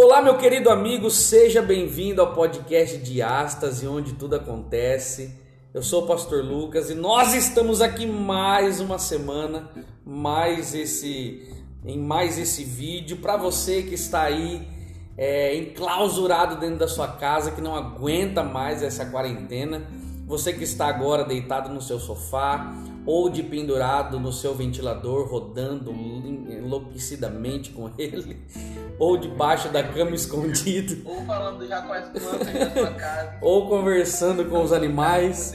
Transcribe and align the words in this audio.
Olá, 0.00 0.22
meu 0.22 0.38
querido 0.38 0.70
amigo, 0.70 1.10
seja 1.10 1.60
bem-vindo 1.60 2.20
ao 2.20 2.32
podcast 2.32 2.98
Diástase, 2.98 3.84
onde 3.88 4.12
tudo 4.12 4.36
acontece. 4.36 5.36
Eu 5.74 5.82
sou 5.82 6.04
o 6.04 6.06
Pastor 6.06 6.44
Lucas 6.44 6.88
e 6.88 6.94
nós 6.94 7.34
estamos 7.34 7.82
aqui 7.82 8.06
mais 8.06 8.78
uma 8.78 8.96
semana, 8.96 9.68
mais 10.06 10.72
esse 10.72 11.52
em 11.84 11.98
mais 11.98 12.38
esse 12.38 12.62
vídeo 12.62 13.16
para 13.16 13.36
você 13.36 13.82
que 13.82 13.96
está 13.96 14.22
aí 14.22 14.68
é, 15.16 15.56
enclausurado 15.56 16.60
dentro 16.60 16.78
da 16.78 16.86
sua 16.86 17.08
casa, 17.08 17.50
que 17.50 17.60
não 17.60 17.74
aguenta 17.74 18.44
mais 18.44 18.84
essa 18.84 19.04
quarentena. 19.04 19.82
Você 20.28 20.52
que 20.52 20.62
está 20.62 20.86
agora 20.86 21.24
deitado 21.24 21.74
no 21.74 21.82
seu 21.82 21.98
sofá 21.98 22.72
ou 23.08 23.30
de 23.30 23.42
pendurado 23.42 24.20
no 24.20 24.30
seu 24.30 24.54
ventilador, 24.54 25.26
rodando 25.28 25.90
enlouquecidamente 25.92 27.70
com 27.70 27.90
ele, 27.96 28.36
ou 29.00 29.16
debaixo 29.16 29.70
da 29.70 29.82
cama 29.82 30.10
escondido, 30.14 31.08
ou 31.08 31.24
falando 31.24 31.66
já 31.66 31.80
com 31.80 31.92
as 31.94 32.06
plantas 32.10 32.52
da 32.52 32.70
sua 32.70 32.90
casa, 32.92 33.38
ou 33.40 33.66
conversando 33.66 34.44
com 34.44 34.62
os 34.62 34.74
animais. 34.74 35.54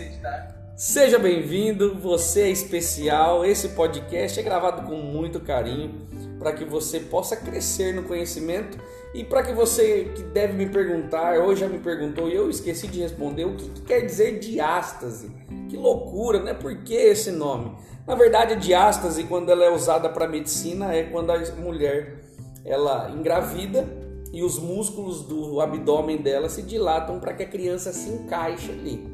Seja 0.75 1.19
bem-vindo, 1.19 1.93
você 1.93 2.41
é 2.41 2.49
especial. 2.49 3.45
Esse 3.45 3.69
podcast 3.69 4.39
é 4.39 4.41
gravado 4.41 4.87
com 4.89 4.95
muito 4.95 5.39
carinho 5.39 5.93
para 6.39 6.53
que 6.53 6.65
você 6.65 7.01
possa 7.01 7.35
crescer 7.35 7.93
no 7.93 8.01
conhecimento 8.01 8.79
e 9.13 9.23
para 9.23 9.43
que 9.43 9.53
você 9.53 10.11
que 10.15 10.23
deve 10.23 10.53
me 10.53 10.67
perguntar, 10.67 11.37
ou 11.39 11.55
já 11.55 11.67
me 11.67 11.77
perguntou 11.77 12.27
e 12.27 12.33
eu 12.33 12.49
esqueci 12.49 12.87
de 12.87 12.99
responder, 12.99 13.45
o 13.45 13.55
que, 13.55 13.69
que 13.69 13.81
quer 13.81 14.01
dizer 14.01 14.39
diástase? 14.39 15.31
Que 15.69 15.77
loucura, 15.77 16.39
né? 16.41 16.53
Por 16.53 16.75
que 16.77 16.95
esse 16.95 17.31
nome? 17.31 17.71
Na 18.07 18.15
verdade, 18.15 18.55
diástase, 18.55 19.25
quando 19.25 19.51
ela 19.51 19.63
é 19.63 19.69
usada 19.69 20.09
para 20.09 20.27
medicina, 20.27 20.93
é 20.93 21.03
quando 21.03 21.29
a 21.31 21.39
mulher 21.55 22.23
ela 22.65 23.11
engravida 23.11 23.87
e 24.33 24.43
os 24.43 24.57
músculos 24.57 25.21
do 25.21 25.61
abdômen 25.61 26.17
dela 26.17 26.49
se 26.49 26.63
dilatam 26.63 27.19
para 27.19 27.33
que 27.33 27.43
a 27.43 27.47
criança 27.47 27.93
se 27.93 28.09
encaixe 28.09 28.71
ali. 28.71 29.07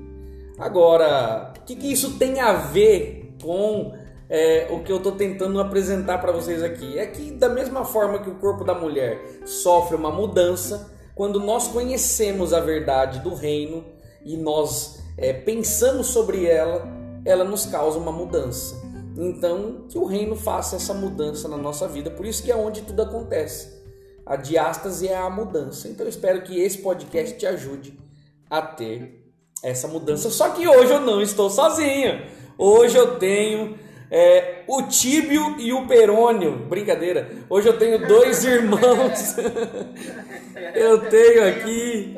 Agora, 0.58 1.54
o 1.58 1.66
que, 1.66 1.76
que 1.76 1.92
isso 1.92 2.18
tem 2.18 2.40
a 2.40 2.54
ver 2.54 3.36
com 3.42 3.94
é, 4.30 4.68
o 4.70 4.84
que 4.84 4.92
eu 4.92 4.98
estou 4.98 5.14
tentando 5.14 5.60
apresentar 5.60 6.20
para 6.20 6.32
vocês 6.32 6.62
aqui 6.62 7.00
é 7.00 7.08
que, 7.08 7.32
da 7.32 7.50
mesma 7.50 7.84
forma 7.84 8.20
que 8.20 8.30
o 8.30 8.36
corpo 8.36 8.64
da 8.64 8.76
mulher 8.76 9.42
sofre 9.44 9.96
uma 9.96 10.12
mudança, 10.12 10.92
quando 11.16 11.40
nós 11.40 11.68
conhecemos 11.68 12.54
a 12.54 12.60
verdade 12.60 13.20
do 13.20 13.34
reino 13.34 13.84
e 14.24 14.38
nós 14.38 15.00
é, 15.18 15.34
pensamos 15.34 16.08
sobre 16.08 16.46
ela, 16.46 16.88
ela 17.26 17.44
nos 17.44 17.66
causa 17.66 17.98
uma 17.98 18.12
mudança. 18.12 18.80
Então, 19.18 19.86
que 19.90 19.98
o 19.98 20.06
reino 20.06 20.36
faça 20.36 20.76
essa 20.76 20.94
mudança 20.94 21.50
na 21.50 21.58
nossa 21.58 21.88
vida, 21.88 22.12
por 22.12 22.26
isso 22.26 22.44
que 22.44 22.52
é 22.52 22.56
onde 22.56 22.84
tudo 22.84 23.02
acontece. 23.02 23.80
A 24.26 24.36
diástase 24.36 25.08
é 25.08 25.18
a 25.18 25.30
mudança. 25.30 25.88
Então, 25.88 26.06
eu 26.06 26.10
espero 26.10 26.44
que 26.44 26.60
esse 26.60 26.78
podcast 26.78 27.36
te 27.36 27.48
ajude 27.48 28.00
a 28.48 28.62
ter 28.62 29.34
essa 29.64 29.88
mudança. 29.88 30.30
Só 30.30 30.50
que 30.52 30.68
hoje 30.68 30.94
eu 30.94 31.02
não 31.02 31.20
estou 31.20 31.50
sozinho. 31.50 32.22
Hoje 32.58 32.96
eu 32.96 33.18
tenho 33.18 33.89
é, 34.12 34.64
o 34.68 34.84
tíbio 34.84 35.60
e 35.60 35.72
o 35.72 35.86
perônio. 35.86 36.66
Brincadeira. 36.68 37.30
Hoje 37.50 37.68
eu 37.70 37.78
tenho 37.78 38.08
dois 38.08 38.44
irmãos. 38.44 39.36
eu 40.74 41.10
tenho 41.10 41.48
aqui. 41.48 42.16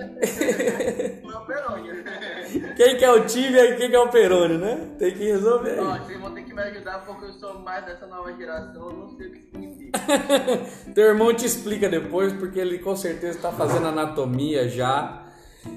Quem 2.75 2.97
que 2.97 3.05
é 3.05 3.11
o 3.11 3.25
tíbio 3.25 3.59
e 3.59 3.77
quem 3.77 3.89
que 3.89 3.95
é 3.95 3.99
o 3.99 4.09
perônio, 4.09 4.57
né? 4.57 4.89
Tem 4.97 5.13
que 5.13 5.23
resolver. 5.23 5.79
Ó, 5.79 5.97
vocês 5.97 6.19
vão 6.19 6.33
ter 6.33 6.43
que 6.43 6.53
me 6.53 6.61
ajudar 6.61 7.05
porque 7.05 7.25
eu 7.25 7.33
sou 7.33 7.59
mais 7.59 7.85
dessa 7.85 8.05
nova 8.07 8.35
geração, 8.35 8.89
eu 8.89 8.97
não 8.97 9.17
sei 9.17 9.27
o 9.27 9.31
que 9.31 9.41
significa. 9.41 9.99
Teu 10.93 11.05
irmão 11.05 11.33
te 11.33 11.45
explica 11.45 11.87
depois, 11.87 12.33
porque 12.33 12.59
ele 12.59 12.79
com 12.79 12.95
certeza 12.95 13.37
está 13.37 13.51
fazendo 13.51 13.87
anatomia 13.87 14.67
já. 14.67 15.27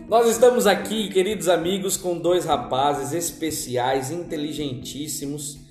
Nós 0.09 0.29
estamos 0.29 0.67
aqui, 0.67 1.09
queridos 1.11 1.49
amigos, 1.49 1.97
com 1.97 2.19
dois 2.19 2.45
rapazes 2.45 3.13
especiais, 3.13 4.11
inteligentíssimos 4.11 5.64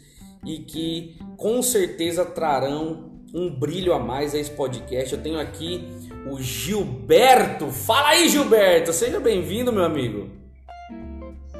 e 0.45 0.59
que 0.59 1.17
com 1.37 1.61
certeza 1.61 2.25
trarão 2.25 3.11
um 3.33 3.49
brilho 3.49 3.93
a 3.93 3.99
mais 3.99 4.35
a 4.35 4.37
esse 4.37 4.51
podcast. 4.51 5.13
Eu 5.13 5.21
tenho 5.21 5.39
aqui 5.39 5.87
o 6.29 6.39
Gilberto. 6.39 7.71
Fala 7.71 8.09
aí, 8.09 8.29
Gilberto! 8.29 8.93
Seja 8.93 9.19
bem-vindo, 9.19 9.73
meu 9.73 9.83
amigo. 9.83 10.29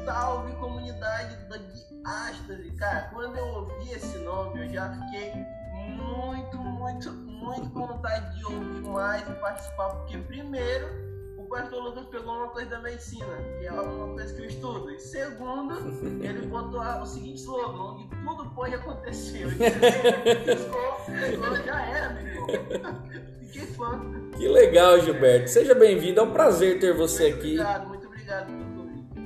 Salve 0.04 0.52
comunidade 0.56 1.36
da 1.48 1.56
Diástase! 1.56 2.70
Cara, 2.78 3.10
quando 3.12 3.36
eu 3.36 3.46
ouvi 3.46 3.90
esse 3.90 4.18
nome, 4.18 4.66
eu 4.66 4.72
já 4.72 4.90
fiquei 4.92 5.32
muito, 5.96 6.56
muito, 6.58 7.10
muito 7.12 7.70
com 7.70 7.86
vontade 7.86 8.38
de 8.38 8.44
ouvir 8.44 8.82
mais 8.88 9.28
e 9.28 9.32
participar, 9.34 9.88
porque 9.90 10.16
primeiro 10.18 11.03
o 11.44 11.48
pastor 11.48 11.84
Lucas 11.84 12.06
pegou 12.06 12.34
uma 12.34 12.48
coisa 12.48 12.70
da 12.70 12.80
medicina, 12.80 13.26
que 13.58 13.66
é 13.66 13.72
uma 13.72 14.14
coisa 14.14 14.34
que 14.34 14.40
eu 14.40 14.46
estudo. 14.46 14.90
E 14.90 14.98
segundo, 14.98 15.74
ele 16.22 16.46
botou 16.46 16.80
o 16.80 17.06
seguinte 17.06 17.40
slogan, 17.40 17.82
onde 17.92 18.08
tudo 18.08 18.50
pode 18.54 18.74
acontecer. 18.74 19.46
Eu 21.06 21.64
já 21.64 21.86
era, 21.86 22.14
meu. 22.14 22.46
Fiquei 23.40 23.66
fã. 23.74 24.00
Que 24.36 24.48
legal, 24.48 24.98
Gilberto. 25.00 25.50
Seja 25.50 25.74
bem-vindo. 25.74 26.18
É 26.18 26.22
um 26.22 26.32
prazer 26.32 26.80
ter 26.80 26.94
você 26.94 27.24
muito 27.24 27.36
aqui. 27.36 27.52
Obrigado, 27.52 27.88
muito 27.88 28.06
obrigado 28.06 28.46
pelo 28.46 28.74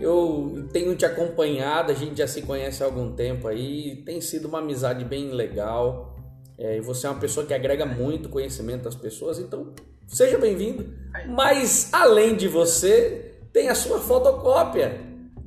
eu 0.01 0.69
tenho 0.73 0.95
te 0.95 1.05
acompanhado, 1.05 1.91
a 1.91 1.95
gente 1.95 2.19
já 2.19 2.27
se 2.29 2.43
conhece 2.43 2.85
há 2.85 2.87
algum 2.87 3.17
tempo 3.17 3.49
aí, 3.49 3.97
tem 4.05 4.21
sido 4.21 4.47
uma 4.47 4.61
amizade 4.61 5.05
bem 5.05 5.33
legal. 5.33 6.15
É, 6.57 6.77
e 6.77 6.81
você 6.81 7.07
é 7.07 7.11
uma 7.11 7.19
pessoa 7.19 7.45
que 7.45 7.53
agrega 7.53 7.85
muito 7.85 8.29
conhecimento 8.29 8.87
às 8.87 8.95
pessoas, 8.95 9.41
então 9.41 9.73
seja 10.09 10.39
bem-vindo. 10.39 10.93
Mas 11.29 11.93
além 11.93 12.35
de 12.35 12.49
você, 12.49 13.37
tem 13.53 13.69
a 13.69 13.75
sua 13.75 14.01
fotocópia, 14.01 15.01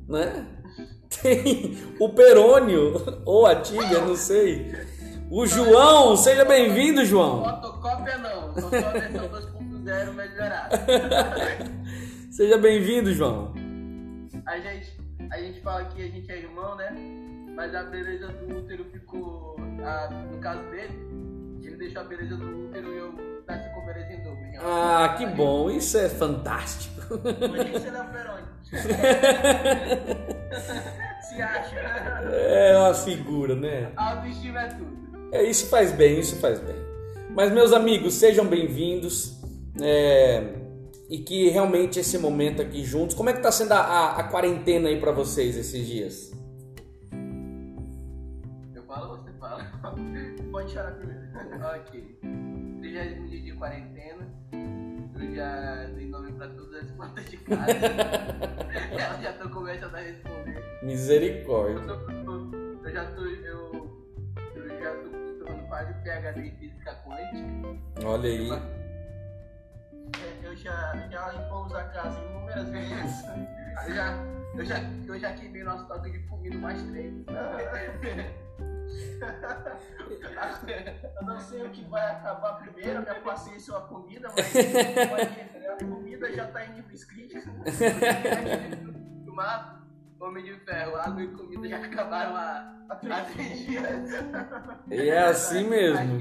né? 0.08 0.46
Tem 1.22 1.76
o 2.00 2.08
Perônio 2.08 3.20
ou 3.26 3.46
a 3.46 3.56
Tíbia, 3.56 4.00
não 4.00 4.16
sei. 4.16 4.72
O 5.30 5.46
João, 5.46 6.16
seja 6.16 6.42
bem-vindo, 6.42 7.04
João. 7.04 7.44
Fotocópia 7.44 8.16
não, 8.16 8.54
só 8.54 8.66
a 8.68 8.92
versão 8.92 9.28
2.0 9.28 10.12
melhorada. 10.14 10.78
seja 12.32 12.56
bem-vindo, 12.56 13.12
João. 13.12 13.52
A 14.46 14.58
gente, 14.58 14.98
a 15.30 15.38
gente 15.38 15.60
fala 15.60 15.84
que 15.84 16.02
a 16.02 16.08
gente 16.08 16.32
é 16.32 16.38
irmão, 16.38 16.76
né? 16.76 16.94
Mas 17.54 17.74
a 17.74 17.82
beleza 17.82 18.28
do 18.28 18.56
útero 18.56 18.86
ficou. 18.86 19.56
A, 19.84 20.08
no 20.32 20.38
caso 20.38 20.62
dele, 20.70 20.98
ele 21.62 21.76
deixou 21.76 22.00
a 22.00 22.04
beleza 22.04 22.36
do 22.36 22.68
útero 22.68 22.88
e 22.90 22.96
eu 22.96 23.31
beleza 23.46 24.12
em 24.12 24.22
dobro. 24.22 24.42
Ah, 24.60 25.14
que 25.18 25.26
bom, 25.26 25.70
isso 25.70 25.98
é 25.98 26.08
fantástico. 26.08 26.92
Por 27.08 27.26
é 27.28 27.64
Peroni? 28.12 28.46
Se 31.22 31.42
acha. 31.42 31.76
É 31.76 32.78
uma 32.78 32.94
figura, 32.94 33.54
né? 33.54 33.92
Autoestima 33.96 34.62
é 34.62 34.68
tudo. 34.68 35.02
É, 35.32 35.42
isso 35.44 35.68
faz 35.68 35.92
bem, 35.92 36.18
isso 36.20 36.36
faz 36.36 36.60
bem. 36.60 36.76
Mas, 37.30 37.50
meus 37.50 37.72
amigos, 37.72 38.14
sejam 38.14 38.46
bem-vindos. 38.46 39.40
É, 39.80 40.62
e 41.08 41.18
que 41.18 41.48
realmente 41.48 41.98
esse 42.00 42.18
momento 42.18 42.62
aqui 42.62 42.84
juntos. 42.84 43.14
Como 43.14 43.30
é 43.30 43.32
que 43.32 43.40
tá 43.40 43.50
sendo 43.50 43.72
a, 43.72 43.78
a, 43.78 44.20
a 44.20 44.24
quarentena 44.24 44.88
aí 44.88 45.00
para 45.00 45.12
vocês 45.12 45.56
esses 45.56 45.86
dias? 45.86 46.32
Eu 48.74 48.82
falo 48.84 49.10
ou 49.10 49.16
você 49.18 49.32
fala? 49.38 49.64
Pode 50.50 50.70
chorar 50.72 50.92
primeiro. 50.92 51.22
ok. 51.62 52.51
30 52.82 53.28
dia 53.28 53.40
de 53.40 53.52
quarentena. 53.52 54.28
Eu 55.14 55.34
já 55.34 55.84
dei 55.94 56.08
nome 56.08 56.32
pra 56.32 56.48
todas 56.48 56.82
as 56.82 56.90
plantas 56.90 57.30
de 57.30 57.36
casa. 57.36 57.70
Elas 58.98 59.22
já 59.22 59.30
estão 59.30 59.48
começando 59.50 59.94
a 59.94 59.98
responder. 59.98 60.64
Misericórdia. 60.82 61.74
Eu, 61.74 62.24
tô, 62.24 62.56
eu 62.84 62.92
já 62.92 63.04
tô. 63.12 63.24
Eu, 63.24 64.08
eu 64.56 64.80
já 64.80 64.94
tô 64.96 65.16
estudando 65.16 65.68
quase 65.68 65.94
PHD 66.02 66.40
em 66.40 66.56
física 66.56 66.94
quântica. 67.06 68.04
Olha 68.04 68.28
aí. 68.28 68.50
Eu 70.42 70.56
já, 70.56 71.08
já 71.08 71.32
limpamos 71.32 71.72
a 71.74 71.84
casa 71.84 72.18
inúmeras 72.20 72.68
vezes. 72.68 73.24
Eu 73.84 73.94
já, 73.94 74.14
eu 74.54 74.64
já, 74.64 74.78
eu 75.08 75.18
já 75.18 75.32
queimei 75.32 75.64
nosso 75.64 75.88
toque 75.88 76.10
de 76.10 76.18
comida 76.28 76.56
mais 76.58 76.80
três. 76.82 77.12
Eu 81.20 81.26
não 81.26 81.38
sei 81.40 81.62
o 81.64 81.70
que 81.70 81.84
vai 81.84 82.10
acabar 82.10 82.54
primeiro, 82.58 83.00
minha 83.02 83.14
paciência 83.20 83.72
ou 83.74 83.78
a 83.78 83.82
comida, 83.82 84.28
mas 84.34 84.56
a 85.68 85.76
comida 85.84 86.32
já 86.32 86.46
tá 86.48 86.64
em 86.66 86.72
níveis 86.74 87.04
críticos. 87.04 87.44
Tomar 89.24 89.80
Homem 90.20 90.44
de 90.44 90.54
Ferro, 90.60 90.96
água 90.96 91.22
e 91.22 91.28
comida 91.28 91.68
já 91.68 91.76
acabaram 91.78 92.36
a, 92.36 92.74
a 92.90 93.00
energia. 93.04 93.80
E 94.90 95.08
é 95.08 95.22
assim 95.22 95.68
mesmo. 95.68 96.20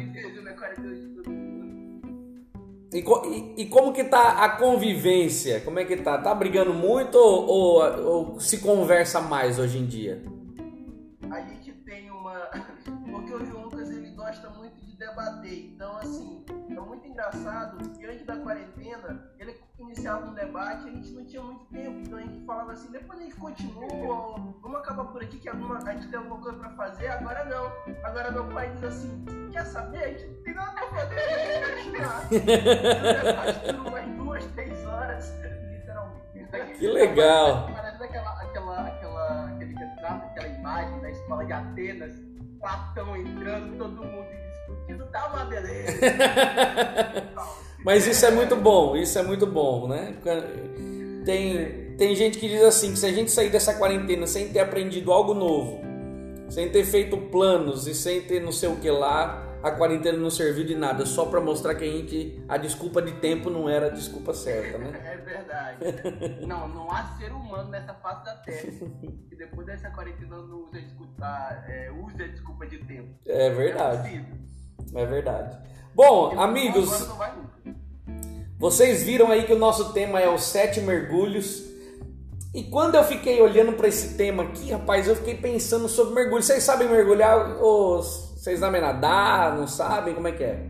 E, 2.93 2.99
e- 2.99 3.61
e 3.61 3.65
como 3.69 3.93
que 3.93 4.03
tá 4.03 4.43
a 4.43 4.49
convivência? 4.57 5.61
Como 5.61 5.79
é 5.79 5.85
que 5.85 5.95
tá? 5.97 6.17
Tá 6.17 6.33
brigando 6.35 6.73
muito 6.73 7.15
ou, 7.17 7.47
ou- 7.47 8.03
ou 8.33 8.39
se 8.39 8.57
conversa 8.59 9.21
mais 9.21 9.57
hoje 9.59 9.77
em 9.77 9.85
dia? 9.85 10.21
Gosta 14.31 14.49
muito 14.51 14.79
de 14.85 14.95
debater. 14.95 15.73
Então, 15.73 15.97
assim, 15.97 16.45
é 16.69 16.79
muito 16.79 17.05
engraçado 17.05 17.77
que 17.89 18.05
antes 18.05 18.25
da 18.25 18.37
quarentena 18.37 19.29
ele 19.37 19.59
iniciava 19.77 20.25
um 20.25 20.33
debate 20.33 20.85
e 20.85 20.89
a 20.89 20.91
gente 20.93 21.11
não 21.11 21.25
tinha 21.25 21.43
muito 21.43 21.65
tempo. 21.65 21.99
Então 21.99 22.17
a 22.17 22.21
gente 22.21 22.45
falava 22.45 22.71
assim, 22.71 22.89
depois 22.91 23.19
a 23.19 23.23
gente 23.23 23.35
continua, 23.35 24.15
ou 24.15 24.57
vamos 24.61 24.79
acabar 24.79 25.03
por 25.03 25.21
aqui 25.21 25.37
que 25.37 25.49
alguma, 25.49 25.79
a 25.79 25.93
gente 25.93 26.07
tem 26.07 26.17
alguma 26.17 26.39
coisa 26.39 26.57
pra 26.57 26.69
fazer. 26.69 27.09
Agora 27.09 27.43
não. 27.43 27.93
Agora 28.05 28.31
meu 28.31 28.47
pai 28.47 28.71
diz 28.71 28.83
assim, 28.85 29.25
quer 29.51 29.65
saber? 29.65 30.01
A 30.01 30.07
gente 30.07 30.27
não 30.27 30.43
tem 30.43 30.53
nada 30.53 30.71
pra 30.71 30.87
fazer, 30.87 31.19
a 31.19 31.75
gente 31.75 31.75
continuar. 31.75 32.21
O 32.31 33.23
debate 33.25 33.75
umas 33.75 34.05
duas, 34.15 34.45
três 34.53 34.85
horas, 34.85 35.33
literalmente. 35.73 36.77
Que 36.79 36.87
legal! 36.87 37.67
Parece 37.73 38.01
aquela, 38.01 38.41
aquela, 38.41 38.87
aquela, 38.87 39.45
aquele 39.47 39.75
retrato, 39.75 40.25
aquela 40.27 40.47
imagem 40.47 41.01
da 41.01 41.09
escola 41.09 41.45
de 41.45 41.51
Atenas, 41.51 42.30
Platão 42.61 43.17
entrando, 43.17 43.77
todo 43.77 44.05
mundo 44.05 44.27
discutindo, 44.51 45.05
tá 45.07 45.27
uma 45.27 45.45
beleza. 45.45 45.99
Mas 47.83 48.05
isso 48.05 48.25
é 48.25 48.31
muito 48.31 48.55
bom, 48.55 48.95
isso 48.95 49.17
é 49.17 49.23
muito 49.23 49.47
bom, 49.47 49.87
né? 49.87 50.15
Tem, 51.25 51.95
tem 51.97 52.15
gente 52.15 52.37
que 52.37 52.47
diz 52.47 52.61
assim, 52.63 52.93
que 52.93 52.99
se 52.99 53.05
a 53.05 53.11
gente 53.11 53.31
sair 53.31 53.49
dessa 53.49 53.73
quarentena 53.73 54.27
sem 54.27 54.49
ter 54.49 54.59
aprendido 54.59 55.11
algo 55.11 55.33
novo, 55.33 55.81
sem 56.49 56.69
ter 56.69 56.83
feito 56.83 57.17
planos 57.17 57.87
e 57.87 57.95
sem 57.95 58.21
ter 58.21 58.39
não 58.39 58.51
sei 58.51 58.69
o 58.69 58.75
que 58.75 58.89
lá, 58.89 59.50
a 59.63 59.71
quarentena 59.71 60.17
não 60.17 60.29
serviu 60.29 60.65
de 60.65 60.75
nada, 60.75 61.05
só 61.05 61.25
pra 61.25 61.39
mostrar 61.39 61.75
que 61.75 61.83
a 61.83 61.87
gente, 61.91 62.43
a 62.47 62.57
desculpa 62.57 63.01
de 63.01 63.13
tempo 63.13 63.49
não 63.49 63.69
era 63.69 63.87
a 63.87 63.89
desculpa 63.89 64.33
certa, 64.33 64.77
né? 64.77 64.91
É 65.05 65.17
verdade. 65.17 66.45
Não, 66.45 66.67
não 66.67 66.91
há 66.91 67.03
ser 67.17 67.31
humano 67.31 67.69
nessa 67.69 67.93
face 67.95 68.25
da 68.25 68.35
Terra 68.37 68.71
que 69.29 69.35
depois 69.35 69.67
dessa 69.67 69.89
quarentena 69.91 70.37
não 70.37 70.63
usa 70.67 70.79
é, 71.67 71.91
usa 71.91 72.27
desculpa 72.27 72.65
de 72.65 72.79
tempo. 72.79 73.09
É 73.25 73.47
É 73.47 73.49
verdade, 73.49 74.01
possível. 74.09 74.35
é 74.95 75.05
verdade. 75.05 75.57
Bom, 75.93 76.29
Porque 76.29 76.43
amigos. 76.43 77.09
Vocês 78.57 79.03
viram 79.03 79.31
aí 79.31 79.43
que 79.43 79.53
o 79.53 79.57
nosso 79.59 79.91
tema 79.93 80.19
é 80.19 80.29
os 80.29 80.43
sete 80.43 80.79
mergulhos. 80.81 81.63
E 82.53 82.63
quando 82.63 82.95
eu 82.95 83.03
fiquei 83.03 83.41
olhando 83.41 83.73
para 83.73 83.87
esse 83.87 84.15
tema 84.17 84.43
aqui, 84.43 84.71
rapaz, 84.71 85.07
eu 85.07 85.15
fiquei 85.15 85.35
pensando 85.35 85.87
sobre 85.87 86.13
mergulho. 86.13 86.43
Vocês 86.43 86.61
sabem 86.63 86.87
mergulhar? 86.87 87.57
Ou 87.61 88.03
vocês 88.41 88.59
sabem 88.59 88.81
nadar? 88.81 89.55
Não 89.55 89.67
sabem? 89.67 90.15
Como 90.15 90.27
é 90.27 90.31
que 90.31 90.43
é? 90.43 90.65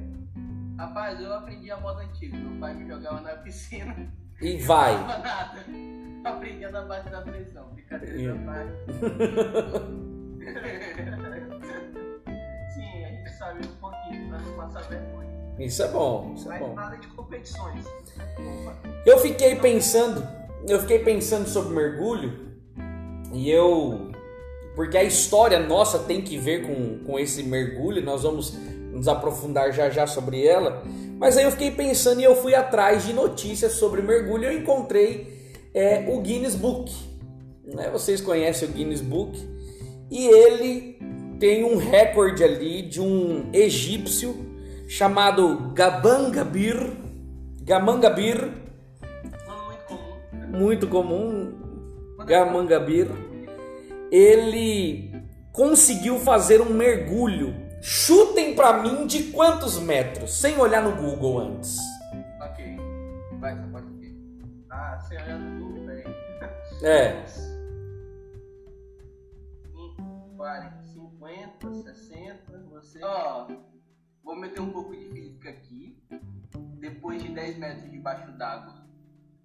Rapaz, 0.78 1.18
eu 1.22 1.34
aprendi 1.34 1.72
a 1.72 1.80
moda 1.80 2.02
antiga. 2.02 2.36
Meu 2.36 2.60
pai 2.60 2.74
me 2.74 2.86
jogava 2.86 3.22
na 3.22 3.30
piscina. 3.38 3.96
E 4.42 4.58
vai. 4.58 4.94
Não 4.98 5.08
nada. 5.08 5.64
Aprendi 6.26 6.68
na 6.68 6.82
base 6.82 7.10
da 7.10 7.22
pressão. 7.22 7.70
Brincadeira 7.74 8.34
da 8.34 8.40
parte. 8.46 8.74
Sim, 12.76 13.06
a 13.06 13.08
gente 13.08 13.30
sabe 13.38 13.66
um 13.66 13.76
pouquinho 13.80 14.28
pra 14.28 14.38
não 14.40 14.54
passar 14.58 14.82
vergonha. 14.90 15.32
Isso 15.58 15.82
é 15.82 15.88
bom, 15.88 16.34
isso 16.36 16.52
é 16.52 16.60
Mas 16.60 16.60
bom. 16.68 16.76
nada 16.76 16.98
de 16.98 17.08
competições. 17.08 17.86
Eu 19.06 19.18
fiquei 19.20 19.56
pensando, 19.56 20.28
eu 20.68 20.78
fiquei 20.82 21.00
pensando 21.06 21.48
sobre 21.48 21.74
mergulho 21.74 22.52
e 23.32 23.50
eu, 23.50 24.11
porque 24.76 24.98
a 24.98 25.04
história 25.04 25.60
nossa 25.60 26.00
tem 26.00 26.22
que 26.22 26.38
ver 26.38 26.66
com, 26.66 27.00
com 27.06 27.20
esse 27.20 27.44
mergulho, 27.44 28.04
nós 28.04 28.24
vamos 28.24 28.58
nos 28.92 29.08
aprofundar 29.08 29.72
já 29.72 29.90
já 29.90 30.06
sobre 30.06 30.46
ela. 30.46 30.84
Mas 31.18 31.38
aí 31.38 31.44
eu 31.44 31.52
fiquei 31.52 31.72
pensando 31.72 32.20
e 32.20 32.24
eu 32.24 32.36
fui 32.36 32.56
atrás 32.56 33.06
de 33.06 33.14
notícias 33.14 33.74
sobre 33.74 34.02
mergulho. 34.02 34.46
Eu 34.46 34.58
encontrei 34.58 35.52
é, 35.74 36.06
o 36.10 36.20
Guinness 36.20 36.56
Book. 36.56 36.92
né? 37.64 37.90
Vocês 37.92 38.20
conhecem 38.22 38.68
o 38.68 38.72
Guinness 38.72 39.02
Book 39.02 39.40
e 40.10 40.28
ele 40.28 41.00
tem 41.40 41.64
um 41.64 41.78
recorde 41.78 42.44
ali 42.44 42.82
de 42.82 43.00
um 43.00 43.50
egípcio 43.54 44.36
chamado 44.88 45.72
Gabangabir. 45.74 46.76
Gamangabir 47.64 48.38
muito 48.42 49.88
comum. 49.88 50.58
muito 50.60 50.88
comum, 50.88 51.54
Gamangabir, 52.26 53.08
ele 54.12 55.24
conseguiu 55.52 56.20
fazer 56.20 56.62
um 56.62 56.74
mergulho. 56.74 57.56
Chutem 57.82 58.54
pra 58.54 58.84
mim 58.84 59.08
de 59.08 59.32
quantos 59.32 59.80
metros, 59.80 60.34
sem 60.34 60.60
olhar 60.60 60.84
no 60.84 60.96
Google 60.96 61.40
antes. 61.40 61.80
ok. 62.40 62.78
Vai, 63.40 63.56
você 63.56 63.68
pode 63.72 63.88
ver. 63.94 64.16
Ah, 64.70 65.00
sem 65.00 65.18
olhar 65.18 65.40
no 65.40 65.66
Google, 65.66 65.86
peraí. 65.86 66.04
É, 66.84 67.26
40, 70.42 70.82
50, 70.82 71.94
60, 71.94 72.58
você. 72.72 73.00
Ó, 73.04 73.48
vou 74.24 74.36
meter 74.36 74.60
um 74.60 74.72
pouco 74.72 74.96
de 74.96 75.06
física 75.10 75.52
aqui. 75.52 75.96
Depois 76.80 77.22
de 77.22 77.30
10 77.30 77.58
metros 77.60 77.92
debaixo 77.92 78.32
d'água, 78.32 78.74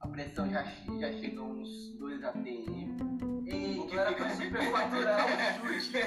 a 0.00 0.08
pressão 0.08 0.48
já, 0.48 0.64
já 0.64 1.12
chega 1.12 1.40
a 1.40 1.44
uns 1.44 1.98
2 1.98 2.24
atm. 2.24 3.25
Que 3.46 3.76
não 3.76 4.00
era 4.00 4.12
pra 4.12 4.28
superfaturar 4.31 5.25
o 5.62 5.81
chute. 5.81 5.98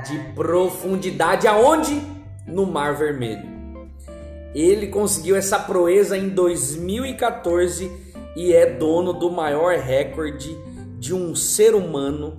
de 0.06 0.18
profundidade 0.34 1.46
aonde? 1.46 2.02
No 2.46 2.66
Mar 2.66 2.96
Vermelho. 2.96 3.48
Ele 4.54 4.88
conseguiu 4.88 5.36
essa 5.36 5.58
proeza 5.58 6.18
em 6.18 6.28
2014 6.28 7.90
e 8.36 8.52
é 8.52 8.66
dono 8.66 9.12
do 9.12 9.30
maior 9.30 9.76
recorde 9.76 10.56
de 10.98 11.14
um 11.14 11.36
ser 11.36 11.74
humano 11.74 12.38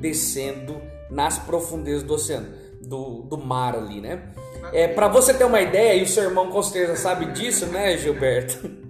descendo 0.00 0.80
nas 1.10 1.38
profundezas 1.38 2.02
do 2.02 2.14
oceano, 2.14 2.48
do, 2.82 3.22
do 3.22 3.38
mar 3.38 3.74
ali, 3.74 4.00
né? 4.00 4.30
É, 4.72 4.88
para 4.88 5.08
você 5.08 5.32
ter 5.32 5.44
uma 5.44 5.60
ideia, 5.60 5.94
e 5.94 6.02
o 6.02 6.08
seu 6.08 6.24
irmão 6.24 6.50
com 6.50 6.62
certeza 6.62 6.96
sabe 6.96 7.26
disso, 7.32 7.66
né, 7.66 7.96
Gilberto? 7.96 8.70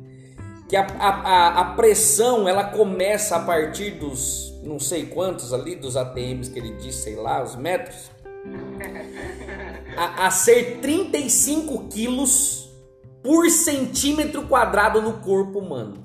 Que 0.69 0.77
a, 0.77 0.87
a, 0.87 1.61
a- 1.61 1.75
pressão 1.75 2.49
ela 2.49 2.65
começa 2.65 3.37
a 3.37 3.41
partir 3.41 3.93
dos 3.93 4.53
não 4.63 4.79
sei 4.81 5.07
quantos 5.07 5.53
ali, 5.53 5.77
dos 5.77 5.95
ATMs 5.97 6.51
que 6.51 6.59
ele 6.59 6.75
disse, 6.77 7.03
sei 7.03 7.17
lá, 7.17 7.43
os 7.43 7.55
metros, 7.55 8.11
a, 9.97 10.27
a 10.27 10.31
ser 10.31 10.81
35 10.81 11.89
quilos 11.89 12.71
por 13.23 13.49
centímetro 13.51 14.47
quadrado 14.47 15.03
no 15.03 15.15
corpo 15.21 15.59
humano. 15.59 16.03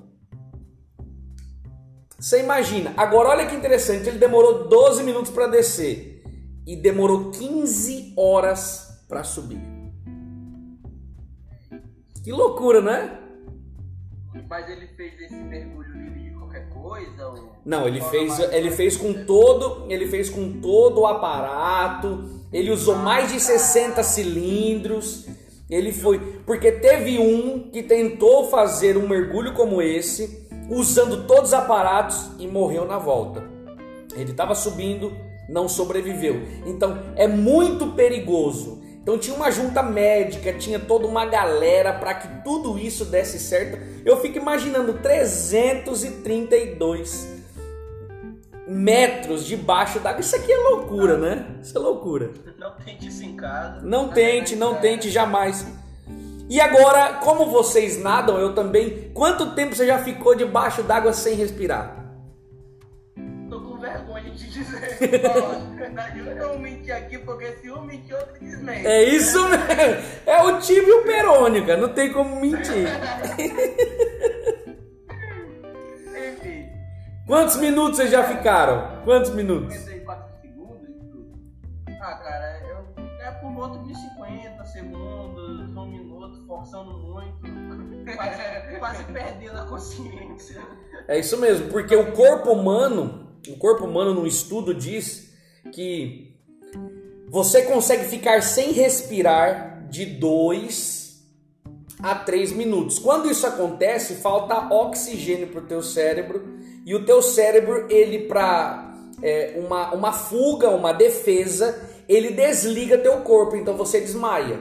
Você 2.20 2.42
imagina. 2.42 2.94
Agora 2.98 3.30
olha 3.30 3.46
que 3.48 3.56
interessante, 3.56 4.10
ele 4.10 4.20
demorou 4.20 4.68
12 4.68 5.04
minutos 5.04 5.32
para 5.32 5.48
descer 5.48 6.22
e 6.68 6.75
demorou 6.75 7.32
15 7.32 8.13
horas 8.18 9.04
para 9.08 9.24
subir. 9.24 9.62
Que 12.24 12.32
loucura, 12.32 12.82
né? 12.82 13.19
Mas 14.50 14.68
ele 14.70 14.88
fez 14.98 15.20
esse 15.22 15.36
mergulho 15.36 15.91
livre 15.94 16.22
de 16.22 16.32
qualquer 16.32 16.68
coisa? 16.70 17.27
Ou... 17.27 17.51
Não, 17.63 17.88
ele 17.88 18.01
fez, 18.01 18.39
ele 18.51 18.72
fez 18.72 18.98
com 18.98 19.25
todo, 19.25 19.86
ele 19.91 20.08
fez 20.08 20.29
com 20.29 20.60
todo 20.60 21.01
o 21.01 21.08
aparato. 21.08 22.41
Ele 22.51 22.72
usou 22.72 22.96
mais 22.96 23.32
de 23.32 23.39
60 23.39 24.01
cilindros. 24.01 25.27
Ele 25.70 25.94
foi, 25.94 26.20
porque 26.48 26.72
teve 26.72 27.20
um 27.20 27.70
que 27.70 27.84
tentou 27.84 28.50
fazer 28.50 28.98
um 28.98 29.08
mergulho 29.08 29.53
como 29.53 29.84
esse, 29.84 30.48
usando 30.68 31.27
todos 31.27 31.50
os 31.50 31.53
aparatos 31.53 32.32
e 32.39 32.48
morreu 32.48 32.86
na 32.86 32.98
volta. 32.98 33.48
Ele 34.15 34.32
estava 34.32 34.56
subindo 34.56 35.13
não 35.50 35.68
sobreviveu. 35.68 36.41
Então 36.65 36.98
é 37.15 37.27
muito 37.27 37.88
perigoso. 37.94 38.79
Então 39.01 39.18
tinha 39.18 39.36
uma 39.36 39.50
junta 39.50 39.82
médica, 39.82 40.53
tinha 40.53 40.79
toda 40.79 41.08
uma 41.08 41.25
galera 41.25 41.91
para 41.94 42.13
que 42.13 42.27
tudo 42.44 42.77
isso 42.77 43.06
desse 43.06 43.39
certo. 43.39 43.79
Eu 44.06 44.22
fico 44.22 44.38
imaginando 44.38 44.94
332 44.94 47.39
metros 48.68 49.44
debaixo 49.46 50.00
d'água. 50.00 50.22
Isso 50.22 50.36
aqui 50.36 50.51
é 50.51 50.58
loucura, 50.58 51.18
né? 51.18 51.46
Isso 51.62 51.77
é 51.77 51.82
loucura. 51.82 52.32
Não 52.58 52.72
tente 52.75 53.08
isso 53.08 53.24
em 53.24 53.36
casa. 53.36 53.82
Não 53.82 54.10
tente, 54.10 54.56
não 54.56 54.75
tente 54.75 55.10
jamais. 55.10 55.65
E 56.50 56.60
agora, 56.60 57.13
como 57.15 57.48
vocês 57.48 58.00
nadam, 58.01 58.38
eu 58.38 58.53
também. 58.53 59.10
Quanto 59.13 59.56
tempo 59.56 59.75
você 59.75 59.88
já 59.88 60.00
ficou 60.00 60.36
debaixo 60.36 60.84
d'água 60.84 61.13
sem 61.13 61.36
respirar? 61.36 61.99
De 64.39 64.48
dizer. 64.50 65.22
Ó, 65.27 65.53
eu 66.17 66.36
não 66.48 66.60
menti 66.60 66.89
aqui, 66.91 67.17
porque 67.17 67.51
se 67.58 67.69
um 67.69 67.81
mentir, 67.81 68.15
outro 68.15 68.39
desmente. 68.39 68.88
É 68.88 69.03
isso 69.03 69.38
mesmo. 69.50 70.01
É 70.25 70.41
o 70.43 70.60
time 70.60 70.88
e 70.88 70.91
o 70.93 71.03
perônio, 71.03 71.65
cara. 71.65 71.81
Não 71.81 71.89
tem 71.89 72.13
como 72.13 72.39
mentir. 72.39 72.88
Enfim, 76.31 76.69
Quantos 77.27 77.58
minutos 77.58 77.98
vocês 77.98 78.12
já 78.12 78.24
ficaram? 78.24 79.03
Quantos 79.03 79.31
minutos? 79.31 79.75
54 79.75 80.41
segundos 80.41 80.88
e 80.88 80.93
tudo. 80.93 81.38
Ah, 82.01 82.15
cara, 82.15 82.62
eu, 82.69 83.03
é 83.19 83.31
por 83.31 83.51
volta 83.51 83.79
de 83.79 83.93
50 83.93 84.65
segundos, 84.65 85.75
um 85.75 85.86
minuto, 85.86 86.48
forçando 86.48 86.98
muito. 86.98 87.39
Quase, 88.15 88.79
quase 88.79 89.03
perdendo 89.03 89.60
a 89.60 89.65
consciência. 89.65 90.62
É 91.10 91.19
isso 91.19 91.38
mesmo, 91.38 91.67
porque 91.69 91.96
o 91.96 92.13
corpo 92.13 92.51
humano, 92.51 93.29
o 93.48 93.58
corpo 93.58 93.86
humano 93.86 94.13
no 94.13 94.27
estudo 94.27 94.74
diz 94.74 95.29
que 95.72 96.36
você 97.29 97.63
consegue 97.63 98.05
ficar 98.05 98.41
sem 98.41 98.72
respirar 98.72 99.88
de 99.89 100.05
2 100.05 101.00
a 102.01 102.15
3 102.15 102.53
minutos. 102.53 102.98
Quando 102.98 103.29
isso 103.29 103.46
acontece, 103.46 104.15
falta 104.15 104.74
oxigênio 104.74 105.48
para 105.48 105.62
o 105.62 105.65
teu 105.65 105.84
cérebro 105.84 106.58
e 106.86 106.96
o 106.96 107.05
teu 107.05 107.22
cérebro, 107.22 107.86
ele 107.89 108.27
para 108.27 108.96
é, 109.22 109.53
uma, 109.58 109.93
uma 109.93 110.12
fuga, 110.12 110.69
uma 110.69 110.93
defesa, 110.93 111.88
ele 112.08 112.31
desliga 112.31 112.98
teu 112.98 113.17
corpo, 113.17 113.55
então 113.55 113.75
você 113.75 114.00
desmaia. 114.00 114.60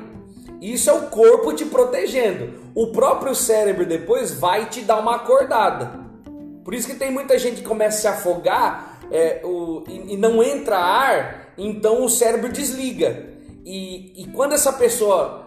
Isso 0.60 0.90
é 0.90 0.92
o 0.92 1.06
corpo 1.06 1.52
te 1.52 1.64
protegendo. 1.64 2.70
O 2.74 2.88
próprio 2.88 3.34
cérebro 3.34 3.86
depois 3.86 4.32
vai 4.32 4.66
te 4.66 4.82
dar 4.82 4.98
uma 4.98 5.16
acordada. 5.16 6.07
Por 6.68 6.74
isso 6.74 6.86
que 6.86 6.96
tem 6.96 7.10
muita 7.10 7.38
gente 7.38 7.62
que 7.62 7.66
começa 7.66 7.96
a 7.96 8.00
se 8.02 8.18
afogar 8.18 9.00
é, 9.10 9.40
o, 9.42 9.84
e, 9.88 10.12
e 10.12 10.16
não 10.18 10.42
entra 10.42 10.76
ar, 10.76 11.54
então 11.56 12.04
o 12.04 12.10
cérebro 12.10 12.52
desliga. 12.52 13.26
E, 13.64 14.22
e 14.22 14.26
quando 14.32 14.52
essa 14.52 14.70
pessoa, 14.74 15.46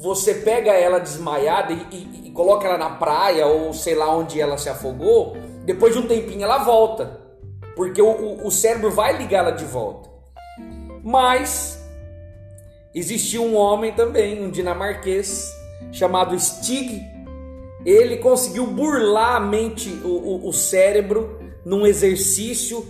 você 0.00 0.34
pega 0.34 0.72
ela 0.72 0.98
desmaiada 0.98 1.72
e, 1.72 1.86
e- 1.92 2.26
e 2.26 2.30
coloca 2.32 2.66
ela 2.66 2.76
na 2.76 2.90
praia 2.90 3.46
ou 3.46 3.72
sei 3.72 3.94
lá 3.94 4.12
onde 4.12 4.40
ela 4.40 4.58
se 4.58 4.68
afogou, 4.68 5.36
depois 5.64 5.92
de 5.94 6.00
um 6.00 6.08
tempinho 6.08 6.42
ela 6.42 6.58
volta. 6.58 7.20
Porque 7.76 8.02
o, 8.02 8.10
o, 8.10 8.48
o 8.48 8.50
cérebro 8.50 8.90
vai 8.90 9.16
ligá-la 9.16 9.52
de 9.52 9.64
volta. 9.64 10.10
Mas 11.04 11.80
Existia 12.92 13.40
um 13.40 13.54
homem 13.54 13.92
também, 13.92 14.42
um 14.42 14.50
dinamarquês, 14.50 15.48
chamado 15.92 16.36
Stig. 16.40 17.04
Ele 17.86 18.16
conseguiu 18.18 18.66
burlar 18.66 19.36
a 19.36 19.40
mente, 19.40 19.88
o, 20.04 20.08
o- 20.08 20.48
o 20.48 20.52
cérebro, 20.52 21.38
num 21.64 21.86
exercício 21.86 22.84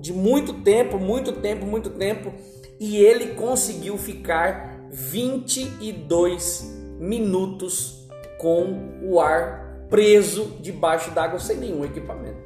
de 0.00 0.12
muito 0.12 0.52
tempo, 0.52 0.98
muito 0.98 1.32
tempo, 1.32 1.64
muito 1.64 1.90
tempo. 1.90 2.32
E 2.78 2.96
ele 2.96 3.34
conseguiu 3.34 3.96
ficar 3.96 4.88
22 4.90 6.64
minutos 6.98 8.06
com 8.38 8.98
o 9.02 9.20
ar 9.20 9.86
preso 9.88 10.56
debaixo 10.60 11.10
d'água 11.12 11.38
sem 11.38 11.56
nenhum 11.56 11.84
equipamento. 11.84 12.38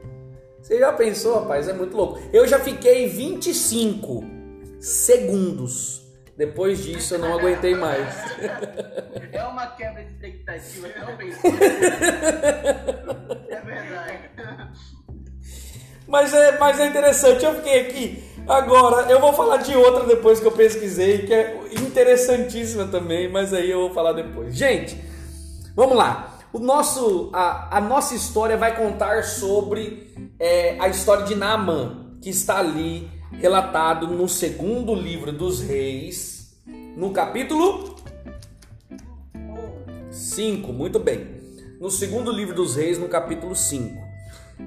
Você 0.61 0.78
já 0.78 0.92
pensou, 0.92 1.35
rapaz? 1.35 1.68
É 1.68 1.73
muito 1.73 1.97
louco. 1.97 2.18
Eu 2.33 2.47
já 2.49 2.59
fiquei 2.59 3.06
25 3.09 4.25
segundos. 4.80 6.03
Depois 6.37 6.83
disso 6.83 7.14
eu 7.14 7.19
não 7.21 7.38
aguentei 7.38 7.75
mais. 7.75 8.14
É 9.33 9.45
uma 9.45 9.67
quebra 9.69 10.03
de 10.03 10.12
expectativa, 10.12 10.88
realmente. 10.95 11.37
É 13.49 13.61
verdade. 13.61 14.19
Mas 16.07 16.35
é, 16.35 16.59
mas 16.59 16.79
é 16.81 16.87
interessante, 16.87 17.45
eu 17.45 17.55
fiquei 17.57 17.81
aqui. 17.81 18.25
Agora, 18.47 19.11
eu 19.11 19.21
vou 19.21 19.33
falar 19.33 19.57
de 19.59 19.75
outra 19.75 20.05
depois 20.05 20.38
que 20.38 20.47
eu 20.47 20.53
pesquisei, 20.53 21.26
que 21.26 21.33
é 21.33 21.61
interessantíssima 21.73 22.87
também, 22.87 23.29
mas 23.31 23.55
aí 23.55 23.71
eu 23.71 23.81
vou 23.81 23.95
falar 23.95 24.12
depois. 24.12 24.55
Gente, 24.55 25.03
vamos 25.75 25.97
lá. 25.97 26.38
O 26.53 26.59
nosso, 26.59 27.31
a, 27.33 27.79
a 27.79 27.81
nossa 27.81 28.14
história 28.14 28.57
vai 28.57 28.76
contar 28.76 29.25
sobre 29.25 30.14
é, 30.38 30.76
a 30.79 30.88
história 30.88 31.25
de 31.25 31.35
Naaman, 31.35 32.19
que 32.21 32.29
está 32.31 32.59
ali 32.59 33.11
relatado 33.38 34.07
no 34.09 34.29
segundo 34.29 34.95
livro 34.95 35.33
dos 35.33 35.61
reis, 35.61 36.57
no 36.97 37.11
capítulo 37.11 37.97
5, 40.11 40.73
muito 40.73 40.99
bem. 40.99 41.26
No 41.81 41.91
segundo 41.91 42.31
livro 42.31 42.55
dos 42.55 42.76
reis, 42.76 42.99
no 42.99 43.09
capítulo 43.09 43.55
5. 43.55 44.03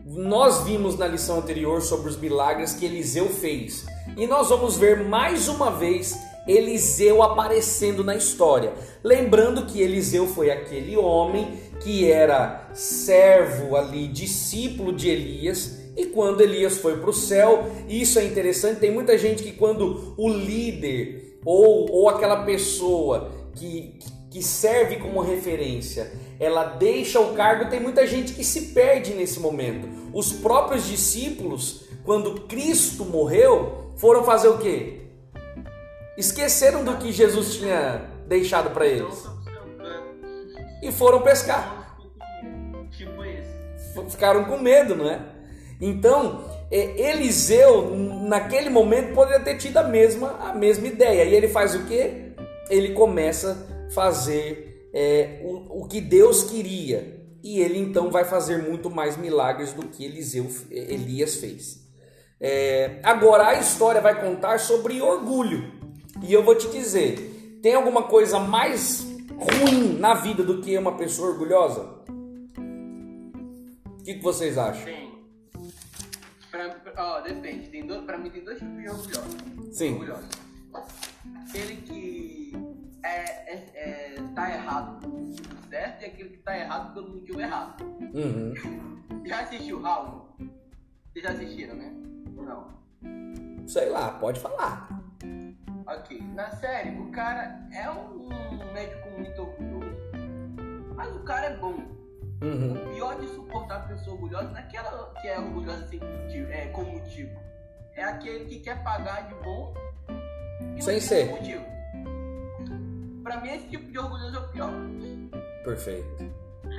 Nós 0.06 0.64
vimos 0.66 0.98
na 0.98 1.08
lição 1.08 1.40
anterior 1.40 1.82
sobre 1.82 2.10
os 2.10 2.18
milagres 2.18 2.74
que 2.74 2.86
Eliseu 2.86 3.30
fez. 3.30 3.86
E 4.18 4.28
nós 4.28 4.50
vamos 4.50 4.78
ver 4.78 5.04
mais 5.04 5.48
uma 5.48 5.72
vez 5.72 6.18
Eliseu 6.48 7.22
aparecendo 7.24 8.04
na 8.04 8.16
história. 8.16 8.74
Lembrando 9.04 9.66
que 9.66 9.82
Eliseu 9.82 10.28
foi 10.28 10.52
aquele 10.52 10.96
homem 10.98 11.60
que 11.82 12.10
era 12.10 12.70
servo 12.74 13.76
ali, 13.76 14.08
discípulo 14.08 14.94
de 14.94 15.10
Elias. 15.10 15.87
E 15.98 16.06
quando 16.06 16.42
Elias 16.42 16.78
foi 16.78 16.98
para 16.98 17.10
o 17.10 17.14
céu, 17.14 17.66
isso 17.90 18.20
é 18.20 18.24
interessante. 18.24 18.80
Tem 18.80 18.92
muita 18.92 19.18
gente 19.18 19.42
que, 19.42 19.52
quando 19.52 20.14
o 20.16 20.30
líder 20.30 21.40
ou, 21.44 21.92
ou 21.92 22.08
aquela 22.08 22.44
pessoa 22.44 23.32
que, 23.56 23.98
que 24.30 24.44
serve 24.44 24.98
como 24.98 25.20
referência, 25.22 26.12
ela 26.40 26.66
deixa 26.66 27.20
o 27.20 27.34
cargo, 27.34 27.72
tem 27.72 27.80
muita 27.80 28.06
gente 28.06 28.34
que 28.34 28.44
se 28.44 28.74
perde 28.74 29.16
nesse 29.16 29.40
momento. 29.40 29.88
Os 30.14 30.32
próprios 30.32 30.86
discípulos, 30.86 31.86
quando 32.06 32.42
Cristo 32.42 33.04
morreu, 33.04 33.92
foram 33.98 34.24
fazer 34.24 34.50
o 34.50 34.60
quê? 34.60 35.02
Esqueceram 36.16 36.84
do 36.84 36.98
que 36.98 37.12
Jesus 37.12 37.56
tinha 37.56 38.08
deixado 38.28 38.70
para 38.70 38.86
eles 38.86 39.26
e 40.84 40.92
foram 40.92 41.22
pescar. 41.22 41.98
Ficaram 44.10 44.46
com 44.46 44.60
medo, 44.60 44.96
não 44.96 45.10
é? 45.10 45.37
Então, 45.80 46.44
é, 46.72 47.12
Eliseu, 47.12 47.96
naquele 47.96 48.70
momento, 48.70 49.14
poderia 49.14 49.40
ter 49.40 49.58
tido 49.58 49.78
a 49.78 49.84
mesma, 49.84 50.38
a 50.40 50.54
mesma 50.54 50.88
ideia. 50.88 51.24
E 51.24 51.34
ele 51.34 51.48
faz 51.48 51.76
o 51.76 51.86
quê? 51.86 52.34
Ele 52.70 52.94
começa 52.94 53.68
a 53.88 53.92
fazer 53.94 54.90
é, 54.94 55.42
o, 55.44 55.84
o 55.84 55.88
que 55.88 56.02
Deus 56.02 56.44
queria. 56.44 57.16
E 57.44 57.60
ele 57.60 57.80
então 57.80 58.10
vai 58.10 58.26
fazer 58.26 58.58
muito 58.58 58.90
mais 58.90 59.16
milagres 59.16 59.72
do 59.72 59.88
que 59.88 60.04
Eliseu, 60.04 60.48
Elias 60.70 61.36
fez. 61.36 61.88
É, 62.40 63.00
agora 63.04 63.48
a 63.48 63.60
história 63.60 64.02
vai 64.02 64.20
contar 64.20 64.60
sobre 64.60 65.02
orgulho. 65.02 65.72
E 66.24 66.34
eu 66.34 66.44
vou 66.44 66.56
te 66.56 66.68
dizer: 66.70 67.60
tem 67.62 67.74
alguma 67.74 68.04
coisa 68.04 68.40
mais 68.40 69.06
ruim 69.38 69.98
na 69.98 70.16
vida 70.16 70.44
do 70.44 70.62
que 70.62 70.78
uma 70.78 70.98
pessoa 70.98 71.30
orgulhosa? 71.30 71.82
O 73.86 74.04
que, 74.04 74.16
que 74.16 74.24
vocês 74.24 74.58
acham? 74.58 74.84
Tem. 74.84 75.07
Ó, 76.98 77.22
depende. 77.22 77.70
Tem 77.70 77.86
dois, 77.86 78.04
pra 78.06 78.18
mim 78.18 78.30
tem 78.30 78.44
dois 78.44 78.58
tipos 78.58 78.78
de 78.78 78.90
orgulhosos. 78.90 79.78
Sim. 79.78 79.94
Orgulhosos. 79.94 80.30
Aquele 81.48 81.76
que 81.78 82.54
é, 83.04 83.54
é, 83.54 83.72
é, 83.76 84.16
tá 84.36 84.54
errado 84.54 85.18
certo 85.70 86.02
e 86.02 86.06
aquele 86.06 86.30
que 86.30 86.38
tá 86.38 86.58
errado 86.58 86.94
pelo 86.94 87.10
motivo 87.16 87.42
errado. 87.42 87.84
Uhum. 88.14 88.54
Já 89.26 89.42
assistiu 89.42 89.82
House? 89.82 90.24
Vocês 91.12 91.24
já 91.24 91.32
assistiram, 91.32 91.76
né? 91.76 91.94
Não. 92.36 92.68
Sei 93.68 93.90
lá, 93.90 94.12
pode 94.12 94.40
falar. 94.40 94.88
Ok. 95.86 96.22
Na 96.34 96.50
série, 96.52 96.98
o 96.98 97.12
cara 97.12 97.68
é 97.72 97.90
um 97.90 98.28
médico 98.74 99.10
muito 99.18 99.42
orgulhoso. 99.42 99.98
Mas 100.96 101.16
o 101.16 101.24
cara 101.24 101.48
é 101.48 101.58
bom. 101.58 101.97
Uhum. 102.42 102.74
O 102.74 102.94
pior 102.94 103.20
de 103.20 103.28
suportar 103.30 103.78
a 103.78 103.80
pessoa 103.88 104.16
orgulhosa 104.16 104.50
não 104.50 104.58
é 104.58 104.60
aquela 104.60 105.14
que 105.22 105.28
é 105.28 105.40
orgulhosa 105.40 105.88
sem 105.88 106.00
motivo, 106.00 106.52
é, 106.52 106.68
com 106.68 106.84
motivo. 106.84 107.40
É 107.96 108.04
aquele 108.04 108.46
que 108.46 108.60
quer 108.60 108.84
pagar 108.84 109.28
de 109.28 109.34
bom 109.44 109.74
e 110.76 110.82
Sem 110.82 111.00
ser. 111.00 111.26
motivo. 111.30 111.66
Pra 113.24 113.42
mim, 113.42 113.50
esse 113.50 113.68
tipo 113.68 113.92
de 113.92 113.98
orgulhoso 113.98 114.36
é 114.36 114.40
o 114.40 114.48
pior. 114.50 114.72
Perfeito. 115.64 116.32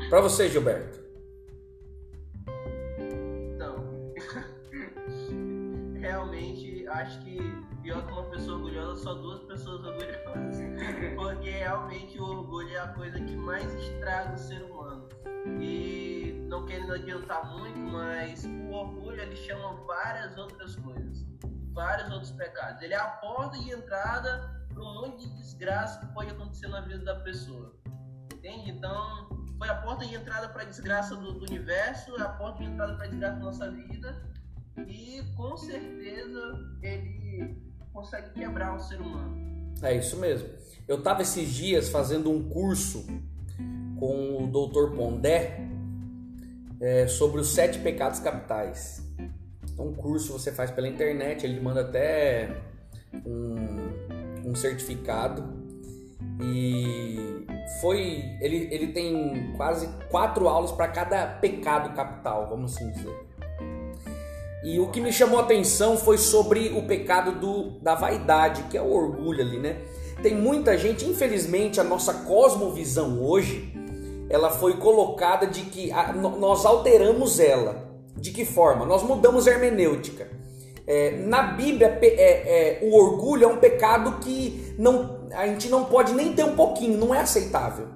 Pra 0.08 0.20
você, 0.20 0.48
Gilberto. 0.48 1.00
Não. 3.58 3.84
Realmente, 6.00 6.86
acho 6.86 7.20
que 7.24 7.27
pessoa 8.38 8.56
orgulhosa, 8.56 9.02
só 9.02 9.14
duas 9.14 9.40
pessoas 9.42 9.84
orgulhosas. 9.84 10.58
Porque 11.16 11.50
realmente 11.50 12.18
o 12.20 12.24
orgulho 12.24 12.70
é 12.70 12.78
a 12.78 12.88
coisa 12.88 13.18
que 13.20 13.36
mais 13.36 13.74
estraga 13.74 14.34
o 14.34 14.38
ser 14.38 14.62
humano. 14.62 15.08
E 15.60 16.46
não 16.48 16.64
querendo 16.64 16.94
adiantar 16.94 17.50
muito, 17.58 17.78
mas 17.78 18.44
o 18.44 18.70
orgulho 18.70 19.20
ele 19.20 19.34
chama 19.34 19.74
várias 19.86 20.36
outras 20.38 20.76
coisas, 20.76 21.26
vários 21.72 22.10
outros 22.12 22.30
pecados. 22.32 22.80
Ele 22.80 22.94
é 22.94 22.98
a 22.98 23.08
porta 23.08 23.58
de 23.58 23.72
entrada 23.72 24.66
para 24.72 24.82
um 24.82 24.94
monte 24.94 25.28
de 25.28 25.36
desgraça 25.36 25.98
que 26.00 26.06
pode 26.14 26.30
acontecer 26.30 26.68
na 26.68 26.80
vida 26.80 27.04
da 27.04 27.16
pessoa. 27.16 27.74
Entende? 28.32 28.70
Então, 28.70 29.28
foi 29.58 29.68
a 29.68 29.74
porta 29.82 30.06
de 30.06 30.14
entrada 30.14 30.48
para 30.48 30.62
a 30.62 30.66
desgraça 30.66 31.16
do, 31.16 31.32
do 31.32 31.44
universo, 31.44 32.14
a 32.22 32.28
porta 32.28 32.62
de 32.62 32.70
entrada 32.70 32.94
para 32.94 33.06
a 33.06 33.08
desgraça 33.08 33.36
da 33.36 33.44
nossa 33.44 33.70
vida. 33.70 34.22
E 34.86 35.24
com 35.36 35.56
certeza 35.56 36.56
ele 36.82 37.67
consegue 37.98 38.30
quebrar 38.30 38.76
o 38.76 38.78
ser 38.78 39.00
humano. 39.00 39.36
É 39.82 39.94
isso 39.96 40.16
mesmo. 40.16 40.48
Eu 40.86 40.98
estava 40.98 41.22
esses 41.22 41.48
dias 41.52 41.88
fazendo 41.88 42.30
um 42.30 42.48
curso 42.48 43.04
com 43.98 44.44
o 44.44 44.46
Dr. 44.46 44.96
Pondé 44.96 45.60
é, 46.80 47.08
sobre 47.08 47.40
os 47.40 47.48
sete 47.48 47.80
pecados 47.80 48.20
capitais. 48.20 49.02
É 49.76 49.82
um 49.82 49.92
curso 49.92 50.32
você 50.32 50.52
faz 50.52 50.70
pela 50.70 50.88
internet, 50.88 51.44
ele 51.44 51.60
manda 51.60 51.80
até 51.80 52.62
um, 53.26 54.48
um 54.50 54.54
certificado 54.54 55.44
e 56.40 57.44
foi 57.80 58.22
ele, 58.40 58.68
ele 58.72 58.92
tem 58.92 59.52
quase 59.56 59.88
quatro 60.08 60.48
aulas 60.48 60.70
para 60.70 60.88
cada 60.88 61.26
pecado 61.26 61.94
capital, 61.94 62.48
vamos 62.48 62.76
assim 62.76 62.90
dizer. 62.92 63.27
E 64.62 64.80
o 64.80 64.88
que 64.88 65.00
me 65.00 65.12
chamou 65.12 65.38
a 65.38 65.42
atenção 65.42 65.96
foi 65.96 66.18
sobre 66.18 66.70
o 66.76 66.82
pecado 66.82 67.32
do, 67.32 67.78
da 67.80 67.94
vaidade, 67.94 68.64
que 68.64 68.76
é 68.76 68.82
o 68.82 68.90
orgulho 68.90 69.40
ali, 69.40 69.58
né? 69.58 69.76
Tem 70.22 70.34
muita 70.34 70.76
gente, 70.76 71.04
infelizmente, 71.04 71.80
a 71.80 71.84
nossa 71.84 72.12
cosmovisão 72.12 73.22
hoje, 73.22 73.72
ela 74.28 74.50
foi 74.50 74.76
colocada 74.76 75.46
de 75.46 75.62
que 75.62 75.92
a, 75.92 76.12
nós 76.12 76.66
alteramos 76.66 77.38
ela. 77.38 77.86
De 78.16 78.32
que 78.32 78.44
forma? 78.44 78.84
Nós 78.84 79.04
mudamos 79.04 79.46
a 79.46 79.52
hermenêutica. 79.52 80.28
É, 80.84 81.18
na 81.18 81.42
Bíblia, 81.42 81.98
é, 82.02 82.06
é, 82.06 82.78
o 82.82 82.96
orgulho 82.96 83.44
é 83.44 83.46
um 83.46 83.58
pecado 83.58 84.18
que 84.18 84.74
não, 84.76 85.28
a 85.32 85.46
gente 85.46 85.68
não 85.68 85.84
pode 85.84 86.12
nem 86.14 86.32
ter 86.32 86.44
um 86.44 86.56
pouquinho, 86.56 86.98
não 86.98 87.14
é 87.14 87.20
aceitável. 87.20 87.86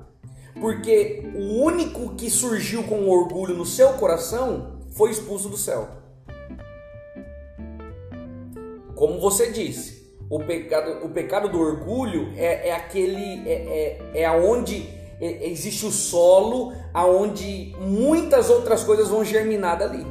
Porque 0.61 1.29
o 1.35 1.65
único 1.65 2.15
que 2.15 2.31
surgiu 2.31 2.85
com 2.85 3.09
orgulho 3.09 3.57
no 3.57 3.67
seu 3.67 3.95
coração 3.95 4.79
foi 4.91 5.11
expulso 5.11 5.49
do 5.49 5.57
céu. 5.57 6.02
Como 8.95 9.21
você 9.21 9.51
disse, 9.51 10.17
o 10.31 10.39
pecado, 10.39 11.05
o 11.05 11.11
pecado 11.11 11.49
do 11.49 11.61
orgulho 11.61 12.33
é, 12.37 12.69
é 12.69 12.73
aquele 12.75 13.49
é, 13.49 14.01
é, 14.15 14.21
é 14.23 14.25
aonde 14.25 14.89
existe 15.21 15.87
o 15.87 15.91
solo, 15.93 16.73
aonde 16.93 17.77
muitas 17.79 18.51
outras 18.51 18.83
coisas 18.83 19.09
vão 19.09 19.25
germinar 19.25 19.79
dali. 19.79 20.05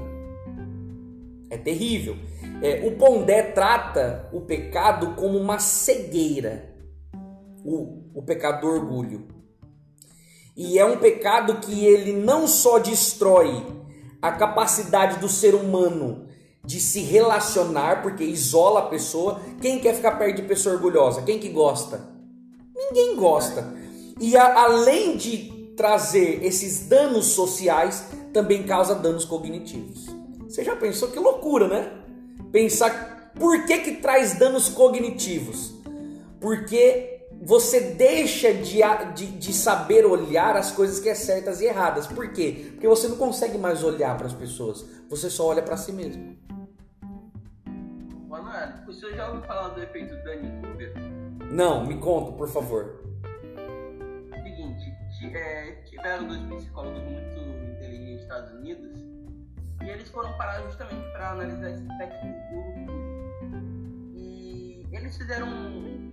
É 1.50 1.58
terrível. 1.58 2.16
É, 2.62 2.88
o 2.88 2.92
Pondé 2.92 3.42
trata 3.42 4.30
o 4.32 4.42
pecado 4.42 5.16
como 5.16 5.38
uma 5.38 5.60
cegueira, 5.60 6.74
o, 7.66 8.04
o 8.14 8.22
pecado 8.22 8.62
do 8.62 8.68
orgulho. 8.68 9.28
E 10.56 10.80
é 10.80 10.86
um 10.86 10.98
pecado 10.98 11.56
que 11.56 11.86
ele 11.86 12.14
não 12.14 12.48
só 12.48 12.80
destrói 12.80 13.66
a 14.22 14.32
capacidade 14.32 15.20
do 15.20 15.28
ser 15.28 15.56
humano 15.56 16.28
de 16.64 16.80
se 16.80 17.02
relacionar, 17.02 18.02
porque 18.02 18.24
isola 18.24 18.82
a 18.82 18.86
pessoa. 18.88 19.42
Quem 19.62 19.80
quer 19.80 19.96
ficar 19.96 20.12
perto 20.14 20.38
de 20.38 20.44
pessoa 20.44 20.76
orgulhosa? 20.76 21.24
Quem 21.24 21.40
que 21.40 21.50
gosta? 21.50 22.10
Ninguém 22.76 23.16
gosta. 23.16 23.74
E 24.20 24.38
a, 24.38 24.64
além 24.64 25.18
de 25.18 25.74
trazer 25.76 26.44
esses 26.44 26.88
danos 26.88 27.28
sociais, 27.28 28.06
também 28.32 28.64
causa 28.64 28.96
danos 28.96 29.26
cognitivos. 29.26 30.08
Você 30.48 30.64
já 30.64 30.76
pensou 30.76 31.10
que 31.10 31.20
loucura, 31.20 31.68
né? 31.68 31.92
Pensar 32.52 33.32
por 33.40 33.66
que 33.66 33.80
que 33.80 33.96
traz 33.96 34.38
danos 34.38 34.70
cognitivos? 34.70 35.74
Porque 36.40 37.22
você 37.42 37.80
deixa 37.80 38.54
de, 38.54 38.82
de, 39.16 39.26
de, 39.28 39.54
saber 39.54 40.06
olhar 40.06 40.56
as 40.56 40.72
coisas 40.72 41.00
que 41.00 41.10
é 41.10 41.16
certas 41.16 41.62
e 41.62 41.66
erradas. 41.66 42.06
Por 42.06 42.32
quê? 42.34 42.68
Porque 42.72 42.88
você 42.88 43.08
não 43.08 43.16
consegue 43.16 43.58
mais 43.58 43.84
olhar 43.84 44.16
para 44.18 44.28
as 44.28 44.34
pessoas. 44.34 44.86
Você 45.10 45.30
só 45.30 45.48
olha 45.48 45.64
para 45.64 45.78
si 45.78 45.92
mesmo. 45.92 46.36
Manoel, 48.72 48.88
o 48.88 48.94
senhor 48.94 49.16
já 49.16 49.28
ouviu 49.28 49.42
falar 49.44 49.70
do 49.70 49.84
efeito 49.84 50.16
Dunning-Kruger? 50.24 50.94
Não, 51.52 51.86
me 51.86 51.98
conta, 51.98 52.32
por 52.34 52.48
favor. 52.48 53.02
Seguinte, 54.32 55.36
é, 55.36 55.72
tiveram 55.86 56.28
dois 56.28 56.42
psicólogos 56.44 57.04
muito 57.04 57.40
inteligentes 57.72 58.14
nos 58.14 58.22
Estados 58.22 58.52
Unidos 58.54 59.00
e 59.84 59.90
eles 59.90 60.10
foram 60.10 60.32
parar 60.38 60.62
justamente 60.64 61.12
para 61.12 61.32
analisar 61.32 61.72
esse 61.72 61.84
aspecto 61.92 62.26
do. 62.26 62.92
E 64.16 64.86
eles 64.92 65.18
fizeram 65.18 65.48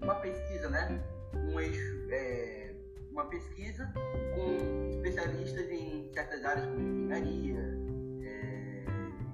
uma 0.03 0.15
pesquisa, 0.17 0.69
né? 0.71 1.01
Um 1.35 1.61
eixo, 1.61 2.09
é, 2.11 2.75
uma 3.13 3.27
pesquisa 3.27 3.93
com 4.35 4.89
especialistas 4.91 5.71
em 5.71 6.11
certas 6.13 6.45
áreas 6.45 6.67
como 6.67 6.81
engenharia, 6.81 7.79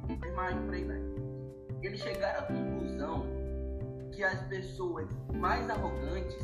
enfermagem, 0.09 0.63
por 0.63 0.75
aí 0.75 0.85
vai. 0.85 1.14
Eles 1.85 2.01
chegaram 2.01 2.41
à 2.41 2.43
conclusão 2.47 3.27
que 4.11 4.25
as 4.25 4.41
pessoas 4.49 5.07
mais 5.35 5.69
arrogantes 5.69 6.43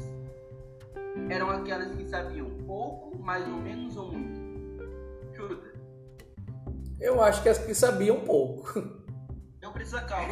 eram 1.31 1.50
aquelas 1.50 1.94
que 1.96 2.07
sabiam 2.07 2.50
pouco, 2.66 3.18
mais 3.18 3.48
ou 3.48 3.57
menos 3.57 3.96
ou 3.96 4.12
muito. 4.12 4.38
Chuta. 5.35 5.72
Eu 7.00 7.22
acho 7.22 7.42
que 7.42 7.48
as 7.48 7.59
que 7.59 7.74
sabiam 7.74 8.20
pouco. 8.20 9.00
Não 9.62 9.72
precisa 9.72 10.03
calma, 10.03 10.29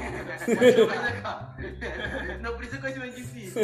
Não 2.43 2.57
precisa 2.57 2.81
conhecimento 2.81 3.17
difícil. 3.17 3.63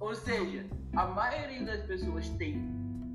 ou 0.00 0.14
seja, 0.14 0.66
a 0.96 1.06
maioria 1.06 1.64
das 1.64 1.82
pessoas 1.86 2.28
tem 2.30 2.56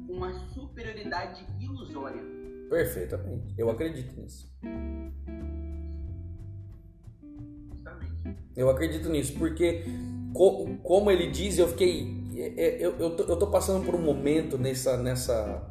uma 0.08 0.32
superioridade 0.54 1.46
ilusória 1.60 2.22
Perfeitamente. 2.70 3.56
Eu 3.58 3.70
acredito 3.70 4.20
nisso. 4.20 4.54
Eu 8.58 8.72
acredito 8.72 9.08
nisso, 9.08 9.34
porque 9.38 9.84
como 10.84 11.12
ele 11.12 11.30
diz, 11.30 11.60
eu 11.60 11.68
fiquei. 11.68 12.18
É, 12.36 12.66
é, 12.66 12.78
eu, 12.80 12.98
eu, 12.98 13.16
tô, 13.16 13.24
eu 13.24 13.38
tô 13.38 13.48
passando 13.48 13.86
por 13.86 13.96
um 13.96 14.02
momento 14.02 14.58
nessa, 14.58 14.98
nessa, 14.98 15.62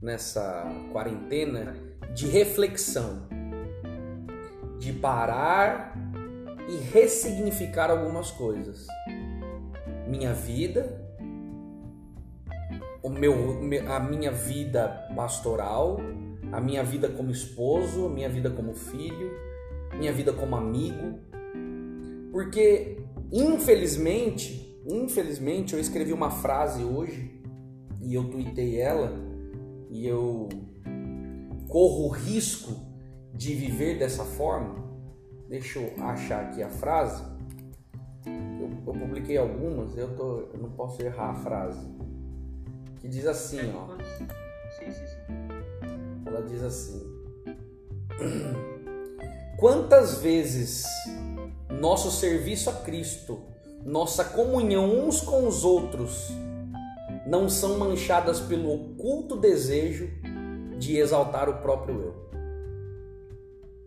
nessa 0.00 0.70
quarentena 0.92 1.74
de 2.14 2.26
reflexão, 2.26 3.26
de 4.78 4.92
parar 4.92 5.96
e 6.68 6.76
ressignificar 6.76 7.90
algumas 7.90 8.30
coisas. 8.30 8.86
Minha 10.06 10.32
vida, 10.32 11.00
o 13.02 13.08
meu, 13.08 13.60
a 13.88 14.00
minha 14.00 14.30
vida 14.30 15.08
pastoral, 15.16 15.98
a 16.52 16.60
minha 16.60 16.84
vida 16.84 17.08
como 17.08 17.30
esposo, 17.30 18.06
a 18.06 18.10
minha 18.10 18.28
vida 18.28 18.50
como 18.50 18.74
filho, 18.74 19.30
minha 19.98 20.12
vida 20.12 20.32
como 20.32 20.54
amigo. 20.56 21.18
Porque, 22.34 22.98
infelizmente, 23.30 24.76
infelizmente, 24.84 25.72
eu 25.72 25.78
escrevi 25.78 26.12
uma 26.12 26.32
frase 26.32 26.82
hoje 26.82 27.40
e 28.02 28.12
eu 28.12 28.24
tuitei 28.24 28.80
ela 28.80 29.12
e 29.88 30.04
eu 30.04 30.48
corro 31.68 32.06
o 32.06 32.08
risco 32.08 32.72
de 33.32 33.54
viver 33.54 34.00
dessa 34.00 34.24
forma. 34.24 34.82
Deixa 35.48 35.78
eu 35.78 36.04
achar 36.04 36.46
aqui 36.46 36.60
a 36.60 36.68
frase. 36.68 37.22
Eu, 38.26 38.68
eu 38.84 38.92
publiquei 38.92 39.36
algumas, 39.36 39.96
eu, 39.96 40.16
tô, 40.16 40.40
eu 40.52 40.58
não 40.58 40.72
posso 40.72 41.00
errar 41.02 41.30
a 41.30 41.34
frase 41.34 41.86
que 42.98 43.06
diz 43.06 43.26
assim, 43.26 43.60
ó. 43.76 43.96
Ela 46.26 46.42
diz 46.42 46.64
assim: 46.64 47.00
Quantas 49.56 50.18
vezes 50.18 50.84
nosso 51.80 52.10
serviço 52.10 52.70
a 52.70 52.72
Cristo, 52.72 53.42
nossa 53.84 54.24
comunhão 54.24 55.06
uns 55.06 55.20
com 55.20 55.46
os 55.46 55.64
outros, 55.64 56.30
não 57.26 57.48
são 57.48 57.78
manchadas 57.78 58.40
pelo 58.40 58.72
oculto 58.72 59.36
desejo 59.36 60.10
de 60.78 60.96
exaltar 60.96 61.48
o 61.48 61.58
próprio 61.58 62.00
eu? 62.00 62.24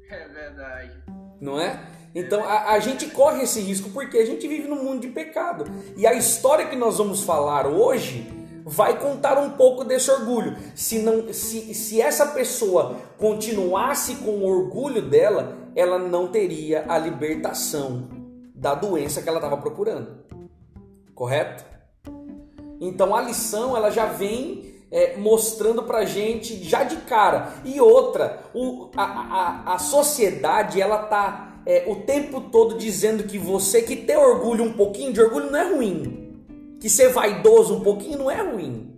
É 0.09 0.27
verdade. 0.27 0.91
Não 1.39 1.59
é? 1.59 1.79
Então 2.15 2.43
a, 2.43 2.71
a, 2.71 2.79
gente 2.79 3.07
corre 3.07 3.43
esse 3.43 3.59
risco 3.59 3.89
porque 3.91 4.17
a 4.17 4.25
gente 4.25 4.47
vive 4.47 4.67
num 4.67 4.83
mundo 4.83 5.01
de 5.01 5.09
pecado. 5.09 5.65
E 5.95 6.07
a 6.07 6.13
história 6.13 6.67
que 6.67 6.75
nós 6.75 6.97
vamos 6.97 7.23
falar 7.23 7.67
hoje 7.67 8.27
vai 8.65 8.99
contar 8.99 9.37
um 9.37 9.51
pouco 9.51 9.83
desse 9.83 10.09
orgulho. 10.09 10.57
Se, 10.75 10.99
não, 10.99 11.31
se, 11.31 11.73
se 11.73 12.01
essa 12.01 12.27
pessoa 12.27 12.97
continuasse 13.17 14.15
com 14.15 14.31
o 14.31 14.45
orgulho 14.45 15.01
dela, 15.01 15.57
ela 15.77 15.99
não 15.99 16.27
teria 16.27 16.85
a 16.87 16.97
libertação 16.97 18.09
da 18.55 18.73
doença 18.73 19.21
que 19.21 19.29
ela 19.29 19.37
estava 19.37 19.57
procurando. 19.57 20.25
Correto? 21.13 21.63
Então 22.81 23.15
a 23.15 23.21
lição 23.21 23.77
ela 23.77 23.91
já 23.91 24.07
vem 24.07 24.73
é, 24.89 25.15
mostrando 25.17 25.83
pra 25.83 26.03
gente 26.03 26.63
já 26.63 26.83
de 26.83 26.95
cara. 26.97 27.53
E 27.63 27.79
outra, 27.79 28.41
o, 28.55 28.89
a, 28.97 29.03
a, 29.03 29.75
a 29.75 29.77
sociedade 29.77 30.81
ela 30.81 30.97
tá 31.03 31.61
é, 31.63 31.85
o 31.87 31.97
tempo 31.97 32.41
todo 32.41 32.75
dizendo 32.75 33.25
que 33.25 33.37
você 33.37 33.83
que 33.83 33.95
tem 33.95 34.17
orgulho, 34.17 34.63
um 34.63 34.73
pouquinho 34.73 35.13
de 35.13 35.21
orgulho 35.21 35.51
não 35.51 35.59
é 35.59 35.69
ruim. 35.69 36.43
Que 36.79 36.89
ser 36.89 37.09
vaidoso 37.09 37.75
um 37.75 37.81
pouquinho 37.81 38.17
não 38.17 38.31
é 38.31 38.41
ruim. 38.41 38.95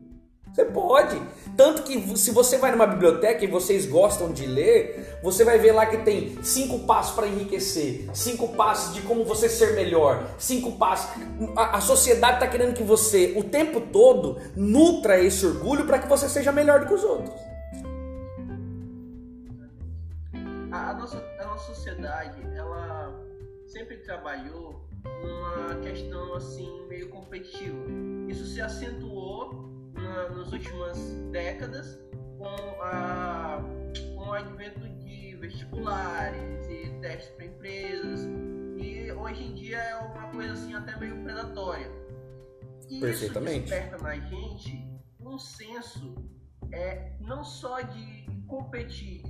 Você 0.54 0.64
pode. 0.64 1.22
Tanto 1.60 1.84
que 1.84 2.18
se 2.18 2.32
você 2.32 2.58
vai 2.58 2.72
numa 2.72 2.88
biblioteca 2.88 3.44
e 3.44 3.48
vocês 3.48 3.86
gostam 3.86 4.32
de 4.32 4.46
ler, 4.46 5.20
você 5.22 5.44
vai 5.44 5.60
ver 5.60 5.74
lá 5.74 5.86
que 5.86 5.98
tem 5.98 6.42
cinco 6.42 6.88
passos 6.88 7.14
para 7.14 7.28
enriquecer, 7.28 8.10
cinco 8.14 8.56
passos 8.56 8.96
de 8.96 9.02
como 9.02 9.26
você 9.26 9.50
ser 9.50 9.76
melhor, 9.76 10.26
cinco 10.38 10.78
passos. 10.78 11.22
A, 11.58 11.76
a 11.76 11.82
sociedade 11.82 12.36
está 12.36 12.48
querendo 12.48 12.74
que 12.74 12.82
você, 12.82 13.34
o 13.36 13.44
tempo 13.44 13.82
todo, 13.82 14.40
nutra 14.56 15.20
esse 15.20 15.46
orgulho 15.46 15.86
para 15.86 16.00
que 16.00 16.08
você 16.08 16.30
seja 16.30 16.50
melhor 16.50 16.80
do 16.80 16.86
que 16.86 16.94
os 16.94 17.04
outros. 17.04 17.36
A, 20.72 20.92
a, 20.92 20.94
nossa, 20.94 21.22
a 21.42 21.44
nossa 21.44 21.74
sociedade, 21.74 22.42
ela 22.56 23.14
sempre 23.68 23.98
trabalhou 23.98 24.88
numa 25.04 25.76
questão 25.82 26.36
assim 26.36 26.88
meio 26.88 27.10
competitiva. 27.10 27.86
Isso 28.30 28.46
se 28.46 28.62
acentuou 28.62 29.78
na, 30.10 30.30
nas 30.30 30.52
últimas 30.52 30.98
décadas 31.32 32.00
com, 32.38 32.82
a, 32.82 33.62
com 34.16 34.30
o 34.30 34.34
advento 34.34 34.88
de 35.00 35.36
vestibulares 35.36 36.68
e 36.68 36.90
testes 37.02 37.30
para 37.36 37.46
empresas. 37.46 38.22
E 38.78 39.12
hoje 39.12 39.44
em 39.44 39.54
dia 39.54 39.78
é 39.78 39.96
uma 39.96 40.30
coisa 40.32 40.54
assim 40.54 40.74
até 40.74 40.98
meio 40.98 41.22
predatória. 41.24 41.88
E 42.90 43.06
isso 43.06 43.40
desperta 43.40 43.98
na 44.00 44.16
gente 44.16 44.90
um 45.20 45.38
senso 45.38 46.16
é, 46.72 47.14
não 47.20 47.44
só 47.44 47.82
de 47.82 48.26
competir 48.48 49.24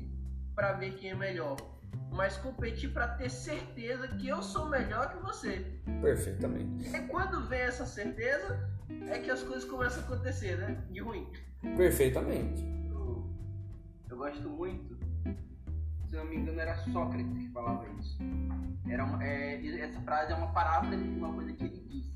para 0.56 0.74
ver 0.74 0.96
quem 0.96 1.12
é 1.12 1.16
melhor, 1.16 1.58
mas 2.12 2.38
competir 2.38 2.92
para 2.92 3.08
ter 3.08 3.30
certeza 3.30 4.08
que 4.08 4.28
eu 4.28 4.42
sou 4.42 4.68
melhor 4.70 5.10
que 5.10 5.24
você. 5.24 5.80
Perfeitamente. 6.02 6.90
E 6.90 7.08
quando 7.08 7.48
vem 7.48 7.62
essa 7.62 7.86
certeza, 7.86 8.70
é 9.08 9.20
que 9.20 9.30
as 9.30 9.42
coisas 9.44 9.66
começam 9.66 10.04
a 10.04 10.06
acontecer, 10.06 10.58
né? 10.58 10.84
De 10.90 11.00
ruim. 11.00 11.28
Perfeitamente. 11.78 12.64
Eu, 12.90 13.30
eu 14.10 14.18
gosto 14.18 14.50
muito, 14.50 14.98
se 16.10 16.16
não 16.16 16.26
me 16.26 16.38
engano, 16.38 16.60
era 16.60 16.76
Sócrates 16.76 17.38
que 17.38 17.50
falava 17.50 17.88
isso. 18.00 18.18
Era 18.90 19.06
uma, 19.06 19.24
é, 19.24 19.64
essa 19.80 20.02
frase 20.02 20.34
é 20.34 20.36
uma 20.36 20.52
paráfrase 20.52 21.04
de 21.04 21.18
uma 21.18 21.32
coisa 21.32 21.54
que 21.54 21.64
ele 21.64 21.84
disse. 21.88 22.14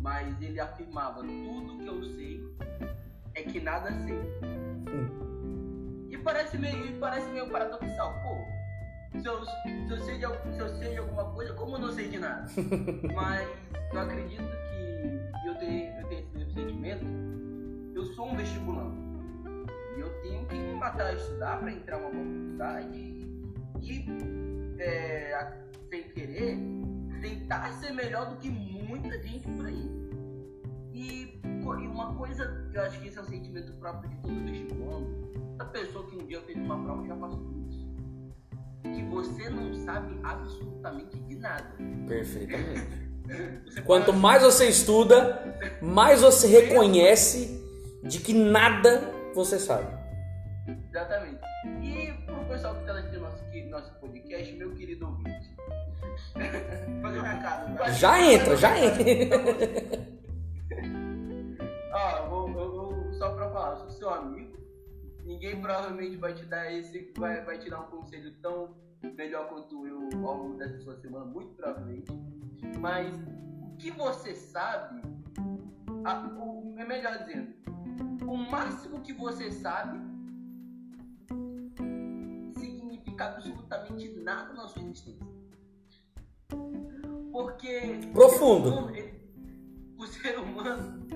Mas 0.00 0.40
ele 0.42 0.58
afirmava: 0.58 1.20
tudo 1.20 1.78
que 1.78 1.86
eu 1.86 2.02
sei 2.02 2.44
é 3.34 3.42
que 3.42 3.60
nada 3.60 3.90
sei. 4.00 4.18
E 6.10 6.18
parece 6.18 6.58
meio, 6.58 6.86
e 6.86 6.98
parece 6.98 7.28
meio 7.30 7.48
paradoxal. 7.48 8.12
Pô, 8.22 8.53
se 9.20 9.26
eu, 9.26 9.44
se, 9.44 9.90
eu 9.90 9.98
sei 9.98 10.18
de, 10.18 10.26
se 10.54 10.58
eu 10.58 10.68
sei 10.76 10.90
de 10.90 10.98
alguma 10.98 11.24
coisa, 11.32 11.52
como 11.54 11.76
eu 11.76 11.80
não 11.80 11.92
sei 11.92 12.08
de 12.08 12.18
nada? 12.18 12.46
Mas 13.14 13.48
eu 13.92 14.00
acredito 14.00 14.42
que 14.42 15.48
eu 15.48 15.54
tenho, 15.56 16.00
eu 16.00 16.08
tenho 16.08 16.20
esse 16.20 16.36
mesmo 16.36 16.52
sentimento. 16.52 17.06
Eu 17.94 18.04
sou 18.06 18.28
um 18.28 18.36
vestibulando. 18.36 18.96
E 19.96 20.00
eu 20.00 20.10
tenho 20.22 20.44
que 20.46 20.54
me 20.54 20.74
matar 20.74 21.06
a 21.06 21.14
estudar 21.14 21.60
para 21.60 21.70
entrar 21.70 21.98
numa 21.98 22.10
boa 22.10 22.24
faculdade 22.24 22.98
e, 23.80 24.06
é, 24.78 25.52
sem 25.88 26.02
querer, 26.10 26.58
tentar 27.20 27.72
ser 27.74 27.92
melhor 27.92 28.30
do 28.30 28.36
que 28.36 28.50
muita 28.50 29.20
gente 29.22 29.48
por 29.48 29.66
aí. 29.66 30.04
E, 30.92 31.40
e 31.42 31.86
uma 31.86 32.14
coisa 32.14 32.68
que 32.70 32.76
eu 32.76 32.82
acho 32.82 33.00
que 33.00 33.08
esse 33.08 33.18
é 33.18 33.22
um 33.22 33.26
sentimento 33.26 33.72
próprio 33.74 34.10
de 34.10 34.16
todo 34.18 34.44
vestibulando, 34.44 35.56
a 35.58 35.64
pessoa 35.64 36.06
que 36.08 36.16
um 36.16 36.26
dia 36.26 36.40
fez 36.42 36.58
uma 36.58 36.82
prova 36.82 37.06
já 37.06 37.16
passou 37.16 37.38
por 37.38 37.56
isso. 37.68 37.83
Que 38.94 39.02
você 39.02 39.50
não 39.50 39.74
sabe 39.84 40.18
absolutamente 40.22 41.18
de 41.18 41.36
nada. 41.36 41.74
Perfeitamente. 42.06 43.04
Quanto 43.84 44.12
mais 44.12 44.42
você 44.42 44.68
estuda, 44.68 45.56
mais 45.80 46.20
você 46.20 46.46
reconhece 46.46 47.60
de 48.02 48.20
que 48.20 48.32
nada 48.32 49.10
você 49.34 49.58
sabe. 49.58 49.86
Exatamente. 50.90 51.40
E 51.82 52.12
pro 52.24 52.44
pessoal 52.46 52.74
que 52.74 52.80
está 52.80 52.92
assistindo 52.92 53.20
nosso, 53.20 53.42
nosso 53.70 53.94
podcast, 53.94 54.52
meu 54.54 54.74
querido 54.74 55.06
ouvinte. 55.06 55.54
Fazer 57.02 57.18
um 57.18 57.22
recado. 57.22 57.92
Já 57.98 58.22
entra, 58.22 58.56
já 58.56 58.78
entra. 58.78 59.04
Ó, 61.92 62.28
vou, 62.28 62.52
vou 62.52 63.12
só 63.14 63.34
pra 63.34 63.50
falar, 63.50 63.70
eu 63.70 63.76
sou 63.78 63.90
seu 63.90 64.10
amigo. 64.10 64.54
Ninguém 65.24 65.60
provavelmente 65.60 66.16
vai 66.16 66.34
te 66.34 66.44
dar 66.44 66.70
esse. 66.72 67.12
Vai, 67.16 67.42
vai 67.44 67.58
te 67.58 67.70
dar 67.70 67.80
um 67.80 67.86
conselho 67.86 68.32
tão 68.42 68.74
melhor 69.12 69.48
quanto 69.48 69.86
eu 69.86 70.08
ao 70.26 70.36
longo 70.38 70.56
dessa 70.56 70.78
sua 70.80 70.96
semana, 70.96 71.24
muito 71.26 71.54
provavelmente. 71.54 72.12
Mas 72.80 73.14
o 73.62 73.76
que 73.76 73.90
você 73.90 74.34
sabe, 74.34 75.02
a- 76.04 76.26
o, 76.38 76.74
é 76.78 76.84
melhor 76.84 77.18
dizendo, 77.18 77.54
o 78.26 78.36
máximo 78.36 79.00
que 79.00 79.12
você 79.12 79.50
sabe 79.52 79.98
significa 82.58 83.26
absolutamente 83.26 84.08
nada 84.20 84.52
na 84.54 84.66
sua 84.68 84.82
existência. 84.82 85.26
Porque 87.32 87.80
Profundo. 88.12 88.68
o 89.98 90.06
ser 90.06 90.38
humano, 90.38 91.06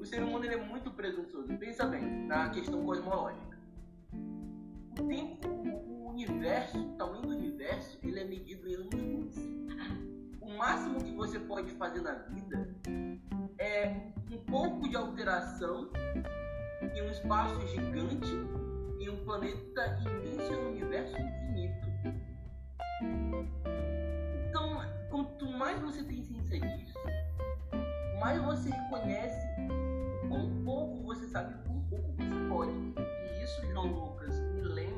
o 0.00 0.04
ser 0.06 0.22
humano, 0.22 0.44
ele 0.44 0.54
é 0.54 0.64
muito 0.64 0.90
presunçoso. 0.90 1.48
Pensa 1.58 1.84
bem 1.86 2.02
na 2.26 2.48
questão 2.50 2.84
cosmológica. 2.84 3.56
O 4.98 5.02
tempo, 5.06 5.48
universo, 6.16 6.78
o 6.78 6.96
tamanho 6.96 7.22
do 7.22 7.28
universo, 7.28 7.98
ele 8.02 8.20
é 8.20 8.24
medido 8.24 8.66
em 8.66 8.74
anos-luz. 8.74 9.36
O 10.40 10.56
máximo 10.56 11.04
que 11.04 11.12
você 11.14 11.38
pode 11.38 11.70
fazer 11.72 12.00
na 12.00 12.14
vida 12.14 12.74
é 13.58 13.88
um 14.30 14.38
pouco 14.46 14.88
de 14.88 14.96
alteração 14.96 15.90
em 16.94 17.02
um 17.02 17.10
espaço 17.10 17.66
gigante, 17.66 18.32
em 18.98 19.10
um 19.10 19.24
planeta 19.24 19.98
imenso 20.00 20.52
e 20.52 20.56
um 20.56 20.68
universo 20.70 21.14
infinito. 21.20 21.86
Então, 24.48 24.80
quanto 25.10 25.46
mais 25.52 25.78
você 25.82 26.02
tem 26.02 26.22
ciência 26.22 26.58
disso, 26.60 26.98
mais 28.18 28.42
você 28.42 28.70
reconhece 28.70 29.46
o 30.24 30.28
quão 30.28 30.64
pouco 30.64 31.02
você 31.02 31.26
sabe 31.28 31.54
o 31.54 31.58
quão 31.64 31.82
pouco 31.90 32.12
você 32.12 32.48
pode. 32.48 32.72
E 32.72 33.44
isso, 33.44 33.66
João 33.66 33.86
Lucas, 33.86 34.45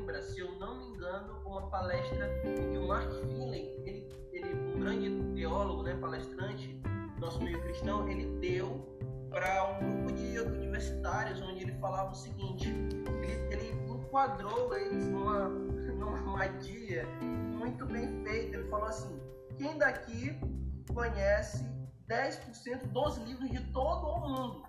lembra, 0.09 0.21
se 0.23 0.39
eu 0.39 0.51
não 0.59 0.75
me 0.75 0.85
engano, 0.87 1.39
uma 1.45 1.69
palestra 1.69 2.27
que 2.41 2.77
o 2.77 2.87
Mark 2.87 3.11
Finley, 3.27 3.75
ele, 3.85 4.09
ele, 4.31 4.53
um 4.75 4.79
grande 4.79 5.09
teólogo, 5.35 5.83
né, 5.83 5.95
palestrante 5.95 6.81
nosso 7.19 7.41
meio 7.41 7.61
cristão, 7.61 8.07
ele 8.07 8.25
deu 8.39 8.97
para 9.29 9.71
um 9.71 9.79
grupo 9.79 10.13
de 10.13 10.39
universitários 10.39 11.39
onde 11.41 11.63
ele 11.63 11.73
falava 11.73 12.11
o 12.11 12.15
seguinte: 12.15 12.69
ele, 13.21 13.53
ele 13.53 13.71
enquadrou 13.87 14.75
eles 14.75 15.07
numa, 15.07 15.49
numa 15.93 16.17
armadilha 16.17 17.05
muito 17.21 17.85
bem 17.85 18.23
feita. 18.23 18.57
Ele 18.57 18.69
falou 18.69 18.87
assim: 18.87 19.21
quem 19.57 19.77
daqui 19.77 20.39
conhece 20.93 21.63
10% 22.07 22.87
dos 22.87 23.17
livros 23.17 23.49
de 23.51 23.61
todo 23.71 24.07
o 24.07 24.27
mundo? 24.27 24.63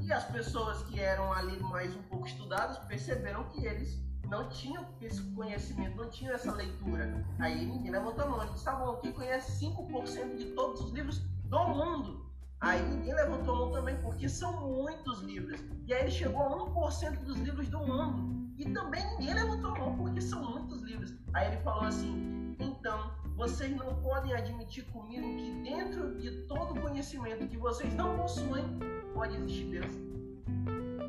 E 0.00 0.12
as 0.12 0.24
pessoas 0.24 0.82
que 0.84 0.98
eram 0.98 1.32
ali 1.32 1.60
mais 1.62 1.94
um 1.94 2.02
pouco 2.04 2.26
estudadas 2.26 2.78
perceberam 2.86 3.44
que 3.50 3.64
eles 3.64 4.09
não 4.30 4.48
tinham 4.48 4.86
esse 5.00 5.20
conhecimento, 5.32 5.96
não 5.96 6.08
tinham 6.08 6.34
essa 6.34 6.52
leitura. 6.52 7.26
Aí 7.40 7.66
ninguém 7.66 7.90
levantou 7.90 8.24
a 8.24 8.28
mão. 8.28 8.42
Ele 8.42 8.52
disse: 8.52 8.64
tá 8.64 8.76
bom, 8.76 8.94
quem 8.96 9.12
conhece 9.12 9.66
5% 9.66 10.36
de 10.36 10.46
todos 10.52 10.80
os 10.80 10.92
livros 10.92 11.18
do 11.44 11.68
mundo? 11.68 12.30
Aí 12.60 12.80
ninguém 12.82 13.14
levantou 13.14 13.54
a 13.54 13.58
mão 13.58 13.72
também, 13.72 13.96
porque 14.00 14.28
são 14.28 14.60
muitos 14.60 15.22
livros. 15.22 15.60
E 15.86 15.92
aí 15.92 16.02
ele 16.02 16.10
chegou 16.10 16.42
a 16.42 16.90
1% 16.90 17.24
dos 17.24 17.38
livros 17.38 17.68
do 17.68 17.80
mundo. 17.80 18.30
E 18.56 18.70
também 18.70 19.04
ninguém 19.12 19.34
levantou 19.34 19.74
a 19.74 19.78
mão, 19.78 19.96
porque 19.96 20.20
são 20.20 20.48
muitos 20.48 20.82
livros. 20.82 21.12
Aí 21.34 21.48
ele 21.48 21.62
falou 21.62 21.84
assim: 21.84 22.54
então, 22.60 23.10
vocês 23.36 23.74
não 23.74 23.96
podem 24.02 24.32
admitir 24.32 24.84
comigo 24.92 25.26
que 25.36 25.50
dentro 25.62 26.14
de 26.18 26.30
todo 26.42 26.74
o 26.74 26.80
conhecimento 26.80 27.48
que 27.48 27.56
vocês 27.56 27.92
não 27.94 28.16
possuem, 28.16 28.64
pode 29.12 29.34
existir 29.36 29.70
Deus. 29.70 29.94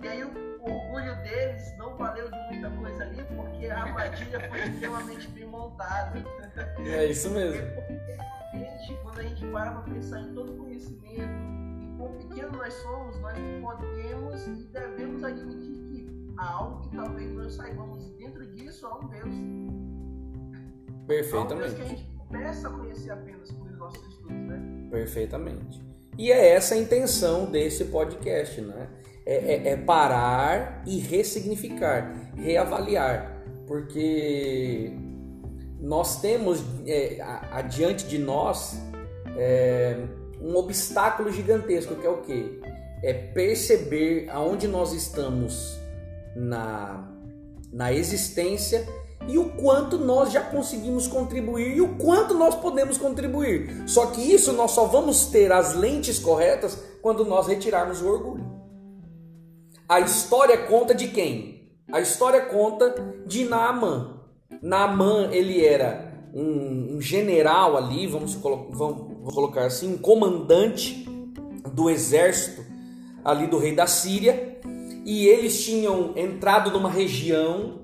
E 0.02 0.08
aí 0.08 0.51
o 0.62 0.72
orgulho 0.72 1.16
deles 1.24 1.76
não 1.78 1.96
valeu 1.96 2.30
de 2.30 2.38
muita 2.52 2.70
coisa 2.72 3.04
ali, 3.04 3.24
porque 3.36 3.68
a 3.68 3.84
armadilha 3.84 4.50
foi 4.50 4.60
extremamente 4.70 5.28
bem 5.30 5.46
montada. 5.46 6.24
É 6.86 7.06
isso 7.06 7.30
mesmo. 7.32 7.62
Gente, 8.54 9.00
quando 9.02 9.20
a 9.20 9.24
gente 9.24 9.46
para 9.48 9.72
para 9.72 9.94
pensar 9.94 10.22
em 10.22 10.34
todo 10.34 10.54
o 10.54 10.58
conhecimento, 10.58 11.22
em 11.22 11.96
quão 11.98 12.14
pequeno 12.18 12.52
nós 12.52 12.74
somos, 12.76 13.20
nós 13.20 13.38
podemos 13.62 14.48
e 14.48 14.64
devemos 14.72 15.24
admitir 15.24 15.78
que 15.88 16.34
há 16.38 16.52
algo 16.52 16.82
que 16.82 16.96
talvez 16.96 17.32
nós 17.32 17.54
saibamos. 17.54 18.08
E 18.08 18.12
dentro 18.12 18.46
disso 18.48 18.86
há 18.86 19.00
um 19.00 19.08
Deus. 19.08 19.36
Perfeitamente. 21.08 21.76
que 21.76 21.82
a 21.82 21.86
gente 21.86 22.06
começa 22.18 22.68
a 22.68 22.72
conhecer 22.72 23.12
apenas 23.12 23.52
por 23.52 23.72
nossos 23.72 24.08
estudos, 24.08 24.32
né? 24.32 24.88
Perfeitamente. 24.92 25.82
E 26.18 26.32
é 26.32 26.50
essa 26.52 26.76
a 26.76 26.78
intenção 26.78 27.50
desse 27.50 27.86
podcast, 27.86 28.62
né? 28.62 28.88
É, 29.26 29.36
é, 29.36 29.70
é 29.70 29.78
parar 29.78 30.84
e 30.88 30.98
ressignificar, 30.98 32.32
reavaliar, 32.36 33.44
porque 33.68 34.92
nós 35.80 36.22
temos 36.22 36.64
é, 36.88 37.20
adiante 37.52 38.06
de 38.06 38.18
nós 38.18 38.82
é, 39.38 39.96
um 40.42 40.56
obstáculo 40.56 41.32
gigantesco 41.32 41.96
que 41.96 42.06
é 42.06 42.10
o 42.10 42.18
que? 42.22 42.60
É 43.04 43.14
perceber 43.14 44.28
aonde 44.30 44.68
nós 44.68 44.94
estamos 44.94 45.80
na, 46.36 47.08
na 47.72 47.94
existência 47.94 48.88
e 49.28 49.38
o 49.38 49.50
quanto 49.52 49.98
nós 49.98 50.32
já 50.32 50.42
conseguimos 50.42 51.08
contribuir 51.08 51.78
e 51.78 51.82
o 51.82 51.96
quanto 51.96 52.34
nós 52.34 52.56
podemos 52.56 52.98
contribuir. 52.98 53.84
Só 53.88 54.08
que 54.08 54.22
isso 54.22 54.52
nós 54.54 54.72
só 54.72 54.86
vamos 54.86 55.28
ter 55.28 55.52
as 55.52 55.76
lentes 55.76 56.20
corretas 56.20 56.78
quando 57.02 57.24
nós 57.24 57.48
retirarmos 57.48 58.02
o 58.02 58.08
orgulho. 58.08 58.51
A 59.92 60.00
história 60.00 60.58
conta 60.58 60.96
de 60.96 61.10
quem? 61.10 61.70
A 61.92 62.00
história 62.00 62.46
conta 62.46 62.96
de 63.28 63.44
Naaman. 63.44 64.22
Naaman, 64.62 65.28
ele 65.34 65.66
era 65.66 66.30
um, 66.34 66.96
um 66.96 67.02
general 67.02 67.76
ali, 67.76 68.08
vamos, 68.08 68.36
vamos 68.36 68.78
vou 68.78 69.34
colocar 69.34 69.66
assim, 69.66 69.94
um 69.94 69.98
comandante 69.98 71.06
do 71.74 71.90
exército 71.90 72.64
ali 73.22 73.48
do 73.48 73.58
rei 73.58 73.76
da 73.76 73.86
Síria, 73.86 74.62
e 75.04 75.28
eles 75.28 75.62
tinham 75.62 76.14
entrado 76.16 76.72
numa 76.72 76.90
região 76.90 77.82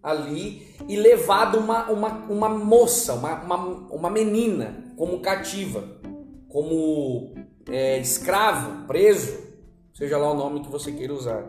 ali 0.00 0.68
e 0.88 0.94
levado 0.94 1.58
uma, 1.58 1.90
uma, 1.90 2.10
uma 2.28 2.48
moça, 2.48 3.12
uma, 3.12 3.42
uma, 3.42 3.56
uma 3.90 4.08
menina 4.08 4.84
como 4.96 5.18
cativa, 5.18 5.82
como 6.48 7.34
é, 7.68 7.98
escravo, 7.98 8.86
preso, 8.86 9.42
seja 9.94 10.18
lá 10.18 10.30
o 10.30 10.34
nome 10.34 10.60
que 10.60 10.70
você 10.70 10.92
queira 10.92 11.14
usar. 11.14 11.44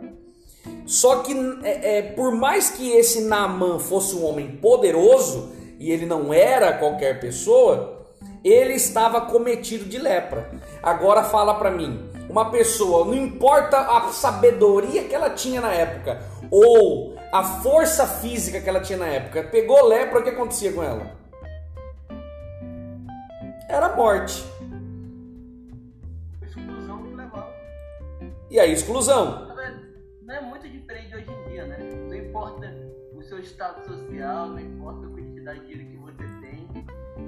Só 0.85 1.17
que 1.17 1.33
é, 1.63 1.97
é, 1.97 2.01
por 2.01 2.31
mais 2.31 2.69
que 2.69 2.91
esse 2.91 3.21
Naaman 3.21 3.79
fosse 3.79 4.15
um 4.15 4.25
homem 4.25 4.57
poderoso, 4.57 5.51
e 5.79 5.91
ele 5.91 6.05
não 6.05 6.33
era 6.33 6.77
qualquer 6.77 7.19
pessoa, 7.19 8.05
ele 8.43 8.73
estava 8.73 9.21
cometido 9.21 9.85
de 9.85 9.97
lepra. 9.97 10.51
Agora 10.81 11.23
fala 11.23 11.55
para 11.55 11.71
mim, 11.71 12.09
uma 12.29 12.51
pessoa, 12.51 13.05
não 13.05 13.15
importa 13.15 13.77
a 13.77 14.09
sabedoria 14.11 15.03
que 15.03 15.15
ela 15.15 15.31
tinha 15.31 15.59
na 15.59 15.73
época, 15.73 16.21
ou 16.51 17.15
a 17.31 17.43
força 17.43 18.05
física 18.07 18.61
que 18.61 18.69
ela 18.69 18.79
tinha 18.79 18.99
na 18.99 19.07
época, 19.07 19.43
pegou 19.43 19.85
lepra, 19.85 20.19
o 20.19 20.23
que 20.23 20.29
acontecia 20.29 20.71
com 20.71 20.83
ela? 20.83 21.11
Era 23.67 23.95
morte. 23.95 24.45
E 28.55 28.59
aí, 28.61 28.71
exclusão? 28.71 29.49
Não 30.21 30.33
é 30.33 30.39
muito 30.39 30.65
diferente 30.69 31.13
hoje 31.13 31.27
em 31.29 31.49
dia, 31.49 31.65
né? 31.65 31.77
Não 32.07 32.15
importa 32.15 32.73
o 33.13 33.21
seu 33.21 33.37
estado 33.37 33.85
social, 33.85 34.47
não 34.47 34.59
importa 34.61 35.07
a 35.07 35.09
quantidade 35.09 35.59
de 35.59 35.65
dinheiro 35.65 35.91
que 35.91 35.97
você 35.97 36.23
tem, 36.39 36.85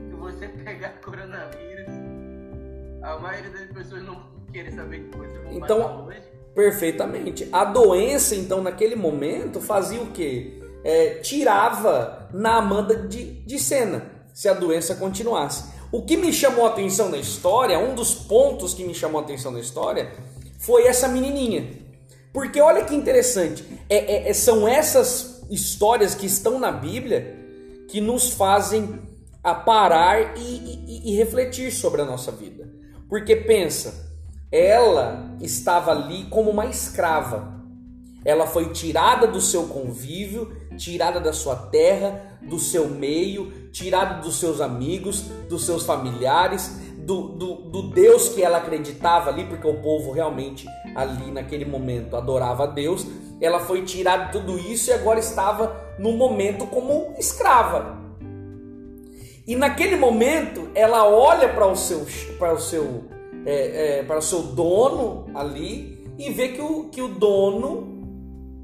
se 0.08 0.16
você 0.16 0.48
pegar 0.63 1.02
coronavírus, 1.02 1.90
a 3.04 3.20
maioria 3.20 3.52
das 3.52 3.66
pessoas 3.74 4.04
não 4.04 4.24
querem 4.54 4.72
saber 4.72 5.00
que 5.00 5.18
você 5.18 5.38
vai 5.40 5.54
então, 5.54 6.06
hoje. 6.06 6.24
Perfeitamente. 6.56 7.50
A 7.52 7.66
doença, 7.66 8.34
então, 8.34 8.63
naquele 8.63 8.96
momento, 8.96 9.60
fazia 9.60 10.02
o 10.02 10.12
quê? 10.12 10.62
É, 10.82 11.16
tirava 11.16 12.30
na 12.34 12.56
Amanda 12.56 13.06
de, 13.06 13.42
de 13.42 13.60
cena, 13.60 14.10
se 14.34 14.48
a 14.48 14.54
doença 14.54 14.96
continuasse. 14.96 15.76
O 15.92 16.04
que 16.04 16.16
me 16.16 16.32
chamou 16.32 16.66
a 16.66 16.70
atenção 16.70 17.10
na 17.10 17.18
história, 17.18 17.78
um 17.80 17.96
dos 17.96 18.16
pontos 18.16 18.74
que 18.74 18.86
me 18.86 18.94
chamou 18.94 19.20
a 19.20 19.24
atenção 19.26 19.52
na 19.52 19.60
história, 19.60 20.12
foi 20.58 20.88
essa 20.88 21.08
menininha. 21.08 21.70
Porque 22.34 22.60
olha 22.60 22.84
que 22.84 22.96
interessante, 22.96 23.65
é, 23.89 24.28
é, 24.28 24.30
é 24.30 24.34
são 24.34 24.67
essas 24.67 25.41
histórias 25.50 26.13
que 26.13 26.26
estão 26.26 26.60
na 26.60 26.72
Bíblia 26.72 27.36
que 27.88 28.02
nos 28.02 28.34
fazem 28.34 29.00
a 29.43 29.56
parar 29.56 30.38
e, 30.38 30.41
e, 30.41 31.12
e 31.12 31.15
refletir 31.15 31.72
sobre 31.72 32.02
a 32.02 32.06
nossa 32.06 32.32
vida. 32.32 32.70
Porque 33.08 33.36
pensa, 33.36 34.08
ela 34.52 35.36
estava 35.39 35.91
ali 35.91 36.26
como 36.26 36.52
uma 36.52 36.65
escrava. 36.65 37.56
Ela 38.26 38.46
foi 38.46 38.72
tirada 38.74 39.26
do 39.26 39.39
seu 39.39 39.67
convívio, 39.67 40.54
tirada 40.78 41.20
da 41.20 41.32
sua 41.32 41.56
terra, 41.56 42.39
do 42.41 42.60
seu 42.60 42.89
meio, 42.89 43.70
tirada 43.72 44.22
dos 44.22 44.38
seus 44.38 44.60
amigos, 44.60 45.22
dos 45.50 45.65
seus 45.65 45.84
familiares, 45.84 46.78
do, 47.08 47.30
do, 47.30 47.56
do, 47.56 47.82
Deus 47.84 48.28
que 48.28 48.43
ela 48.43 48.58
acreditava 48.58 49.30
ali, 49.30 49.46
porque 49.46 49.65
o 49.65 49.76
povo 49.76 50.12
realmente 50.12 50.67
ali 50.93 51.32
naquele 51.32 51.63
momento 51.63 52.17
adorava 52.17 52.65
a 52.65 52.67
Deus. 52.67 53.08
Ela 53.39 53.62
foi 53.62 53.84
tirada 53.84 54.26
de 54.26 54.34
tudo 54.34 54.60
isso 54.60 54.89
e 54.89 54.93
agora 54.93 55.17
estava 55.17 55.74
no 55.98 56.12
momento 56.12 56.67
como 56.67 57.13
escrava. 57.17 57.98
E 59.48 59.56
naquele 59.56 59.96
momento 59.96 60.70
ela 60.76 61.08
olha 61.08 61.48
para 61.48 61.65
o 61.65 61.78
seu, 61.78 62.06
para 62.38 62.54
o 62.54 62.60
seu 62.60 63.06
é, 63.46 64.00
é, 64.00 64.04
para 64.04 64.17
o 64.17 64.22
seu 64.22 64.41
dono 64.41 65.28
ali 65.34 66.06
e 66.20 66.30
vê 66.30 66.50
que 66.50 66.62
o, 66.62 66.89
que 66.89 67.02
o 67.02 67.08
dono 67.08 67.88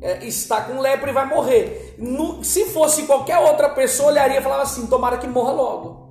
é, 0.01 0.25
está 0.25 0.60
com 0.60 0.82
lepra 0.82 1.10
e 1.10 1.13
vai 1.13 1.25
morrer. 1.25 1.95
No, 1.97 2.43
se 2.43 2.65
fosse 2.65 3.03
qualquer 3.03 3.38
outra 3.38 3.69
pessoa, 3.69 4.10
olharia 4.10 4.39
e 4.39 4.43
falava 4.43 4.63
assim: 4.63 4.86
tomara 4.88 5.17
que 5.17 5.27
morra 5.27 5.53
logo. 5.53 6.02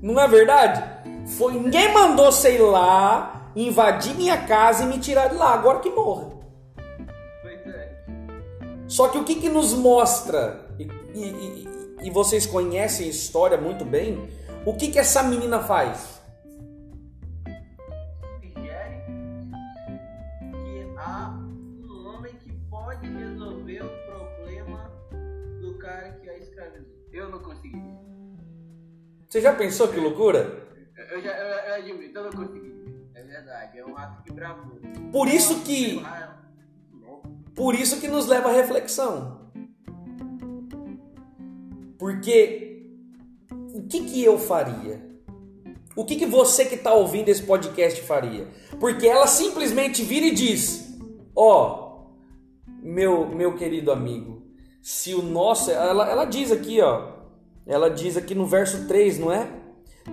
Não 0.00 0.20
é 0.20 0.28
verdade? 0.28 0.84
Foi, 1.36 1.52
ninguém 1.54 1.92
mandou, 1.92 2.30
sei 2.30 2.58
lá, 2.58 3.50
invadir 3.54 4.14
minha 4.14 4.36
casa 4.46 4.84
e 4.84 4.86
me 4.86 4.98
tirar 4.98 5.28
de 5.28 5.36
lá. 5.36 5.52
Agora 5.54 5.80
que 5.80 5.90
morra. 5.90 6.30
Pois 7.42 7.66
é. 7.66 7.96
Só 8.86 9.08
que 9.08 9.18
o 9.18 9.24
que, 9.24 9.34
que 9.36 9.48
nos 9.48 9.74
mostra, 9.74 10.66
e, 10.78 10.84
e, 11.14 11.68
e 12.02 12.10
vocês 12.10 12.46
conhecem 12.46 13.06
a 13.06 13.10
história 13.10 13.58
muito 13.58 13.84
bem, 13.84 14.28
o 14.64 14.74
que, 14.74 14.88
que 14.88 14.98
essa 14.98 15.22
menina 15.22 15.60
faz? 15.60 16.17
Você 29.28 29.42
já 29.42 29.52
pensou 29.52 29.88
que 29.88 30.00
loucura? 30.00 30.66
Eu 31.10 31.20
já 31.20 31.36
eu, 31.36 31.46
eu 31.46 31.74
admito, 31.74 32.18
eu 32.18 32.24
não 32.24 32.32
consegui. 32.32 32.72
É 33.14 33.22
verdade, 33.22 33.78
é 33.78 33.84
um 33.84 33.96
ato 33.96 34.22
de 34.24 34.32
bravura. 34.32 34.80
Por 35.12 35.28
isso 35.28 35.60
que. 35.60 36.02
Por 37.54 37.74
isso 37.74 38.00
que 38.00 38.08
nos 38.08 38.26
leva 38.26 38.48
à 38.48 38.52
reflexão. 38.52 39.50
Porque 41.98 42.86
o 43.74 43.82
que, 43.82 44.04
que 44.04 44.24
eu 44.24 44.38
faria? 44.38 45.06
O 45.94 46.06
que, 46.06 46.16
que 46.16 46.26
você 46.26 46.64
que 46.64 46.76
está 46.76 46.94
ouvindo 46.94 47.28
esse 47.28 47.42
podcast 47.42 48.00
faria? 48.02 48.46
Porque 48.80 49.06
ela 49.06 49.26
simplesmente 49.26 50.02
vira 50.02 50.24
e 50.26 50.30
diz: 50.30 50.96
Ó, 51.36 52.06
oh, 52.06 52.68
meu, 52.82 53.28
meu 53.28 53.56
querido 53.56 53.92
amigo, 53.92 54.42
se 54.80 55.14
o 55.14 55.20
nosso. 55.20 55.70
Ela, 55.70 56.08
ela 56.08 56.24
diz 56.24 56.50
aqui, 56.50 56.80
ó. 56.80 57.17
Ela 57.68 57.90
diz 57.90 58.16
aqui 58.16 58.34
no 58.34 58.46
verso 58.46 58.88
3, 58.88 59.18
não 59.18 59.30
é? 59.30 59.46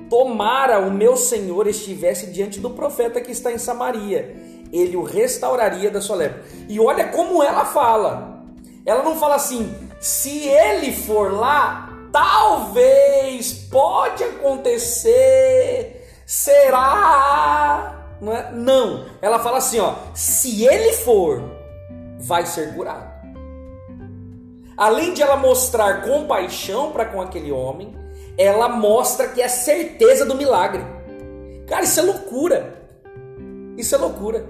Tomara 0.10 0.80
o 0.80 0.92
meu 0.92 1.16
Senhor 1.16 1.66
estivesse 1.68 2.28
diante 2.28 2.60
do 2.60 2.70
profeta 2.70 3.22
que 3.22 3.32
está 3.32 3.52
em 3.52 3.58
Samaria, 3.58 4.36
ele 4.74 4.98
o 4.98 5.04
restauraria 5.04 5.90
da 5.90 6.02
sua 6.02 6.18
lepra. 6.18 6.44
E 6.68 6.80
olha 6.80 7.08
como 7.08 7.42
ela 7.42 7.66
fala. 7.66 8.44
Ela 8.86 9.02
não 9.04 9.16
fala 9.16 9.36
assim: 9.36 9.74
se 10.00 10.48
ele 10.48 10.92
for 10.92 11.32
lá, 11.32 11.90
talvez, 12.12 13.54
pode 13.72 14.24
acontecer, 14.24 16.08
será? 16.26 17.96
Não, 18.22 18.34
é? 18.34 18.52
não, 18.52 19.06
ela 19.22 19.40
fala 19.40 19.58
assim, 19.58 19.80
ó, 19.80 19.96
se 20.14 20.66
ele 20.66 20.94
for, 20.94 21.44
vai 22.20 22.46
ser 22.46 22.74
curado. 22.74 23.15
Além 24.78 25.14
de 25.14 25.22
ela 25.22 25.38
mostrar 25.38 26.02
compaixão 26.02 26.92
para 26.92 27.06
com 27.06 27.22
aquele 27.22 27.52
homem, 27.52 27.96
ela 28.38 28.68
mostra 28.68 29.30
que 29.30 29.42
é 29.42 29.48
certeza 29.48 30.26
do 30.26 30.36
milagre. 30.36 30.84
Cara, 31.68 31.84
isso 31.84 32.00
é 32.00 32.04
loucura. 32.04 32.76
Isso 33.78 33.96
é 33.96 33.98
loucura. 33.98 34.46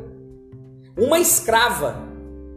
Uma 0.97 1.19
escrava 1.19 1.97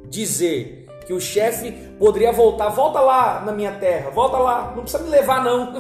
dizer 0.09 0.87
que 1.07 1.12
o 1.12 1.20
chefe 1.20 1.72
poderia 1.98 2.33
voltar, 2.33 2.68
volta 2.68 3.00
lá 3.00 3.44
na 3.44 3.52
minha 3.52 3.72
terra, 3.72 4.11
volta 4.11 4.38
lá, 4.38 4.72
não 4.74 4.83
precisa 4.83 5.02
me 5.02 5.11
levar 5.11 5.42
não. 5.42 5.72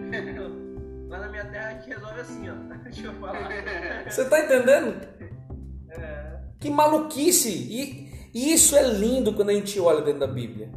lá 1.08 1.18
na 1.18 1.28
minha 1.28 1.44
terra 1.46 1.68
a 1.68 1.72
gente 1.74 1.88
resolve 1.88 2.20
assim, 2.20 2.50
ó. 2.50 2.54
Deixa 2.84 3.06
eu 3.06 3.14
falar. 3.14 3.48
Você 4.08 4.24
tá 4.24 4.40
entendendo? 4.40 5.00
É. 5.90 6.40
Que 6.58 6.70
maluquice! 6.70 7.48
E, 7.48 8.10
e 8.34 8.52
isso 8.52 8.76
é 8.76 8.82
lindo 8.82 9.32
quando 9.32 9.50
a 9.50 9.54
gente 9.54 9.78
olha 9.80 10.02
dentro 10.02 10.20
da 10.20 10.26
Bíblia. 10.26 10.70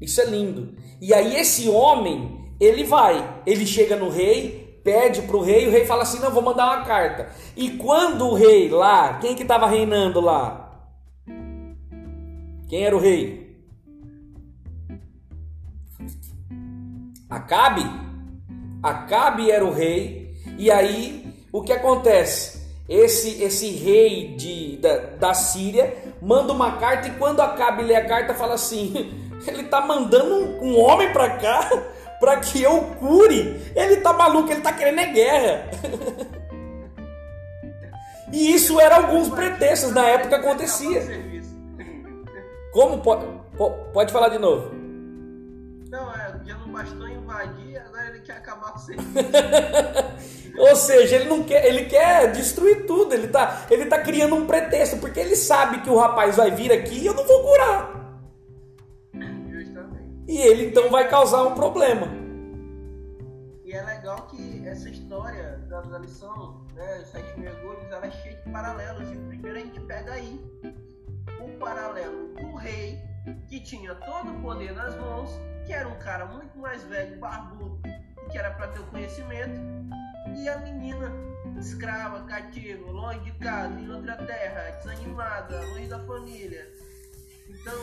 Isso 0.00 0.20
é 0.20 0.26
lindo. 0.26 0.74
E 1.00 1.12
aí 1.12 1.36
esse 1.36 1.68
homem, 1.68 2.52
ele 2.60 2.84
vai, 2.84 3.42
ele 3.46 3.66
chega 3.66 3.96
no 3.96 4.08
rei, 4.08 4.80
pede 4.84 5.22
pro 5.22 5.40
rei, 5.40 5.66
o 5.66 5.70
rei 5.70 5.84
fala 5.84 6.02
assim: 6.02 6.20
"Não, 6.20 6.30
vou 6.30 6.42
mandar 6.42 6.66
uma 6.66 6.84
carta". 6.84 7.30
E 7.56 7.70
quando 7.70 8.26
o 8.26 8.34
rei 8.34 8.68
lá, 8.68 9.18
quem 9.18 9.34
que 9.34 9.42
estava 9.42 9.66
reinando 9.66 10.20
lá? 10.20 10.68
Quem 12.68 12.84
era 12.84 12.96
o 12.96 13.00
rei? 13.00 13.56
Acabe? 17.28 17.82
Acabe 18.82 19.50
era 19.50 19.64
o 19.64 19.72
rei. 19.72 20.34
E 20.58 20.70
aí, 20.70 21.34
o 21.52 21.62
que 21.62 21.72
acontece? 21.72 22.58
Esse 22.88 23.42
esse 23.42 23.68
rei 23.70 24.34
de, 24.34 24.78
da, 24.78 24.96
da 24.96 25.34
Síria 25.34 25.94
manda 26.22 26.52
uma 26.54 26.78
carta 26.78 27.08
e 27.08 27.12
quando 27.12 27.40
Acabe 27.40 27.82
lê 27.82 27.94
a 27.94 28.06
carta 28.06 28.32
fala 28.32 28.54
assim: 28.54 29.27
ele 29.46 29.64
tá 29.64 29.80
mandando 29.80 30.34
um, 30.34 30.64
um 30.64 30.80
homem 30.80 31.12
para 31.12 31.30
cá 31.30 31.70
para 32.18 32.36
que 32.40 32.62
eu 32.62 32.82
cure. 32.98 33.72
Ele 33.74 33.96
tá 33.98 34.12
maluco, 34.12 34.50
ele 34.50 34.60
tá 34.60 34.72
querendo 34.72 35.00
é 35.00 35.06
guerra. 35.06 35.70
e 38.32 38.54
isso 38.54 38.80
era 38.80 38.96
alguns 38.96 39.28
pretextos 39.28 39.92
na 39.92 40.06
época 40.06 40.36
acontecia. 40.36 41.02
Como 42.72 42.98
pode, 42.98 43.26
pode 43.92 44.12
falar 44.12 44.28
de 44.28 44.38
novo? 44.38 44.76
Não, 45.90 46.12
é, 46.12 46.38
já 46.44 46.54
não 46.58 46.68
bastou 46.68 47.08
invadir, 47.08 47.78
agora 47.78 48.08
ele 48.08 48.20
quer 48.20 48.34
acabar 48.34 48.72
com 48.72 48.78
o 48.78 48.82
serviço. 48.82 49.08
Ou 50.58 50.76
seja, 50.76 51.16
ele 51.16 51.28
não 51.28 51.42
quer, 51.44 51.64
ele 51.64 51.84
quer 51.86 52.30
destruir 52.32 52.84
tudo, 52.84 53.14
ele 53.14 53.28
tá, 53.28 53.64
ele 53.70 53.86
tá 53.86 53.98
criando 53.98 54.34
um 54.34 54.46
pretexto, 54.46 54.98
porque 54.98 55.18
ele 55.18 55.34
sabe 55.34 55.80
que 55.80 55.88
o 55.88 55.96
rapaz 55.96 56.36
vai 56.36 56.50
vir 56.50 56.70
aqui 56.72 56.98
e 56.98 57.06
eu 57.06 57.14
não 57.14 57.24
vou 57.24 57.42
curar. 57.42 57.97
E 60.28 60.36
ele 60.42 60.66
então 60.66 60.90
vai 60.90 61.08
causar 61.08 61.42
um 61.44 61.54
problema. 61.54 62.06
E 63.64 63.72
é 63.72 63.82
legal 63.82 64.26
que 64.26 64.68
essa 64.68 64.90
história 64.90 65.56
da, 65.70 65.80
da 65.80 65.98
lição, 65.98 66.66
né, 66.74 67.02
Sete 67.10 67.40
Mergulhos, 67.40 67.90
ela 67.90 68.06
é 68.06 68.10
cheia 68.10 68.36
de 68.36 68.50
paralelos. 68.50 69.10
E 69.10 69.16
o 69.16 69.26
primeiro 69.26 69.56
a 69.56 69.60
gente 69.60 69.80
pega 69.80 70.12
aí 70.12 70.38
o 71.40 71.58
paralelo 71.58 72.34
do 72.34 72.54
rei, 72.56 72.98
que 73.48 73.58
tinha 73.60 73.94
todo 73.94 74.30
o 74.30 74.42
poder 74.42 74.74
nas 74.74 74.94
mãos, 74.96 75.30
que 75.66 75.72
era 75.72 75.88
um 75.88 75.98
cara 75.98 76.26
muito 76.26 76.58
mais 76.58 76.82
velho, 76.84 77.18
barbudo, 77.18 77.80
que 78.30 78.36
era 78.36 78.50
para 78.50 78.68
ter 78.68 78.80
o 78.80 78.86
conhecimento, 78.86 79.58
e 80.36 80.46
a 80.46 80.58
menina 80.58 81.10
escrava, 81.58 82.24
cativa, 82.24 82.90
longe 82.90 83.20
de 83.20 83.32
casa, 83.38 83.80
em 83.80 83.90
outra 83.90 84.16
terra, 84.16 84.76
desanimada, 84.76 85.58
longe 85.68 85.88
da 85.88 85.98
família. 86.00 86.70
Então, 87.48 87.78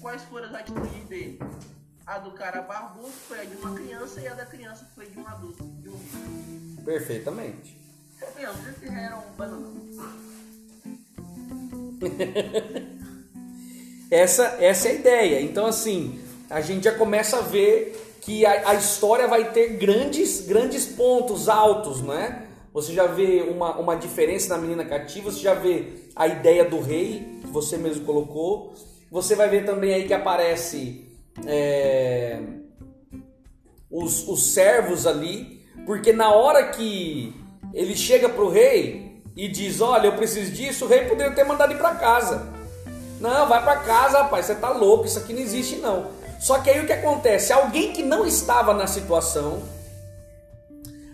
quais 0.00 0.22
foram 0.22 0.46
as 0.46 0.54
atitudes 0.54 1.04
dele? 1.08 1.38
A 2.06 2.18
do 2.18 2.32
cara 2.32 2.62
barbudo 2.62 3.12
foi 3.28 3.40
a 3.40 3.44
de 3.44 3.56
uma 3.56 3.74
criança 3.74 4.20
e 4.20 4.26
a 4.26 4.34
da 4.34 4.46
criança 4.46 4.88
foi 4.94 5.06
de 5.06 5.18
um 5.18 5.26
adulto, 5.26 5.62
de 5.62 5.88
um 5.88 6.76
Perfeitamente. 6.84 7.78
Meu, 8.36 8.50
esse 8.50 8.88
era 8.88 9.18
um 9.18 9.32
bananão. 9.36 9.72
essa, 14.10 14.56
essa 14.58 14.88
é 14.88 14.90
a 14.90 14.94
ideia. 14.94 15.40
Então, 15.42 15.66
assim, 15.66 16.20
a 16.48 16.60
gente 16.60 16.84
já 16.84 16.94
começa 16.94 17.38
a 17.38 17.42
ver 17.42 18.16
que 18.20 18.44
a, 18.44 18.70
a, 18.70 18.74
história 18.74 19.28
vai 19.28 19.52
ter 19.52 19.76
grandes, 19.76 20.46
grandes 20.46 20.86
pontos 20.86 21.48
altos, 21.48 22.02
não 22.02 22.12
é? 22.12 22.46
Você 22.72 22.92
já 22.92 23.06
vê 23.06 23.42
uma, 23.42 23.76
uma 23.78 23.96
diferença 23.96 24.54
na 24.54 24.60
menina 24.60 24.84
cativa, 24.84 25.30
você 25.30 25.40
já 25.40 25.54
vê 25.54 25.92
a 26.14 26.26
ideia 26.26 26.64
do 26.64 26.80
rei, 26.80 27.38
que 27.40 27.46
você 27.46 27.76
mesmo 27.76 28.04
colocou. 28.04 28.74
Você 29.10 29.34
vai 29.34 29.48
ver 29.48 29.64
também 29.64 29.92
aí 29.92 30.06
que 30.06 30.14
aparece 30.14 31.04
é, 31.44 32.38
os, 33.90 34.26
os 34.28 34.52
servos 34.52 35.06
ali, 35.06 35.66
porque 35.84 36.12
na 36.12 36.32
hora 36.32 36.68
que 36.68 37.34
ele 37.74 37.96
chega 37.96 38.28
para 38.28 38.44
o 38.44 38.50
rei 38.50 39.22
e 39.36 39.48
diz: 39.48 39.80
Olha, 39.80 40.06
eu 40.06 40.12
preciso 40.12 40.52
disso, 40.52 40.84
o 40.84 40.88
rei 40.88 41.06
poderia 41.06 41.32
ter 41.32 41.44
mandado 41.44 41.72
ir 41.72 41.78
para 41.78 41.96
casa. 41.96 42.52
Não, 43.20 43.48
vai 43.48 43.62
para 43.62 43.76
casa, 43.80 44.22
rapaz, 44.22 44.46
você 44.46 44.54
tá 44.54 44.70
louco, 44.70 45.06
isso 45.06 45.18
aqui 45.18 45.32
não 45.32 45.40
existe 45.40 45.76
não. 45.76 46.10
Só 46.38 46.58
que 46.58 46.70
aí 46.70 46.80
o 46.80 46.86
que 46.86 46.92
acontece? 46.92 47.52
Alguém 47.52 47.92
que 47.92 48.02
não 48.02 48.24
estava 48.24 48.72
na 48.72 48.86
situação, 48.86 49.62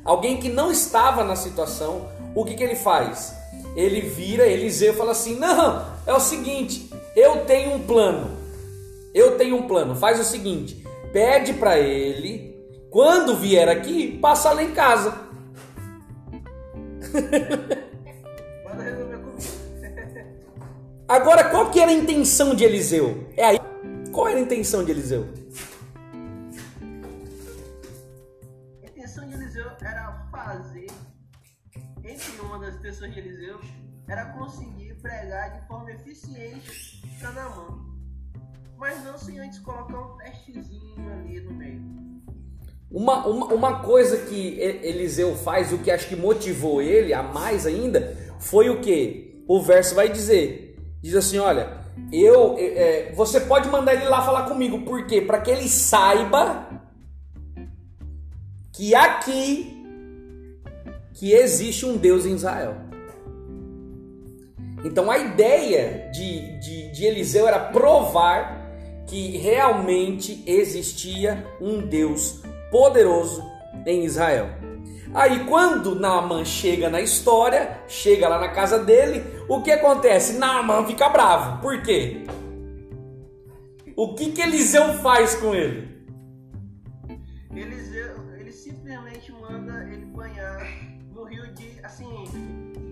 alguém 0.05 0.37
que 0.37 0.49
não 0.49 0.71
estava 0.71 1.25
na 1.25 1.35
situação, 1.35 2.09
o 2.35 2.45
que, 2.45 2.55
que 2.55 2.63
ele 2.63 2.77
faz? 2.77 3.35
Ele 3.75 4.01
vira, 4.01 4.47
Eliseu 4.47 4.95
fala 4.95 5.13
assim: 5.13 5.37
Não, 5.37 5.85
é 6.07 6.13
o 6.13 6.21
seguinte, 6.21 6.91
eu 7.17 7.47
tenho 7.47 7.75
um 7.75 7.87
plano. 7.87 8.37
Eu 9.15 9.39
tenho 9.39 9.57
um 9.57 9.67
plano. 9.67 9.97
Faz 9.97 10.21
o 10.21 10.25
seguinte: 10.25 10.87
pede 11.13 11.55
para 11.55 11.79
ele, 11.79 12.55
quando 12.91 13.35
vier 13.35 13.69
aqui, 13.71 14.19
passa 14.19 14.53
lá 14.53 14.63
em 14.63 14.73
casa. 14.73 15.25
Agora, 21.09 21.45
qual 21.51 21.71
que 21.71 21.81
era 21.81 21.91
a 21.91 21.95
intenção 21.95 22.55
de 22.55 22.65
Eliseu? 22.65 23.27
É 23.37 23.47
aí. 23.47 23.59
Qual 24.13 24.29
era 24.29 24.39
a 24.39 24.43
intenção 24.43 24.85
de 24.85 24.91
Eliseu? 24.91 25.27
A 28.83 28.87
intenção 28.87 29.27
de 29.27 29.35
Eliseu 29.35 29.71
era 29.81 30.27
fazer, 30.31 30.89
entre 32.05 32.41
uma 32.43 32.59
das 32.59 32.75
intenções 32.75 33.15
de 33.15 33.21
Eliseu, 33.21 33.61
era 34.09 34.27
conseguir 34.33 34.95
pregar 35.01 35.59
de 35.59 35.67
forma 35.67 35.91
eficiente 35.93 36.96
para 37.19 37.33
Naamã. 37.33 37.79
Mas 38.79 39.03
não 39.05 39.17
sem 39.17 39.39
antes 39.39 39.59
colocar 39.61 39.99
um 39.99 40.17
testezinho 40.19 41.13
ali 41.13 41.41
no 41.41 41.55
meio. 41.55 41.83
Uma, 42.91 43.27
uma, 43.27 43.47
uma 43.47 43.83
coisa 43.83 44.19
que 44.19 44.61
Eliseu 44.61 45.35
faz, 45.35 45.73
o 45.73 45.79
que 45.79 45.91
acho 45.91 46.09
que 46.09 46.17
motivou 46.17 46.81
ele 46.81 47.13
a 47.13 47.23
mais 47.23 47.67
ainda, 47.67 48.17
foi 48.39 48.71
o 48.71 48.81
que? 48.81 49.45
O 49.49 49.61
verso 49.61 49.95
vai 49.95 50.09
dizer: 50.09 50.79
diz 51.03 51.15
assim: 51.15 51.39
olha, 51.39 51.81
eu, 52.13 52.55
é, 52.59 53.13
você 53.15 53.41
pode 53.41 53.69
mandar 53.69 53.95
ele 53.95 54.05
lá 54.05 54.23
falar 54.23 54.49
comigo, 54.49 54.83
por 54.83 55.07
quê? 55.07 55.21
Para 55.21 55.41
que 55.41 55.51
ele 55.51 55.69
saiba 55.69 56.69
que 58.73 58.95
aqui 58.95 59.73
que 61.15 61.33
existe 61.33 61.87
um 61.87 61.97
Deus 61.97 62.27
em 62.27 62.35
Israel. 62.35 62.86
Então 64.85 65.11
a 65.11 65.19
ideia 65.19 66.11
de, 66.13 66.59
de, 66.59 66.93
de 66.93 67.05
Eliseu 67.05 67.49
era 67.49 67.59
provar 67.59 68.65
que 69.07 69.37
realmente 69.39 70.43
existia 70.47 71.47
um 71.61 71.87
Deus 71.87 72.43
poderoso 72.71 73.45
em 73.87 74.05
Israel. 74.05 74.51
Aí 75.15 75.45
quando 75.45 75.95
Naaman 75.95 76.45
chega 76.45 76.91
na 76.91 77.01
história, 77.01 77.81
chega 77.89 78.29
lá 78.29 78.39
na 78.39 78.49
casa 78.49 78.79
dele, 78.79 79.25
o 79.49 79.63
que 79.63 79.71
acontece? 79.71 80.39
Naaman 80.39 80.85
fica 80.87 81.09
bravo. 81.09 81.63
Por 81.63 81.83
quê? 81.83 82.25
O 83.97 84.15
que 84.15 84.33
que 84.33 84.43
Eliseu 84.43 84.95
faz 84.99 85.35
com 85.37 85.55
ele? 85.55 85.89
Eliseu, 87.55 88.31
ele 88.39 88.53
simplesmente 88.53 89.33
manda 89.33 89.89
ele 89.91 90.05
banhar 90.05 90.69
no 91.15 91.25
rio 91.25 91.51
de, 91.55 91.81
assim, 91.83 92.25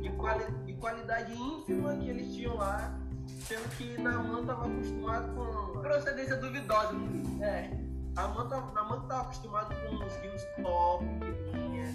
de, 0.00 0.08
quali, 0.12 0.44
de 0.63 0.63
qualidade 0.84 1.32
ínfima 1.32 1.96
que 1.96 2.10
eles 2.10 2.34
tinham 2.34 2.56
lá, 2.56 2.94
sendo 3.26 3.66
que 3.78 3.96
Naaman 4.02 4.42
estava 4.42 4.66
acostumado 4.66 5.34
com 5.34 5.80
procedência 5.80 6.36
duvidosa 6.36 6.92
rio. 6.92 7.42
É. 7.42 7.70
Naaman 8.14 8.44
estava 8.44 9.22
acostumado 9.22 9.74
com 9.74 10.04
os 10.04 10.14
rios 10.16 10.44
top 10.62 11.06
que 11.20 11.56
vinha, 11.56 11.86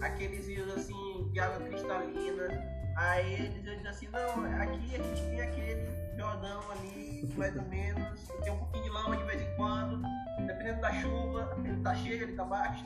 aqueles 0.00 0.48
rios 0.48 0.76
assim 0.76 1.30
de 1.30 1.38
água 1.38 1.68
cristalina. 1.68 2.48
Aí 2.96 3.32
eles 3.34 3.62
dizem 3.62 3.86
assim, 3.86 4.08
não, 4.08 4.44
aqui 4.60 4.96
a 4.96 5.02
gente 5.02 5.22
tem 5.22 5.40
aquele 5.40 5.86
Jordão 6.18 6.60
ali, 6.72 7.32
mais 7.36 7.56
ou 7.56 7.62
menos, 7.62 8.28
tem 8.42 8.52
um 8.52 8.58
pouquinho 8.58 8.82
de 8.82 8.90
lama 8.90 9.16
de 9.18 9.22
vez 9.22 9.40
em 9.40 9.56
quando, 9.56 10.02
dependendo 10.48 10.80
da 10.80 10.92
chuva, 10.94 11.56
ele 11.64 11.80
tá 11.80 11.94
cheio, 11.94 12.22
ele 12.24 12.32
tá 12.32 12.44
baixo. 12.44 12.84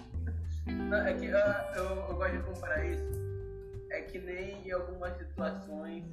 Não, 0.66 0.98
é 0.98 1.14
que 1.14 1.32
ah, 1.32 1.72
eu, 1.76 1.84
eu 1.84 2.14
gosto 2.14 2.36
de 2.36 2.42
comparar 2.42 2.84
isso. 2.84 3.25
É 3.90 4.02
que 4.02 4.18
nem 4.18 4.66
em 4.66 4.72
algumas 4.72 5.16
situações 5.16 6.04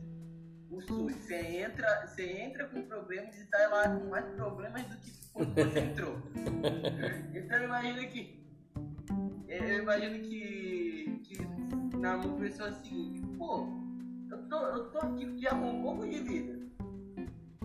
o 0.74 0.82
SUS. 0.82 1.16
Você 1.16 1.36
entra, 1.36 2.06
você 2.06 2.24
entra 2.24 2.68
com 2.68 2.82
problemas 2.84 3.36
e 3.36 3.46
sai 3.46 3.68
lá 3.70 3.90
com 3.90 4.10
mais 4.10 4.26
problemas 4.36 4.84
do 4.84 4.98
que 4.98 5.12
quando 5.32 5.54
você 5.54 5.80
entrou. 5.80 6.18
Então 7.34 7.64
imagina 7.64 8.06
que. 8.08 8.44
Eu 9.48 9.84
imagino 9.84 10.20
que. 10.24 11.22
que 11.24 11.98
na 11.98 12.18
uma 12.18 12.38
pessoa 12.38 12.72
seguinte, 12.72 13.22
pô, 13.38 13.68
eu 14.30 14.50
tô, 14.50 14.58
eu 14.58 14.92
tô 14.92 14.98
aqui 15.00 15.40
já 15.40 15.52
com 15.52 15.72
um 15.72 15.82
pouco 15.84 16.08
de 16.08 16.20
vida. 16.22 16.60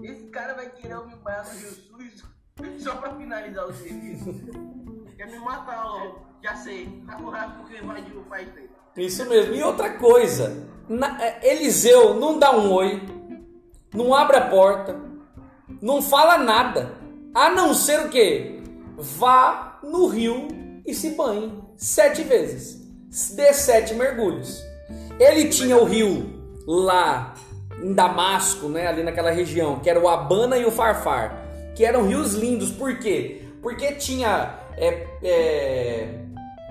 Esse 0.03 0.27
cara 0.29 0.55
vai 0.55 0.71
querer 0.71 1.05
me 1.07 1.17
banhar 1.17 1.45
no 1.45 1.59
Rio 1.59 1.71
SUS 1.71 2.25
só 2.85 2.97
pra 2.97 3.17
finalizar 3.17 3.67
o 3.67 3.73
serviço. 3.73 4.27
Quer 5.17 5.31
me 5.31 5.39
matar 5.39 5.85
logo, 5.85 6.27
já 6.43 6.55
sei. 6.55 7.03
Tá 7.07 7.17
raiva 7.17 7.55
porque 7.55 7.79
invadiu 7.79 8.21
o 8.21 8.25
país 8.27 8.53
dele. 8.53 8.78
Isso 8.99 9.25
mesmo. 9.27 9.55
E 9.55 9.63
outra 9.63 9.91
coisa, 9.91 10.67
na, 10.89 11.19
Eliseu 11.43 12.15
não 12.15 12.39
dá 12.39 12.57
um 12.57 12.73
oi, 12.73 13.03
não 13.95 14.15
abre 14.15 14.37
a 14.37 14.47
porta, 14.49 14.97
não 15.81 16.03
fala 16.03 16.39
nada. 16.39 16.93
A 17.35 17.51
não 17.51 17.73
ser 17.75 18.01
o 18.01 18.09
quê? 18.09 18.61
Vá 18.97 19.79
no 19.83 20.07
rio 20.07 20.49
e 20.85 20.93
se 20.93 21.11
banhe 21.11 21.53
sete 21.77 22.23
vezes. 22.23 22.79
Dê 23.35 23.53
sete 23.53 23.95
mergulhos. 23.95 24.63
Ele 25.19 25.49
tinha 25.49 25.77
o 25.77 25.85
rio 25.85 26.27
lá 26.67 27.35
em 27.83 27.93
Damasco, 27.93 28.69
né, 28.69 28.89
ali 28.89 29.03
naquela 29.03 29.31
região, 29.31 29.79
que 29.79 29.89
era 29.89 30.01
o 30.01 30.09
Abana 30.09 30.59
e 30.59 30.65
o 30.65 30.71
Farfar, 30.71 31.45
que 31.75 31.85
eram 31.85 32.07
rios 32.07 32.35
lindos. 32.35 32.71
Por 32.71 32.99
quê? 32.99 33.43
Porque 33.63 33.93
tinha 33.93 34.59
é, 34.77 35.07
é, 35.23 36.15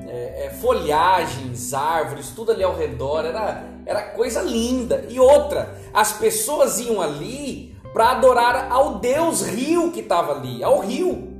é, 0.05 0.45
é 0.45 0.49
folhagens, 0.61 1.73
árvores, 1.73 2.29
tudo 2.29 2.51
ali 2.51 2.63
ao 2.63 2.75
redor, 2.75 3.25
era, 3.25 3.63
era 3.85 4.01
coisa 4.01 4.41
linda. 4.41 5.05
E 5.09 5.19
outra, 5.19 5.75
as 5.93 6.13
pessoas 6.13 6.79
iam 6.79 7.01
ali 7.01 7.75
para 7.93 8.11
adorar 8.11 8.71
ao 8.71 8.99
Deus 8.99 9.41
rio 9.41 9.91
que 9.91 10.01
estava 10.01 10.33
ali, 10.33 10.63
ao 10.63 10.79
rio. 10.79 11.33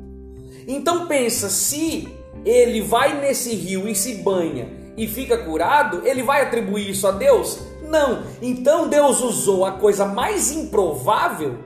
Então 0.68 1.08
pensa, 1.08 1.50
se 1.50 2.08
ele 2.44 2.82
vai 2.82 3.20
nesse 3.20 3.54
rio 3.54 3.88
e 3.88 3.96
se 3.96 4.16
banha 4.16 4.70
e 4.98 5.08
fica 5.08 5.38
curado, 5.38 6.02
ele 6.06 6.24
vai 6.24 6.42
atribuir 6.42 6.90
isso 6.90 7.08
a 7.08 7.12
Deus? 7.12 7.60
Não. 7.84 8.24
Então 8.42 8.88
Deus 8.88 9.22
usou 9.22 9.66
a 9.66 9.74
coisa 9.74 10.06
mais 10.06 10.52
improvável 10.52 11.60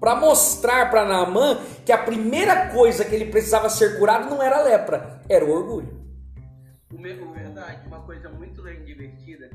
para 0.00 0.16
mostrar 0.16 0.90
para 0.90 1.04
Naamã 1.04 1.58
que 1.84 1.92
a 1.92 1.98
primeira 1.98 2.68
coisa 2.68 3.04
que 3.04 3.14
ele 3.14 3.26
precisava 3.26 3.70
ser 3.70 3.98
curado 3.98 4.28
não 4.28 4.42
era 4.42 4.58
a 4.58 4.62
lepra, 4.62 5.20
era 5.28 5.44
o 5.44 5.50
orgulho. 5.50 6.05
O 6.92 6.98
mesmo 7.00 7.32
verdade, 7.32 7.86
uma 7.88 8.00
coisa 8.02 8.28
muito 8.28 8.62
divertida, 8.84 9.50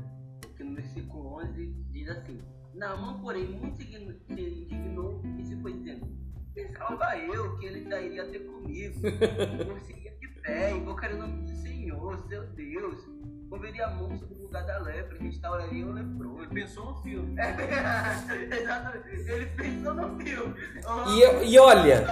que 0.54 0.62
no 0.62 0.74
versículo 0.74 1.40
11 1.40 1.66
diz 1.90 2.08
assim: 2.10 2.38
Naamã, 2.74 3.18
porém, 3.20 3.46
muito 3.46 3.78
se 3.78 3.84
indignou 3.84 5.22
e 5.38 5.44
se 5.44 5.56
foi 5.62 5.72
dizendo: 5.72 6.06
Pensava 6.54 7.16
eu 7.16 7.56
que 7.56 7.66
ele 7.66 7.88
sairia 7.88 8.26
ter 8.26 8.40
comigo, 8.40 9.00
seria 9.86 10.14
de 10.18 10.28
pé, 10.42 10.72
invocaria 10.72 11.16
o 11.16 11.20
nome 11.20 11.50
do 11.50 11.56
Senhor, 11.62 12.18
seu 12.28 12.46
Deus, 12.48 13.02
moveria 13.48 13.86
a 13.86 13.90
mão 13.94 14.14
sobre 14.18 14.34
o 14.34 14.42
lugar 14.42 14.66
da 14.66 14.78
lepra, 14.80 15.16
restauraria 15.18 15.86
o 15.86 15.92
leproso. 15.92 16.42
Ele 16.42 16.48
pensou 16.48 16.84
no 16.84 17.02
filme. 17.02 17.40
É, 17.40 18.56
exatamente, 18.60 19.30
ele 19.30 19.46
pensou 19.46 19.94
no 19.94 20.20
filme. 20.20 20.54
E, 21.08 21.54
e 21.54 21.58
olha, 21.58 22.04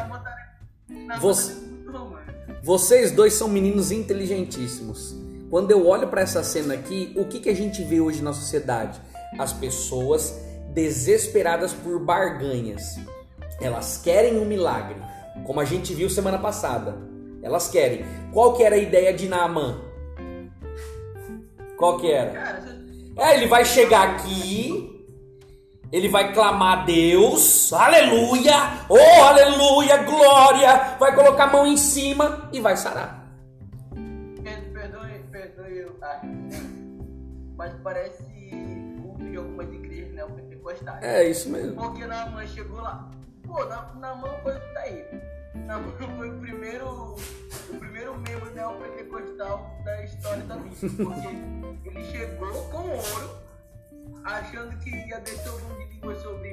você, 1.20 1.56
vocês 2.62 3.10
dois 3.12 3.34
são 3.34 3.48
meninos 3.48 3.90
inteligentíssimos. 3.90 5.16
Quando 5.50 5.70
eu 5.70 5.86
olho 5.86 6.08
para 6.08 6.20
essa 6.20 6.44
cena 6.44 6.74
aqui, 6.74 7.12
o 7.16 7.24
que, 7.24 7.40
que 7.40 7.48
a 7.48 7.54
gente 7.54 7.82
vê 7.82 8.00
hoje 8.00 8.22
na 8.22 8.32
sociedade? 8.32 9.00
As 9.38 9.52
pessoas 9.52 10.40
desesperadas 10.72 11.72
por 11.72 11.98
barganhas. 11.98 12.96
Elas 13.60 13.96
querem 13.98 14.38
um 14.38 14.44
milagre, 14.44 14.96
como 15.44 15.60
a 15.60 15.64
gente 15.64 15.92
viu 15.92 16.08
semana 16.08 16.38
passada. 16.38 16.96
Elas 17.42 17.68
querem. 17.68 18.04
Qual 18.32 18.54
que 18.54 18.62
era 18.62 18.76
a 18.76 18.78
ideia 18.78 19.12
de 19.12 19.28
Naaman? 19.28 19.80
Qual 21.76 21.98
que 21.98 22.10
era? 22.10 22.62
É, 23.16 23.34
ele 23.34 23.46
vai 23.46 23.64
chegar 23.64 24.10
aqui, 24.10 24.99
ele 25.92 26.08
vai 26.08 26.32
clamar 26.32 26.80
a 26.80 26.84
Deus, 26.84 27.72
aleluia, 27.72 28.54
oh 28.88 29.24
aleluia, 29.24 30.02
glória, 30.04 30.96
vai 30.98 31.14
colocar 31.14 31.44
a 31.44 31.52
mão 31.52 31.66
em 31.66 31.76
cima 31.76 32.48
e 32.52 32.60
vai 32.60 32.76
sarar. 32.76 33.26
Perdoe, 34.72 35.24
perdoe, 35.30 35.86
ah, 36.02 36.20
mas 37.56 37.72
parece 37.82 38.22
culto 39.02 39.24
de 39.24 39.36
algumas 39.36 39.72
igrejas 39.72 40.14
neopentecostais. 40.14 41.02
É 41.02 41.24
isso 41.24 41.50
mesmo. 41.50 41.74
Porque 41.74 42.06
na 42.06 42.26
mãe 42.26 42.46
chegou 42.46 42.80
lá, 42.80 43.10
pô, 43.42 43.66
mão 44.14 44.38
foi 44.42 44.54
daí. 44.74 45.04
Na 45.66 45.78
mão 45.78 45.92
foi 46.16 46.30
o 46.30 46.38
primeiro, 46.38 47.16
o 47.68 47.78
primeiro 47.78 48.16
membro 48.18 48.54
neopentecostal 48.54 49.68
da 49.84 50.04
história 50.04 50.42
da 50.44 50.56
Bíblia, 50.56 51.06
porque 51.60 51.88
ele 51.88 52.04
chegou 52.04 52.52
com 52.70 52.88
ouro, 52.88 53.30
achando 54.24 54.76
que 54.78 54.90
ia 54.90 55.20
descer 55.20 55.50
um 55.50 55.78
de 55.78 55.94
língua 55.94 56.14
sobre 56.16 56.48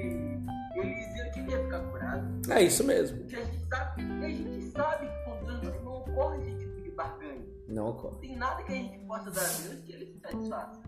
Elísio 0.76 1.16
e 1.16 1.20
ele 1.40 1.50
ia 1.50 1.62
ficar 1.64 1.80
curado. 1.80 2.40
É 2.50 2.62
isso 2.62 2.84
mesmo. 2.84 3.18
Porque 3.18 3.36
a 3.36 3.44
gente 3.44 3.68
sabe, 3.68 4.02
a 4.02 4.28
gente 4.28 4.70
sabe 4.70 5.06
que 5.06 5.24
com 5.24 5.44
Deus 5.60 5.82
não 5.84 5.92
ocorre 5.94 6.38
esse 6.42 6.58
tipo 6.58 6.80
de 6.82 6.90
barganha. 6.90 7.46
Não 7.68 7.74
Não 7.84 7.88
ocorre. 7.90 8.16
tem 8.20 8.36
nada 8.36 8.62
que 8.62 8.72
a 8.72 8.76
gente 8.76 8.98
possa 9.00 9.30
dar 9.30 9.40
a 9.42 9.44
Deus 9.68 9.84
que 9.84 9.92
ele 9.92 10.06
se 10.06 10.20
satisfaça. 10.20 10.80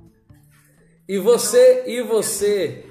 E 1.08 1.18
você, 1.18 1.84
e 1.86 2.02
você, 2.02 2.86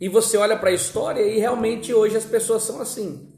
e 0.00 0.08
você 0.08 0.36
olha 0.38 0.56
para 0.56 0.70
a 0.70 0.72
história 0.74 1.20
e 1.20 1.38
realmente 1.38 1.92
hoje 1.92 2.16
as 2.16 2.24
pessoas 2.24 2.62
são 2.62 2.80
assim. 2.80 3.32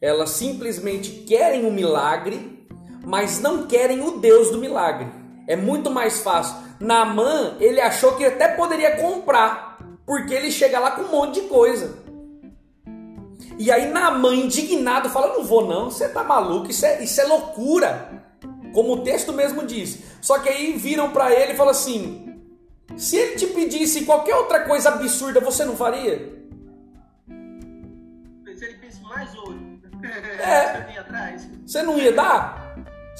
Elas 0.00 0.30
simplesmente 0.30 1.10
querem 1.24 1.64
o 1.64 1.70
milagre, 1.72 2.66
mas 3.04 3.40
não 3.40 3.66
querem 3.66 4.00
o 4.02 4.18
Deus 4.18 4.50
do 4.50 4.58
milagre. 4.58 5.08
É 5.46 5.54
muito 5.54 5.90
mais 5.90 6.20
fácil. 6.20 6.56
Naamã, 6.80 7.56
ele 7.60 7.80
achou 7.80 8.16
que 8.16 8.24
até 8.24 8.48
poderia 8.48 8.96
comprar, 8.96 9.78
porque 10.04 10.34
ele 10.34 10.50
chega 10.50 10.78
lá 10.78 10.90
com 10.90 11.02
um 11.02 11.10
monte 11.10 11.40
de 11.40 11.48
coisa. 11.48 11.98
E 13.58 13.70
aí 13.70 13.90
Naamã, 13.90 14.34
indignado, 14.34 15.08
fala: 15.08 15.34
Não 15.34 15.44
vou 15.44 15.66
não, 15.66 15.90
você 15.90 16.08
tá 16.08 16.24
maluco, 16.24 16.70
isso 16.70 16.84
é, 16.84 17.02
isso 17.02 17.20
é 17.20 17.24
loucura. 17.24 18.24
Como 18.74 18.94
o 18.94 19.02
texto 19.02 19.32
mesmo 19.32 19.64
diz. 19.64 20.02
Só 20.20 20.38
que 20.38 20.48
aí 20.48 20.76
viram 20.76 21.10
para 21.10 21.32
ele 21.32 21.52
e 21.52 21.56
falam 21.56 21.70
assim: 21.70 22.38
Se 22.96 23.16
ele 23.16 23.36
te 23.36 23.46
pedisse 23.46 24.04
qualquer 24.04 24.34
outra 24.34 24.60
coisa 24.64 24.90
absurda, 24.90 25.40
você 25.40 25.64
não 25.64 25.76
faria? 25.76 26.36
Se 28.56 28.64
ele 28.64 28.74
pensa 28.78 29.00
mais 29.02 29.34
ouro. 29.36 29.76
É. 30.38 30.86
Você 31.66 31.82
não 31.82 31.98
ia 31.98 32.12
dar? 32.12 32.65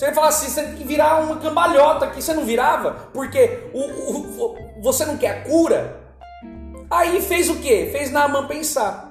Ele 0.04 0.14
falasse 0.14 0.44
assim, 0.46 0.54
você 0.54 0.62
tem 0.66 0.74
que 0.76 0.84
virar 0.84 1.20
uma 1.22 1.36
cambalhota 1.36 2.04
aqui, 2.06 2.20
você 2.22 2.34
não 2.34 2.44
virava? 2.44 3.08
Porque 3.14 3.70
o, 3.72 3.80
o- 3.80 4.44
o- 4.44 4.82
você 4.82 5.04
não 5.06 5.16
quer 5.16 5.30
a 5.38 5.42
cura? 5.44 6.00
Aí 6.90 7.20
fez 7.22 7.48
o 7.48 7.56
quê? 7.56 7.88
Fez 7.90 8.10
Naaman 8.12 8.46
pensar. 8.46 9.10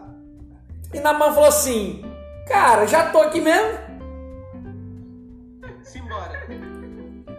E 0.94 1.00
Naaman 1.00 1.34
falou 1.34 1.50
assim: 1.50 2.04
Cara, 2.48 2.86
já 2.86 3.10
tô 3.10 3.20
aqui 3.20 3.42
mesmo. 3.42 3.80
Simbora. 5.84 6.46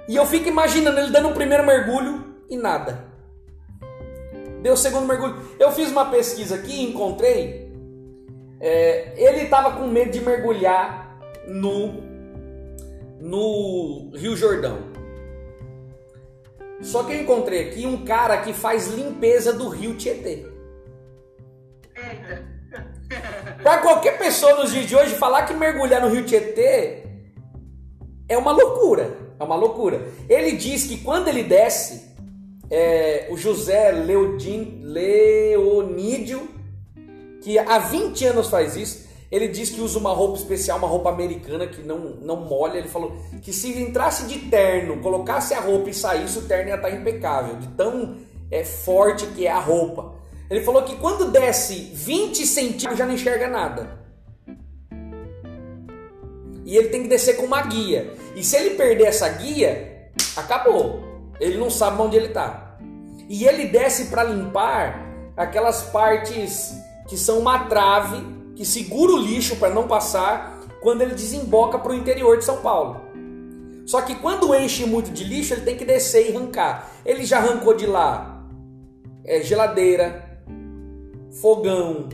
E 0.09 0.15
eu 0.17 0.27
fico 0.27 0.49
imaginando 0.49 0.99
ele 1.01 1.11
dando 1.11 1.29
o 1.29 1.35
primeiro 1.35 1.65
mergulho 1.65 2.37
e 2.49 2.57
nada. 2.57 3.05
Deu 4.63 4.75
o 4.75 4.77
segundo 4.77 5.07
mergulho. 5.07 5.37
Eu 5.59 5.71
fiz 5.73 5.91
uma 5.91 6.07
pesquisa 6.07 6.57
aqui 6.57 6.73
e 6.73 6.91
encontrei. 6.91 7.73
é, 8.61 9.13
ele 9.17 9.43
estava 9.45 9.73
com 9.73 9.87
medo 9.87 10.11
de 10.11 10.21
mergulhar 10.21 11.19
no, 11.47 12.03
no 13.27 14.12
Rio 14.14 14.37
Jordão. 14.37 14.79
Só 16.81 17.03
que 17.03 17.12
eu 17.12 17.20
encontrei 17.22 17.68
aqui 17.68 17.87
um 17.87 18.05
cara 18.05 18.39
que 18.39 18.53
faz 18.53 18.87
limpeza 18.89 19.53
do 19.53 19.68
Rio 19.68 19.97
Tietê. 19.97 20.47
Para 23.62 23.79
qualquer 23.79 24.18
pessoa 24.18 24.55
nos 24.55 24.70
dias 24.70 24.87
de 24.87 24.95
hoje 24.95 25.14
falar 25.16 25.47
que 25.47 25.55
mergulhar 25.55 26.01
no 26.01 26.09
Rio 26.09 26.24
Tietê 26.24 27.03
é 28.29 28.39
uma 28.39 28.53
loucura. 28.53 29.16
É 29.39 29.43
uma 29.43 29.57
loucura. 29.57 30.07
Ele 30.29 30.53
diz 30.53 30.85
que 30.85 30.99
quando 30.99 31.29
ele 31.29 31.43
desce, 31.43 32.14
é, 32.70 33.27
o 33.31 33.37
José 33.37 33.91
Leodin, 33.91 34.83
Leonídio, 34.83 36.49
que 37.43 37.59
há 37.59 37.79
20 37.79 38.24
anos 38.27 38.49
faz 38.49 38.77
isso, 38.77 39.06
ele 39.31 39.49
diz 39.49 39.70
que 39.70 39.81
usa 39.81 39.99
uma 39.99 40.12
roupa 40.12 40.39
especial, 40.39 40.79
uma 40.79 40.87
roupa 40.87 41.11
americana 41.11 41.66
que 41.66 41.83
não, 41.83 41.99
não 41.99 42.37
molha. 42.37 42.79
Ele 42.79 42.89
falou 42.89 43.16
que 43.43 43.53
se 43.53 43.81
entrasse 43.81 44.27
de 44.27 44.39
terno, 44.49 44.99
colocasse 44.99 45.53
a 45.53 45.61
roupa 45.61 45.91
e 45.91 45.95
saísse, 45.95 46.39
o 46.39 46.43
terno 46.43 46.68
ia 46.68 46.77
estar 46.77 46.91
impecável, 46.91 47.57
de 47.57 47.66
tão 47.68 48.16
é, 48.51 48.64
forte 48.64 49.27
que 49.29 49.47
é 49.47 49.51
a 49.51 49.59
roupa. 49.59 50.14
Ele 50.49 50.61
falou 50.61 50.83
que 50.83 50.95
quando 50.97 51.31
desce 51.31 51.91
20 51.93 52.47
centímetros 52.47 52.99
já 52.99 53.05
não 53.05 53.14
enxerga 53.14 53.49
nada. 53.49 53.99
E 56.64 56.77
ele 56.77 56.89
tem 56.89 57.03
que 57.03 57.09
descer 57.09 57.37
com 57.37 57.47
uma 57.47 57.62
guia. 57.62 58.14
E 58.35 58.45
se 58.45 58.57
ele 58.57 58.70
perder 58.77 59.07
essa 59.07 59.29
guia, 59.29 60.11
acabou. 60.37 61.03
Ele 61.41 61.59
não 61.59 61.70
sabe 61.70 62.01
onde 62.01 62.16
ele 62.16 62.27
está. 62.27 62.79
E 63.29 63.45
ele 63.47 63.66
desce 63.66 64.07
para 64.07 64.22
limpar 64.24 65.05
aquelas 65.37 65.83
partes 65.83 66.77
que 67.09 67.16
são 67.16 67.39
uma 67.39 67.66
trave 67.66 68.36
que 68.57 68.65
segura 68.65 69.13
o 69.13 69.19
lixo 69.19 69.57
para 69.57 69.73
não 69.73 69.87
passar 69.87 70.61
quando 70.81 71.03
ele 71.03 71.15
desemboca 71.15 71.79
para 71.79 71.93
o 71.93 71.95
interior 71.95 72.39
de 72.39 72.45
São 72.45 72.57
Paulo. 72.57 73.03
Só 73.85 74.01
que 74.03 74.17
quando 74.17 74.53
enche 74.55 74.85
muito 74.87 75.11
de 75.13 75.23
lixo, 75.23 75.55
ele 75.55 75.61
tem 75.63 75.77
que 75.77 75.85
descer 75.85 76.29
e 76.31 76.37
arrancar. 76.37 76.91
Ele 77.05 77.25
já 77.25 77.39
arrancou 77.39 77.75
de 77.77 77.87
lá 77.87 78.45
é, 79.25 79.41
geladeira, 79.43 80.41
fogão, 81.41 82.09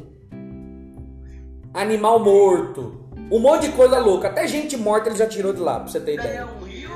animal 1.73 2.19
morto, 2.19 3.07
um 3.31 3.39
monte 3.39 3.69
de 3.69 3.73
coisa 3.77 3.99
louca. 3.99 4.29
Até 4.29 4.47
gente 4.47 4.77
morta 4.77 5.09
ele 5.09 5.17
já 5.17 5.27
tirou 5.27 5.53
de 5.53 5.61
lá, 5.61 5.81
pra 5.81 5.89
você 5.89 6.01
ter 6.01 6.13
É 6.13 6.15
ideia. 6.15 6.49
rio. 6.67 6.91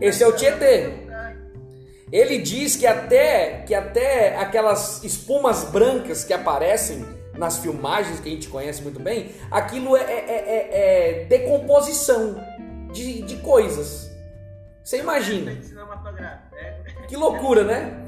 Esse 0.00 0.24
é 0.24 0.26
o 0.26 0.32
Tietê. 0.32 1.06
Ele 2.10 2.38
diz 2.38 2.74
que 2.74 2.86
até, 2.86 3.64
que 3.66 3.74
até 3.74 4.36
aquelas 4.38 5.04
espumas 5.04 5.64
brancas 5.64 6.24
que 6.24 6.32
aparecem 6.32 7.04
nas 7.38 7.58
filmagens 7.58 8.20
que 8.20 8.28
a 8.28 8.32
gente 8.32 8.48
conhece 8.48 8.82
muito 8.82 9.00
bem, 9.00 9.30
aquilo 9.50 9.96
é, 9.96 10.02
é, 10.02 10.26
é, 10.28 11.20
é 11.22 11.24
decomposição 11.24 12.36
de, 12.92 13.22
de 13.22 13.36
coisas. 13.36 14.10
Você 14.82 14.98
imagina. 14.98 15.52
Que 17.06 17.16
loucura, 17.16 17.64
né? 17.64 18.04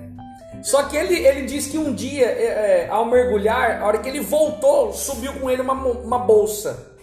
Só 0.62 0.82
que 0.84 0.96
ele, 0.96 1.14
ele 1.14 1.46
diz 1.46 1.68
que 1.68 1.78
um 1.78 1.94
dia, 1.94 2.26
é, 2.26 2.44
é, 2.84 2.88
ao 2.90 3.06
mergulhar, 3.06 3.80
a 3.80 3.86
hora 3.86 3.98
que 3.98 4.08
ele 4.08 4.20
voltou, 4.20 4.92
subiu 4.92 5.32
com 5.34 5.48
ele 5.48 5.62
uma, 5.62 5.74
uma 5.74 6.18
bolsa. 6.18 6.96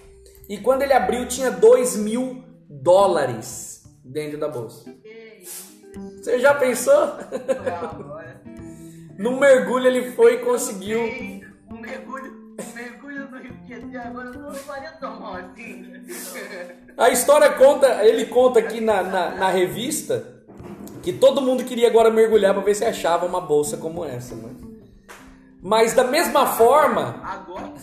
E 0.50 0.58
quando 0.58 0.84
ele 0.84 0.94
abriu, 0.94 1.28
tinha 1.28 1.50
2 1.50 1.96
mil 1.98 2.44
dólares 2.70 3.84
dentro 4.04 4.38
da 4.40 4.48
bolsa. 4.48 4.94
Você 6.18 6.40
já 6.40 6.54
pensou? 6.54 7.18
no 9.18 9.40
mergulho 9.40 9.88
ele 9.88 10.12
foi 10.12 10.36
e 10.36 10.40
conseguiu. 10.40 11.00
Mergulho, 11.88 12.56
um 12.60 12.76
mergulho 12.76 13.32
no 13.32 13.38
Rio 13.38 13.54
Tietê 13.66 13.98
agora 13.98 14.30
não 14.32 14.54
faria 14.54 14.92
tão 14.92 15.20
mal 15.22 15.36
assim. 15.36 15.94
A 16.98 17.10
história 17.10 17.50
conta, 17.54 18.04
ele 18.04 18.26
conta 18.26 18.60
aqui 18.60 18.82
na, 18.82 19.02
na, 19.02 19.36
na 19.36 19.50
revista 19.50 20.44
que 21.02 21.14
todo 21.14 21.42
mundo 21.42 21.64
queria 21.64 21.88
agora 21.88 22.12
mergulhar 22.12 22.54
para 22.54 22.62
ver 22.62 22.76
se 22.76 22.84
achava 22.84 23.26
uma 23.26 23.40
bolsa 23.40 23.78
como 23.78 24.04
essa, 24.04 24.36
né? 24.36 24.50
Mas 25.62 25.94
da 25.94 26.04
mesma 26.04 26.46
forma. 26.46 27.22
Agora, 27.24 27.74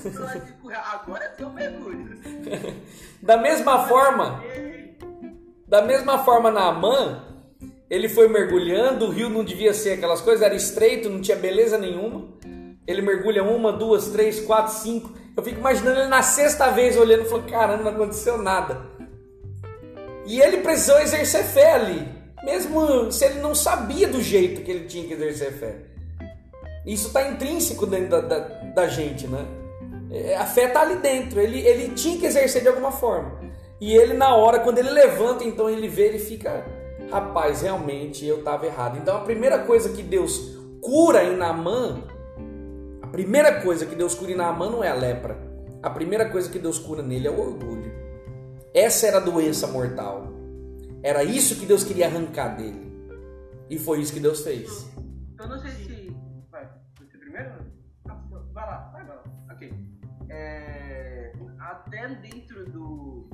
agora 0.92 1.24
é 1.24 1.30
seu 1.34 1.48
mergulho. 1.48 2.20
da 3.22 3.38
mesma 3.38 3.86
forma. 3.86 4.44
Da 5.66 5.80
mesma 5.80 6.22
forma 6.22 6.50
na 6.50 6.68
Amã, 6.68 7.24
ele 7.88 8.08
foi 8.08 8.28
mergulhando, 8.28 9.06
o 9.06 9.10
rio 9.10 9.30
não 9.30 9.42
devia 9.42 9.72
ser 9.72 9.92
aquelas 9.92 10.20
coisas, 10.20 10.42
era 10.42 10.54
estreito, 10.54 11.08
não 11.08 11.22
tinha 11.22 11.36
beleza 11.36 11.78
nenhuma. 11.78 12.33
Ele 12.86 13.02
mergulha 13.02 13.42
uma, 13.42 13.72
duas, 13.72 14.08
três, 14.08 14.40
quatro, 14.40 14.72
cinco. 14.72 15.12
Eu 15.36 15.42
fico 15.42 15.58
imaginando 15.58 16.00
ele 16.00 16.08
na 16.08 16.22
sexta 16.22 16.70
vez 16.70 16.96
olhando 16.96 17.22
e 17.22 17.28
falando: 17.28 17.50
caramba, 17.50 17.84
não 17.84 17.90
aconteceu 17.92 18.38
nada. 18.38 18.86
E 20.26 20.40
ele 20.40 20.58
precisou 20.58 20.98
exercer 21.00 21.44
fé 21.44 21.74
ali 21.74 22.14
mesmo 22.44 23.10
se 23.10 23.24
ele 23.24 23.40
não 23.40 23.54
sabia 23.54 24.06
do 24.06 24.20
jeito 24.20 24.60
que 24.60 24.70
ele 24.70 24.84
tinha 24.84 25.06
que 25.06 25.14
exercer 25.14 25.52
fé. 25.52 25.76
Isso 26.86 27.08
está 27.08 27.26
intrínseco 27.26 27.86
dentro 27.86 28.10
da, 28.10 28.20
da, 28.20 28.38
da, 28.38 28.86
gente, 28.86 29.26
né? 29.26 29.46
É, 30.10 30.36
a 30.36 30.44
fé 30.44 30.66
está 30.66 30.82
ali 30.82 30.96
dentro, 30.96 31.40
ele, 31.40 31.66
ele 31.66 31.94
tinha 31.94 32.18
que 32.18 32.26
exercer 32.26 32.60
de 32.60 32.68
alguma 32.68 32.92
forma. 32.92 33.40
E 33.80 33.96
ele, 33.96 34.12
na 34.12 34.36
hora, 34.36 34.60
quando 34.60 34.78
ele 34.78 34.90
levanta, 34.90 35.42
então 35.44 35.68
ele 35.68 35.88
vê, 35.88 36.08
ele 36.08 36.18
fica, 36.18 36.64
rapaz, 37.10 37.62
realmente 37.62 38.26
eu 38.26 38.40
estava 38.40 38.66
errado. 38.66 38.98
Então 38.98 39.16
a 39.16 39.20
primeira 39.20 39.60
coisa 39.60 39.88
que 39.88 40.02
Deus 40.02 40.58
cura 40.82 41.24
em 41.24 41.36
Naamã, 41.36 42.02
primeira 43.14 43.60
coisa 43.62 43.86
que 43.86 43.94
Deus 43.94 44.12
cura 44.12 44.32
em 44.32 44.34
Naamã 44.34 44.68
não 44.68 44.82
é 44.82 44.88
a 44.88 44.94
lepra. 44.94 45.38
A 45.80 45.88
primeira 45.88 46.28
coisa 46.30 46.50
que 46.50 46.58
Deus 46.58 46.80
cura 46.80 47.00
nele 47.00 47.28
é 47.28 47.30
o 47.30 47.38
orgulho. 47.38 47.92
Essa 48.74 49.06
era 49.06 49.18
a 49.18 49.20
doença 49.20 49.68
mortal. 49.68 50.32
Era 51.00 51.22
isso 51.22 51.60
que 51.60 51.64
Deus 51.64 51.84
queria 51.84 52.06
arrancar 52.06 52.56
dele. 52.56 52.92
E 53.70 53.78
foi 53.78 54.00
isso 54.00 54.12
que 54.12 54.18
Deus 54.18 54.42
fez. 54.42 54.90
Eu 55.38 55.46
não 55.46 55.60
sei 55.60 55.70
se. 55.70 56.16
Vai, 56.50 56.68
você 56.98 57.16
primeiro? 57.16 57.52
Vai 58.52 58.66
lá, 58.66 58.90
vai, 58.92 59.06
lá. 59.06 59.22
Ok. 59.52 59.72
É... 60.28 61.32
Até 61.60 62.08
dentro 62.16 62.68
do. 62.68 63.30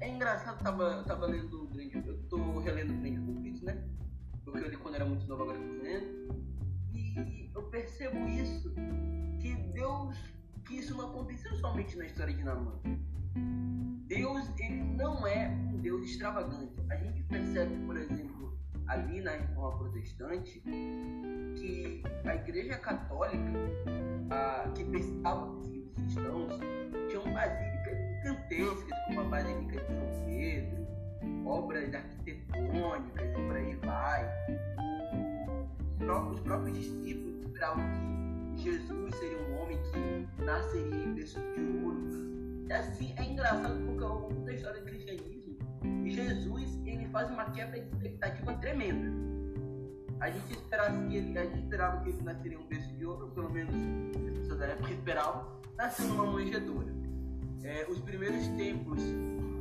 É 0.00 0.08
engraçado, 0.08 0.60
tava, 0.64 1.04
tava 1.04 1.26
lendo 1.26 1.62
o 1.62 1.68
Grande. 1.68 2.02
Eu 2.08 2.18
tô 2.28 2.58
relendo 2.58 2.92
o 2.92 2.96
Grande 2.96 3.20
Conflito, 3.20 3.64
né? 3.64 3.84
Porque 4.44 4.58
eu 4.58 4.68
li 4.68 4.76
quando 4.78 4.96
era 4.96 5.04
muito 5.04 5.28
novo, 5.28 5.44
agora 5.44 5.58
eu 5.58 5.76
tô 5.76 5.82
lendo. 5.84 6.19
Percebo 7.80 8.28
isso, 8.28 8.74
que 9.40 9.54
Deus. 9.72 10.14
que 10.66 10.74
isso 10.80 10.94
não 10.94 11.08
aconteceu 11.08 11.56
somente 11.56 11.96
na 11.96 12.04
história 12.04 12.34
de 12.34 12.44
Namã. 12.44 12.78
Deus, 14.06 14.52
ele 14.58 14.82
não 14.82 15.26
é 15.26 15.48
Deus 15.80 16.02
extravagante. 16.02 16.74
A 16.90 16.96
gente 16.96 17.22
percebe, 17.22 17.74
por 17.86 17.96
exemplo, 17.96 18.58
ali 18.86 19.22
na 19.22 19.30
reforma 19.30 19.78
protestante, 19.78 20.60
que 21.56 22.02
a 22.26 22.34
Igreja 22.34 22.76
Católica, 22.76 23.50
a, 24.28 24.70
que 24.76 24.84
perseguindo 24.84 25.58
os 25.58 25.94
cristãos, 25.94 26.60
tinham 27.08 27.32
basílicas 27.32 27.98
gigantescas, 28.18 28.98
como 29.06 29.20
a 29.20 29.24
Basílica 29.24 29.80
de 29.80 29.86
São 29.86 30.26
Pedro, 30.26 30.86
obras 31.46 31.94
arquitetônicas 31.94 33.30
e 33.30 33.46
por 33.46 33.56
aí 33.56 33.74
vai. 33.76 34.30
Os 36.30 36.40
próprios 36.40 36.76
discípulos 36.76 37.39
que 37.60 38.62
Jesus 38.62 39.14
seria 39.16 39.38
um 39.38 39.62
homem 39.62 39.78
que 39.92 40.42
nasceria 40.42 41.04
em 41.04 41.14
berço 41.14 41.38
de 41.40 41.60
ouro. 41.84 42.08
É 42.68 42.76
assim, 42.76 43.14
é 43.16 43.24
engraçado 43.24 43.84
porque 43.84 44.02
ao 44.02 44.20
longo 44.20 44.44
da 44.46 44.52
história 44.52 44.80
do 44.80 44.86
cristianismo, 44.86 45.58
Jesus 46.06 46.78
ele 46.86 47.06
faz 47.08 47.30
uma 47.30 47.44
quebra 47.50 47.80
de 47.80 47.86
expectativa 47.86 48.54
tremenda. 48.54 49.10
A 50.20 50.30
gente 50.30 50.52
esperava 50.52 51.06
que 51.06 51.16
ele, 51.16 51.38
a 51.38 51.44
gente 51.44 51.58
esperava 51.60 52.02
que 52.02 52.10
ele 52.10 52.22
nasceria 52.22 52.58
um 52.58 52.66
berço 52.66 52.94
de 52.94 53.06
ouro, 53.06 53.28
pelo 53.28 53.50
menos 53.50 53.74
as 54.16 54.38
pessoas 54.38 54.58
da 54.58 54.66
época 54.66 54.92
esperavam, 54.92 55.60
nasceu 55.76 56.06
numa 56.08 56.26
manjedoura. 56.26 56.94
É, 57.62 57.86
os 57.88 57.98
primeiros 58.00 58.46
templos 58.48 59.02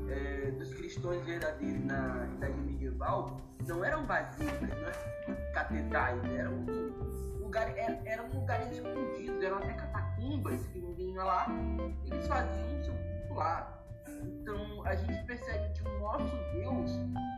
é, 0.10 0.52
dos 0.52 0.74
cristãos 0.74 1.24
verdadeiros 1.26 1.84
na 1.86 2.28
idade 2.34 2.62
medieval 2.62 3.42
não 3.68 3.84
eram 3.84 4.06
vasículas, 4.06 4.70
não 4.70 4.88
eram 4.88 5.54
catedrais, 5.54 6.24
eram 6.26 6.66
lugares, 7.50 7.76
eram, 7.78 8.00
eram 8.06 8.30
lugares 8.30 8.72
escondidos, 8.72 9.44
eram 9.44 9.58
até 9.58 9.74
catacumbas 9.74 10.68
que 10.68 10.80
ninguém 10.80 11.14
ia 11.14 11.24
lá, 11.24 11.48
eles 12.06 12.28
faziam 12.28 12.84
seu 12.84 12.94
culto 12.94 13.34
lá. 13.34 13.84
Então 14.22 14.86
a 14.86 14.96
gente 14.96 15.26
percebe 15.26 15.74
que 15.74 15.82
o 15.82 16.00
nosso 16.00 16.36
Deus, 16.54 16.92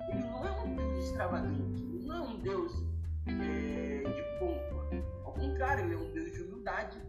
ele 0.10 0.24
não 0.24 0.46
é 0.46 0.52
um 0.64 0.76
Deus 0.76 1.06
extravagante, 1.06 1.82
ele 1.82 2.06
não 2.06 2.16
é 2.16 2.22
um 2.28 2.40
Deus 2.42 2.74
é, 3.28 4.04
de 4.04 4.40
pompa. 4.40 4.90
Ao 5.24 5.32
contrário, 5.32 5.86
ele 5.86 5.94
é 5.94 5.98
um 5.98 6.12
Deus 6.12 6.32
de 6.34 6.42
humildade. 6.42 7.02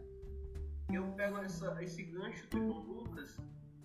Eu 0.93 1.05
pego 1.17 1.39
essa, 1.39 1.83
esse 1.83 2.05
gancho 2.05 2.47
João 2.53 2.79
Lucas 2.83 3.37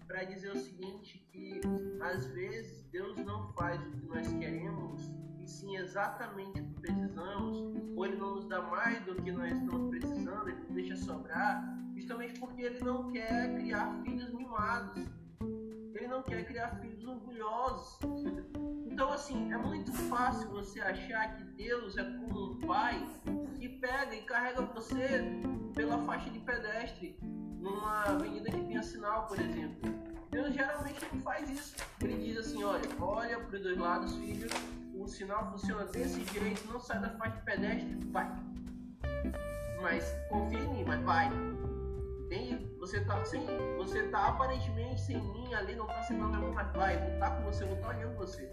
para 0.06 0.26
dizer 0.26 0.52
o 0.52 0.58
seguinte, 0.58 1.28
que 1.32 1.60
às 2.02 2.28
vezes 2.28 2.84
Deus 2.92 3.18
não 3.26 3.52
faz 3.54 3.82
o 3.82 3.92
que 3.92 4.06
nós 4.06 4.32
queremos, 4.34 5.12
sim 5.48 5.78
exatamente 5.78 6.60
o 6.60 6.66
que 6.66 6.82
precisamos, 6.82 7.58
ou 7.96 8.06
Ele 8.06 8.18
não 8.18 8.36
nos 8.36 8.48
dá 8.48 8.62
mais 8.62 9.04
do 9.06 9.16
que 9.16 9.32
nós 9.32 9.52
estamos 9.52 9.90
precisando, 9.90 10.50
Ele 10.50 10.66
deixa 10.70 10.96
sobrar, 10.96 11.78
justamente 11.96 12.40
porque 12.40 12.62
Ele 12.62 12.80
não 12.84 13.12
quer 13.12 13.56
criar 13.56 13.92
filhos 14.04 14.32
mimados 14.34 15.08
ele 16.08 16.08
não 16.08 16.24
quer 16.24 16.46
criar 16.46 16.70
filhos 16.80 17.04
orgulhosos. 17.06 18.00
Então, 18.86 19.12
assim, 19.12 19.52
é 19.52 19.58
muito 19.58 19.92
fácil 19.92 20.50
você 20.50 20.80
achar 20.80 21.36
que 21.36 21.44
Deus 21.44 21.98
é 21.98 22.04
como 22.04 22.52
um 22.52 22.60
pai 22.60 23.06
que 23.56 23.68
pega 23.68 24.16
e 24.16 24.22
carrega 24.22 24.62
você 24.62 25.22
pela 25.76 25.98
faixa 26.06 26.30
de 26.30 26.40
pedestre 26.40 27.18
numa 27.22 28.04
avenida 28.04 28.50
que 28.50 28.64
tenha 28.64 28.82
sinal, 28.82 29.28
por 29.28 29.40
exemplo. 29.40 29.92
Deus 30.32 30.54
geralmente 30.54 31.06
não 31.12 31.22
faz 31.22 31.50
isso. 31.50 31.76
Ele 32.02 32.18
diz 32.18 32.38
assim: 32.38 32.64
olha, 32.64 32.88
olha 33.00 33.40
para 33.40 33.56
os 33.56 33.62
dois 33.62 33.78
lados, 33.78 34.16
filho, 34.16 34.48
o 35.08 35.10
sinal 35.10 35.50
funciona 35.52 35.86
desse 35.86 36.22
jeito, 36.26 36.68
não 36.72 36.80
sai 36.82 37.00
da 37.00 37.10
faixa 37.12 37.38
de 37.38 37.42
pedestre, 37.44 37.98
vai. 38.12 38.30
Mas 39.82 40.14
confia 40.30 40.60
em 40.60 40.74
mim, 40.74 40.84
mas 40.86 41.02
vai. 41.04 41.30
Entende? 42.26 42.70
Você 42.80 43.00
tá 43.06 43.24
sem. 43.24 43.42
Você 43.78 44.04
tá 44.10 44.28
aparentemente 44.28 45.00
sem 45.00 45.22
mim 45.32 45.54
ali, 45.54 45.76
não 45.76 45.88
tá 45.88 46.04
sendo 46.04 46.28
nada 46.28 46.46
mas 46.48 46.74
vai, 46.74 46.98
vou 46.98 47.14
estar 47.14 47.32
com 47.32 47.44
você, 47.44 47.64
vou 47.64 47.76
estar 47.76 47.90
olhando 47.96 48.18
você. 48.18 48.52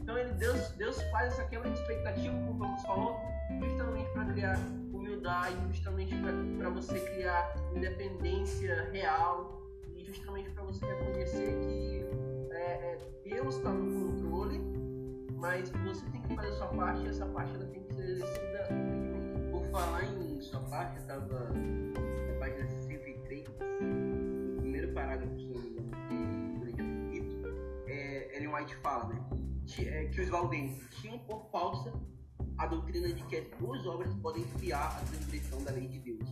Então 0.00 0.16
ele, 0.16 0.32
Deus, 0.34 0.70
Deus 0.72 1.02
faz 1.10 1.32
essa 1.32 1.44
quebra 1.46 1.68
de 1.68 1.78
expectativa, 1.80 2.34
como 2.34 2.52
o 2.52 2.58
Vamos 2.58 2.82
falou, 2.82 3.18
justamente 3.60 4.10
para 4.12 4.24
criar 4.26 4.58
humildade, 4.92 5.56
justamente 5.72 6.14
para 6.56 6.70
você 6.70 7.00
criar 7.00 7.52
independência 7.74 8.88
real 8.92 9.60
e 9.96 10.04
justamente 10.04 10.50
para 10.50 10.62
você 10.62 10.86
reconhecer 10.86 11.58
que 11.60 12.30
é, 12.52 12.62
é, 12.62 12.98
Deus 13.24 13.56
está 13.56 13.70
no 13.70 13.99
mas 15.50 15.68
você 15.70 16.06
tem 16.10 16.22
que 16.22 16.36
fazer 16.36 16.48
a 16.48 16.52
sua 16.52 16.68
parte 16.68 17.02
e 17.02 17.08
essa 17.08 17.26
parte 17.26 17.52
ela 17.56 17.66
tem 17.66 17.82
que 17.82 17.94
ser 17.94 18.02
exercida 18.02 18.68
Por 19.50 19.64
falar 19.72 20.04
em 20.04 20.40
sua 20.40 20.60
parte, 20.60 20.94
eu 20.94 21.00
estava 21.00 21.48
na 21.48 22.38
página 22.38 22.68
no 23.80 24.60
primeiro 24.60 24.92
parágrafo 24.92 25.34
do 25.34 25.54
capítulo, 26.76 27.48
é, 27.88 28.36
Ellen 28.36 28.54
White 28.54 28.76
fala 28.76 29.08
né, 29.08 29.20
que, 29.66 29.88
é, 29.88 30.04
que 30.06 30.20
os 30.20 30.28
valdenses 30.28 30.88
tinham 31.00 31.18
por 31.18 31.50
falsa 31.50 31.92
a 32.58 32.66
doutrina 32.66 33.12
de 33.12 33.22
que 33.24 33.36
as 33.36 33.48
duas 33.58 33.84
obras 33.86 34.14
podem 34.22 34.44
fiar 34.58 34.98
a 34.98 35.00
transgressão 35.00 35.64
da 35.64 35.72
lei 35.72 35.88
de 35.88 35.98
Deus. 35.98 36.28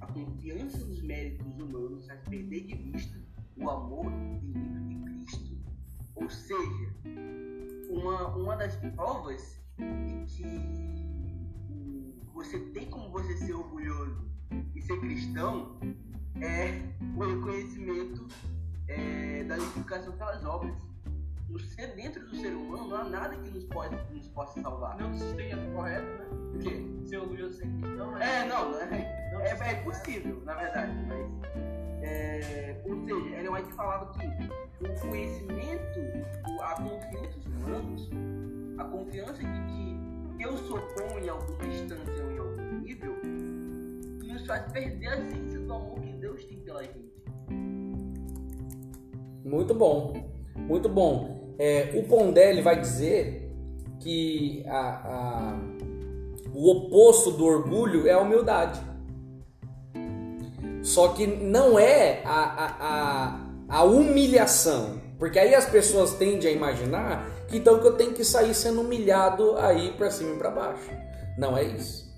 A 0.00 0.06
confiança 0.06 0.78
nos 0.78 1.00
méritos 1.02 1.46
humanos 1.60 2.06
faz 2.06 2.20
perder 2.22 2.66
de 2.66 2.74
vista 2.74 3.18
o 3.56 3.70
amor 3.70 4.06
infinito 4.06 4.80
de 4.88 4.94
Cristo. 4.96 5.58
Ou 6.16 6.28
seja, 6.28 6.94
uma, 7.88 8.28
uma 8.36 8.56
das 8.56 8.76
provas 8.76 9.58
de 9.78 10.24
que 10.26 10.98
você 12.32 12.58
tem 12.58 12.88
como 12.90 13.10
você 13.10 13.36
ser 13.38 13.54
orgulhoso 13.54 14.28
e 14.74 14.82
ser 14.82 14.98
cristão 15.00 15.78
é 16.40 16.82
o 17.16 17.24
reconhecimento 17.24 18.28
é, 18.86 19.44
da 19.44 19.56
justificação 19.58 20.12
pelas 20.16 20.44
obras. 20.44 20.74
No 21.48 21.58
ser 21.58 21.94
dentro 21.96 22.26
do 22.26 22.36
ser 22.36 22.54
humano 22.54 22.88
não 22.88 22.96
há 22.96 23.04
nada 23.04 23.36
que 23.36 23.50
nos, 23.50 23.64
pode, 23.64 23.96
nos 24.12 24.28
possa 24.28 24.60
salvar. 24.60 24.98
Não 24.98 25.12
esteja 25.14 25.56
correto, 25.74 26.06
né? 26.06 26.28
O 26.54 26.58
quê? 26.58 27.08
Ser 27.08 27.18
orgulhoso 27.18 27.54
ser 27.54 27.66
cristão, 27.66 28.12
né? 28.12 28.42
É, 28.42 28.48
não, 28.48 28.78
é, 28.78 29.30
Não 29.32 29.40
é, 29.40 29.72
é 29.72 29.74
possível, 29.82 30.42
na 30.44 30.54
verdade, 30.54 30.92
mas. 31.06 31.77
É, 32.08 32.76
ou 32.86 32.96
seja, 33.04 33.36
Ellen 33.36 33.50
White 33.50 33.72
falava 33.74 34.12
que 34.14 34.26
o 34.84 35.00
conhecimento, 35.00 36.00
a 36.62 36.74
confiança 36.74 37.38
dos 37.38 37.46
humanos, 37.46 38.10
a 38.78 38.84
confiança 38.84 39.34
de 39.34 39.66
que 39.66 40.42
eu 40.42 40.56
sou 40.58 40.78
bom 40.78 41.18
em 41.22 41.28
alguma 41.28 41.64
instância 41.66 42.24
ou 42.24 42.30
em 42.30 42.38
algum 42.38 42.80
nível, 42.80 43.14
nos 44.24 44.46
faz 44.46 44.70
perder 44.72 45.08
a 45.08 45.18
essência 45.18 45.60
do 45.60 45.72
amor 45.72 46.00
que 46.00 46.12
Deus 46.14 46.44
tem 46.44 46.58
pela 46.60 46.82
gente. 46.82 47.12
Muito 49.44 49.74
bom, 49.74 50.12
muito 50.56 50.88
bom. 50.88 51.54
É, 51.58 51.92
o 51.98 52.04
Pondelli 52.04 52.62
vai 52.62 52.80
dizer 52.80 53.50
que 54.00 54.64
a- 54.66 55.02
a- 55.04 55.60
o 56.54 56.70
oposto 56.70 57.32
do 57.32 57.44
orgulho 57.44 58.06
é 58.06 58.12
a 58.12 58.20
humildade. 58.20 58.80
Só 60.88 61.08
que 61.08 61.26
não 61.26 61.78
é 61.78 62.22
a, 62.24 62.40
a, 62.40 62.76
a, 62.80 63.80
a 63.80 63.82
humilhação. 63.82 64.98
Porque 65.18 65.38
aí 65.38 65.54
as 65.54 65.66
pessoas 65.66 66.14
tendem 66.14 66.50
a 66.50 66.54
imaginar 66.54 67.28
que 67.46 67.58
então 67.58 67.78
que 67.78 67.86
eu 67.86 67.94
tenho 67.94 68.14
que 68.14 68.24
sair 68.24 68.54
sendo 68.54 68.80
humilhado 68.80 69.54
aí 69.58 69.92
para 69.92 70.10
cima 70.10 70.34
e 70.34 70.38
para 70.38 70.50
baixo. 70.50 70.90
Não 71.36 71.58
é 71.58 71.64
isso. 71.64 72.08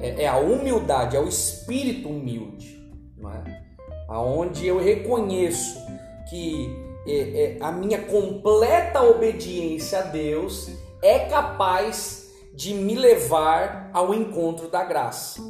É, 0.00 0.22
é 0.22 0.28
a 0.28 0.36
humildade, 0.36 1.16
é 1.16 1.20
o 1.20 1.26
espírito 1.26 2.08
humilde, 2.08 2.88
não 3.16 3.32
é? 3.32 3.64
Aonde 4.08 4.64
eu 4.64 4.78
reconheço 4.78 5.84
que 6.30 6.68
é, 7.04 7.56
é, 7.56 7.58
a 7.60 7.72
minha 7.72 8.02
completa 8.02 9.02
obediência 9.02 9.98
a 9.98 10.02
Deus 10.02 10.70
é 11.02 11.18
capaz 11.20 12.30
de 12.54 12.74
me 12.74 12.94
levar 12.94 13.90
ao 13.92 14.14
encontro 14.14 14.68
da 14.68 14.84
graça. 14.84 15.42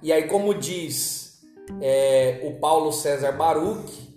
E 0.00 0.12
aí, 0.12 0.28
como 0.28 0.54
diz 0.54 1.23
é, 1.80 2.40
o 2.44 2.58
Paulo 2.58 2.92
César 2.92 3.32
Baruch, 3.32 4.16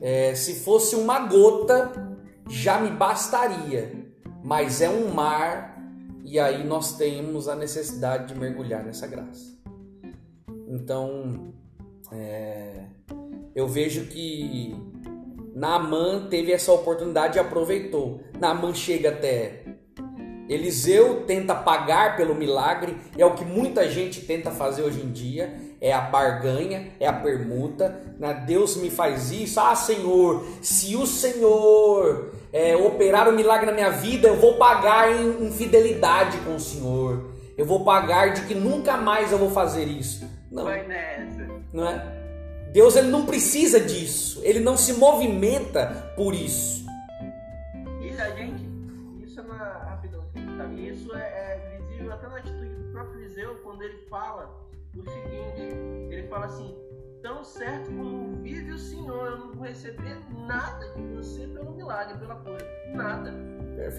é, 0.00 0.34
se 0.34 0.56
fosse 0.56 0.94
uma 0.94 1.20
gota 1.20 2.06
já 2.48 2.78
me 2.78 2.90
bastaria, 2.90 3.92
mas 4.44 4.80
é 4.80 4.88
um 4.88 5.12
mar 5.12 5.76
e 6.24 6.38
aí 6.38 6.64
nós 6.64 6.96
temos 6.96 7.48
a 7.48 7.56
necessidade 7.56 8.32
de 8.32 8.38
mergulhar 8.38 8.84
nessa 8.84 9.06
graça. 9.06 9.56
Então, 10.68 11.54
é, 12.12 12.84
eu 13.54 13.66
vejo 13.66 14.06
que 14.06 14.76
Naamã 15.54 16.28
teve 16.28 16.52
essa 16.52 16.72
oportunidade 16.72 17.38
e 17.38 17.40
aproveitou. 17.40 18.20
Naamã 18.38 18.74
chega 18.74 19.10
até 19.10 19.64
Eliseu, 20.48 21.24
tenta 21.26 21.54
pagar 21.54 22.16
pelo 22.16 22.34
milagre, 22.34 22.96
é 23.16 23.24
o 23.24 23.34
que 23.34 23.44
muita 23.44 23.88
gente 23.88 24.20
tenta 24.20 24.50
fazer 24.50 24.82
hoje 24.82 25.00
em 25.00 25.10
dia, 25.10 25.58
é 25.80 25.92
a 25.92 26.00
barganha, 26.00 26.88
é 26.98 27.06
a 27.06 27.12
permuta. 27.12 28.00
Né? 28.18 28.44
Deus 28.46 28.76
me 28.76 28.90
faz 28.90 29.30
isso, 29.30 29.60
ah 29.60 29.74
Senhor, 29.74 30.44
se 30.62 30.96
o 30.96 31.06
Senhor 31.06 32.32
é, 32.52 32.76
operar 32.76 33.28
o 33.28 33.32
milagre 33.32 33.66
na 33.66 33.72
minha 33.72 33.90
vida, 33.90 34.28
eu 34.28 34.36
vou 34.36 34.54
pagar 34.54 35.12
em, 35.12 35.46
em 35.46 35.52
fidelidade 35.52 36.38
com 36.38 36.56
o 36.56 36.60
Senhor. 36.60 37.30
Eu 37.56 37.64
vou 37.64 37.84
pagar 37.84 38.32
de 38.34 38.42
que 38.42 38.54
nunca 38.54 38.96
mais 38.96 39.32
eu 39.32 39.38
vou 39.38 39.50
fazer 39.50 39.84
isso. 39.84 40.28
Não, 40.50 40.64
Vai 40.64 40.86
nessa. 40.86 41.46
não 41.72 41.88
é? 41.88 42.16
Deus 42.72 42.94
ele 42.96 43.08
não 43.08 43.24
precisa 43.24 43.80
disso. 43.80 44.40
Ele 44.42 44.60
não 44.60 44.76
se 44.76 44.92
movimenta 44.92 46.12
por 46.14 46.34
isso. 46.34 46.84
E 48.02 48.10
a 48.20 48.30
gente. 48.30 48.62
Isso 49.24 49.40
é 49.40 49.42
na. 49.44 49.56
Rapidão, 49.56 50.22
tá? 50.58 50.64
Isso 50.76 51.14
é, 51.14 51.18
é 51.18 51.80
visível 51.80 52.12
até 52.12 52.28
na 52.28 52.36
atitude 52.36 52.74
do 52.74 52.92
próprio 52.92 53.20
Eliseu 53.20 53.54
quando 53.64 53.82
ele 53.82 53.96
fala 54.10 54.65
o 55.00 55.10
seguinte: 55.10 55.62
ele 56.10 56.28
fala 56.28 56.46
assim, 56.46 56.76
tão 57.22 57.42
certo 57.42 57.90
como 57.90 58.36
vive 58.36 58.72
o 58.72 58.78
Senhor, 58.78 59.26
eu 59.26 59.38
não 59.38 59.52
vou 59.52 59.64
receber 59.64 60.16
nada 60.46 60.92
de 60.94 61.02
você 61.14 61.46
pelo 61.48 61.72
milagre, 61.72 62.18
pela 62.18 62.36
cura. 62.36 62.64
Nada. 62.94 63.34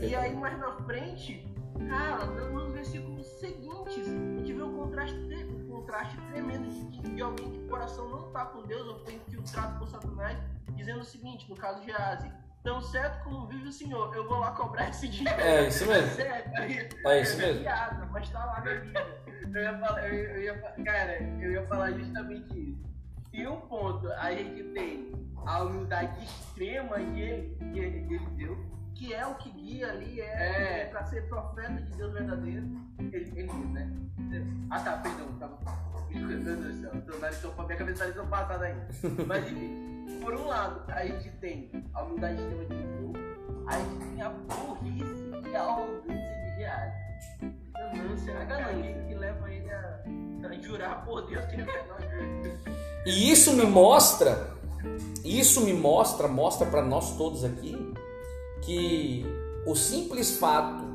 E 0.01 0.15
aí 0.15 0.35
mais 0.35 0.57
na 0.59 0.71
frente, 0.83 1.45
cara, 1.87 2.25
nos 2.25 2.73
versículos 2.73 3.27
seguintes, 3.39 4.07
a 4.07 4.37
gente 4.39 4.53
vê 4.53 4.63
um 4.63 4.75
contraste, 4.75 5.15
um 5.15 5.67
contraste 5.67 6.17
tremendo 6.31 6.67
de, 6.69 7.15
de 7.15 7.21
alguém 7.21 7.51
que 7.51 7.59
o 7.59 7.67
coração 7.67 8.09
não 8.09 8.27
está 8.27 8.45
com 8.45 8.63
Deus, 8.63 8.87
ou 8.87 8.99
foi 8.99 9.15
infiltrado 9.15 9.77
por 9.77 9.87
Satanás, 9.87 10.37
dizendo 10.75 11.01
o 11.01 11.05
seguinte, 11.05 11.49
no 11.49 11.55
caso 11.55 11.81
de 11.81 11.87
Geazi, 11.87 12.31
tão 12.67 12.81
certo 12.81 13.23
como 13.23 13.47
vive 13.47 13.69
o 13.69 13.71
Senhor, 13.71 14.13
eu 14.13 14.27
vou 14.27 14.39
lá 14.39 14.51
cobrar 14.51 14.89
esse 14.89 15.07
dinheiro. 15.07 15.39
É 15.39 15.67
isso 15.69 15.85
mesmo. 15.87 16.09
Sério, 16.11 16.51
É 17.07 17.21
isso 17.21 17.37
mesmo. 17.37 17.61
piada, 17.61 18.05
mas 18.11 18.29
tá 18.29 18.43
lá 18.45 18.59
na 18.59 18.71
Bíblia. 18.79 19.17
Eu 19.53 19.61
ia 19.61 19.77
falar, 19.79 20.07
eu, 20.09 20.13
eu 20.31 20.41
ia, 20.43 20.53
cara, 20.83 21.23
eu 21.41 21.51
ia 21.53 21.65
falar 21.67 21.91
justamente 21.91 22.59
isso. 22.71 22.87
Se 23.31 23.47
um 23.47 23.61
ponto 23.61 24.11
a 24.11 24.31
gente 24.33 24.63
tem 24.73 25.11
a 25.45 25.63
humildade 25.63 26.21
extrema 26.25 26.95
que 26.95 27.21
ele, 27.21 27.57
que 27.71 27.79
ele, 27.79 28.07
que 28.07 28.13
ele 28.15 28.25
deu, 28.35 28.65
Que 28.95 29.13
é 29.13 29.25
o 29.25 29.35
que 29.35 29.49
guia 29.51 29.89
ali, 29.91 30.19
é, 30.19 30.81
É. 30.81 30.85
para 30.87 31.05
ser 31.05 31.21
profeta 31.29 31.71
de 31.81 31.95
Deus 31.95 32.11
verdadeiro. 32.13 32.65
ele, 32.99 33.15
ele 33.35 33.47
diz, 33.47 33.69
né? 33.69 33.89
Ah 34.69 34.79
tá, 34.81 34.97
perdão, 34.97 35.31
tava. 35.39 35.57
Meu 36.09 36.27
Deus 36.27 36.43
do 36.59 36.73
céu, 36.81 37.01
tô 37.03 37.17
na 37.19 37.29
lição, 37.29 37.53
minha 37.65 37.77
cabeça 37.77 37.99
tá 38.03 38.09
lição 38.09 38.27
passada 38.27 38.65
ainda. 38.65 38.87
Mas 39.25 39.51
enfim, 39.51 39.96
por 40.21 40.33
um 40.33 40.47
lado, 40.47 40.83
a 40.91 41.05
gente 41.05 41.29
tem 41.39 41.71
a 41.93 42.03
humildade 42.03 42.37
de 42.37 42.65
Deus, 42.65 42.67
a 43.67 43.77
gente 43.77 44.05
tem 44.05 44.21
a 44.21 44.29
burrice 44.29 45.49
e 45.51 45.55
a 45.55 45.63
arrogância 45.63 46.15
de 46.15 46.55
Geazi. 46.57 47.07
Ganância, 47.73 48.39
a 48.39 48.43
ganância 48.45 49.05
que 49.07 49.15
leva 49.15 49.51
ele 49.51 49.69
a, 49.69 50.03
a 50.47 50.61
jurar 50.61 51.05
por 51.05 51.27
Deus 51.27 51.45
que 51.45 51.55
ele 51.55 51.63
é. 51.63 52.77
E 53.05 53.31
isso 53.31 53.53
me 53.53 53.63
mostra, 53.63 54.51
isso 55.23 55.61
me 55.61 55.73
mostra, 55.73 56.27
mostra 56.27 56.67
para 56.67 56.81
nós 56.81 57.17
todos 57.17 57.43
aqui, 57.43 57.75
que 58.61 59.25
o 59.65 59.75
simples 59.75 60.37
fato 60.37 60.85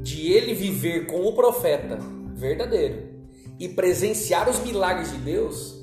de 0.00 0.32
ele 0.32 0.54
viver 0.54 1.06
com 1.06 1.24
o 1.24 1.32
profeta 1.32 1.98
verdadeiro 2.34 3.10
e 3.58 3.68
presenciar 3.68 4.48
os 4.48 4.58
milagres 4.60 5.12
de 5.12 5.18
Deus 5.18 5.81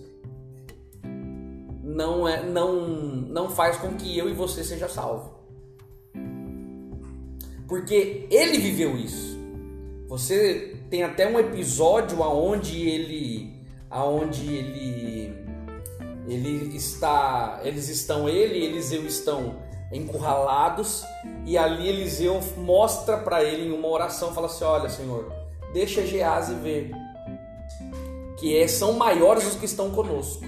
não 1.89 2.27
é 2.27 2.43
não 2.43 2.75
não 2.75 3.49
faz 3.49 3.77
com 3.77 3.95
que 3.95 4.17
eu 4.17 4.29
e 4.29 4.33
você 4.33 4.63
seja 4.63 4.87
salvo. 4.87 5.39
Porque 7.67 8.27
ele 8.31 8.57
viveu 8.57 8.95
isso. 8.97 9.37
Você 10.07 10.77
tem 10.89 11.03
até 11.03 11.27
um 11.27 11.39
episódio 11.39 12.23
aonde 12.23 12.87
ele 12.87 13.53
aonde 13.89 14.53
ele 14.53 15.33
ele 16.27 16.75
está 16.75 17.59
eles 17.63 17.89
estão 17.89 18.29
ele 18.29 18.59
e 18.59 18.65
Eliseu 18.65 19.05
estão 19.05 19.57
encurralados 19.91 21.03
e 21.45 21.57
ali 21.57 21.87
Eliseu 21.87 22.39
mostra 22.57 23.17
para 23.17 23.43
ele 23.43 23.67
em 23.67 23.71
uma 23.71 23.87
oração 23.87 24.31
fala 24.31 24.45
assim 24.45 24.63
olha 24.63 24.89
Senhor 24.89 25.31
deixa 25.73 26.05
Gease 26.05 26.53
ver 26.53 26.91
que 28.37 28.55
é, 28.55 28.67
são 28.67 28.93
maiores 28.93 29.47
os 29.47 29.55
que 29.55 29.65
estão 29.65 29.89
conosco 29.89 30.43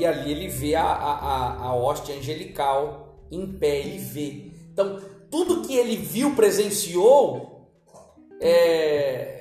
e 0.00 0.06
ali 0.06 0.30
ele 0.30 0.48
vê 0.48 0.74
a, 0.74 0.84
a, 0.84 1.66
a, 1.66 1.74
hóstia 1.74 2.14
angelical 2.16 3.26
em 3.30 3.46
pé 3.46 3.78
ele 3.80 3.98
vê 3.98 4.50
então 4.72 5.00
tudo 5.30 5.62
que 5.62 5.76
ele 5.76 5.96
viu 5.96 6.34
presenciou 6.34 7.68
é, 8.40 9.40